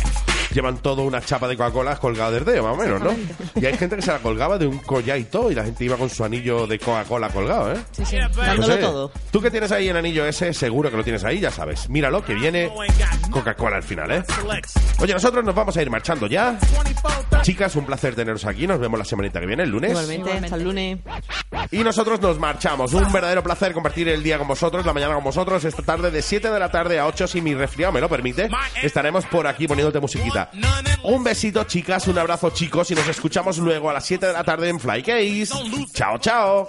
llevan 0.55 0.78
todo 0.78 1.02
una 1.02 1.20
chapa 1.20 1.48
de 1.48 1.57
Coca-Cola 1.57 1.96
colgada 1.96 2.30
del 2.30 2.44
dedo, 2.44 2.62
más 2.62 2.74
o 2.74 2.76
menos, 2.76 3.02
¿no? 3.02 3.14
Y 3.61 3.66
hay 3.66 3.76
gente 3.76 3.96
que 3.96 4.02
se 4.02 4.12
la 4.12 4.20
colgaba 4.20 4.57
de 4.57 4.66
un 4.66 4.78
collar 4.78 5.18
y 5.18 5.24
todo, 5.24 5.50
y 5.50 5.55
la 5.55 5.64
gente 5.64 5.84
iba 5.84 5.96
con 5.96 6.09
su 6.09 6.24
anillo 6.24 6.66
de 6.66 6.78
Coca-Cola 6.78 7.28
colgado, 7.28 7.72
¿eh? 7.72 7.78
Sí, 7.92 8.05
sí. 8.07 8.16
Eh, 8.16 8.28
todo. 8.80 9.11
Tú 9.30 9.40
que 9.40 9.50
tienes 9.50 9.72
ahí 9.72 9.88
el 9.88 9.96
anillo 9.96 10.24
ese, 10.24 10.55
seguro 10.55 10.90
que 10.90 10.96
lo 10.96 11.05
tienes 11.05 11.24
ahí, 11.24 11.40
ya 11.40 11.50
sabes. 11.50 11.90
Míralo, 11.90 12.24
que 12.24 12.34
viene 12.34 12.70
Coca-Cola 13.30 13.76
al 13.76 13.82
final, 13.82 14.11
¿eh? 14.12 14.24
Oye, 15.00 15.12
nosotros 15.12 15.44
nos 15.44 15.55
vamos 15.55 15.76
a 15.76 15.82
ir 15.82 15.90
marchando 15.90 16.26
ya. 16.26 16.59
Chicas, 17.42 17.74
un 17.76 17.84
placer 17.84 18.14
teneros 18.14 18.44
aquí. 18.46 18.66
Nos 18.66 18.78
vemos 18.78 18.98
la 18.98 19.05
semanita 19.05 19.40
que 19.40 19.46
viene, 19.46 19.64
el 19.64 19.70
lunes. 19.70 19.90
Igualmente, 19.90 20.32
hasta 20.32 20.57
el 20.57 20.64
lunes. 20.64 20.98
Y 21.70 21.78
nosotros 21.78 22.20
nos 22.20 22.38
marchamos. 22.38 22.92
Un 22.94 23.12
verdadero 23.12 23.42
placer 23.42 23.72
compartir 23.72 24.09
el 24.09 24.22
día 24.22 24.38
con 24.38 24.48
vosotros, 24.48 24.86
la 24.86 24.92
mañana 24.92 25.14
con 25.14 25.24
vosotros. 25.24 25.64
Esta 25.64 25.82
tarde 25.82 26.11
de 26.11 26.22
7 26.22 26.50
de 26.50 26.59
la 26.59 26.70
tarde 26.70 26.98
a 26.98 27.07
8, 27.07 27.26
si 27.26 27.40
mi 27.40 27.55
resfriado 27.55 27.92
me 27.92 28.00
lo 28.00 28.09
permite, 28.09 28.48
estaremos 28.82 29.26
por 29.26 29.46
aquí 29.46 29.66
poniéndote 29.66 30.00
musiquita. 30.00 30.43
Un 31.05 31.22
besito, 31.24 31.64
chicas. 31.64 32.07
Un 32.09 32.18
abrazo, 32.18 32.51
chicos. 32.51 32.90
Y 32.90 32.95
nos 32.95 33.07
escuchamos 33.09 33.59
luego 33.59 33.90
a 33.90 33.92
las 33.92 34.05
7 34.05 34.26
de 34.26 34.32
la 34.32 34.45
tarde 34.45 34.68
en 34.68 34.80
Fly 34.80 35.03
Case. 35.03 35.47
Chao, 35.92 36.18
chao. 36.18 36.68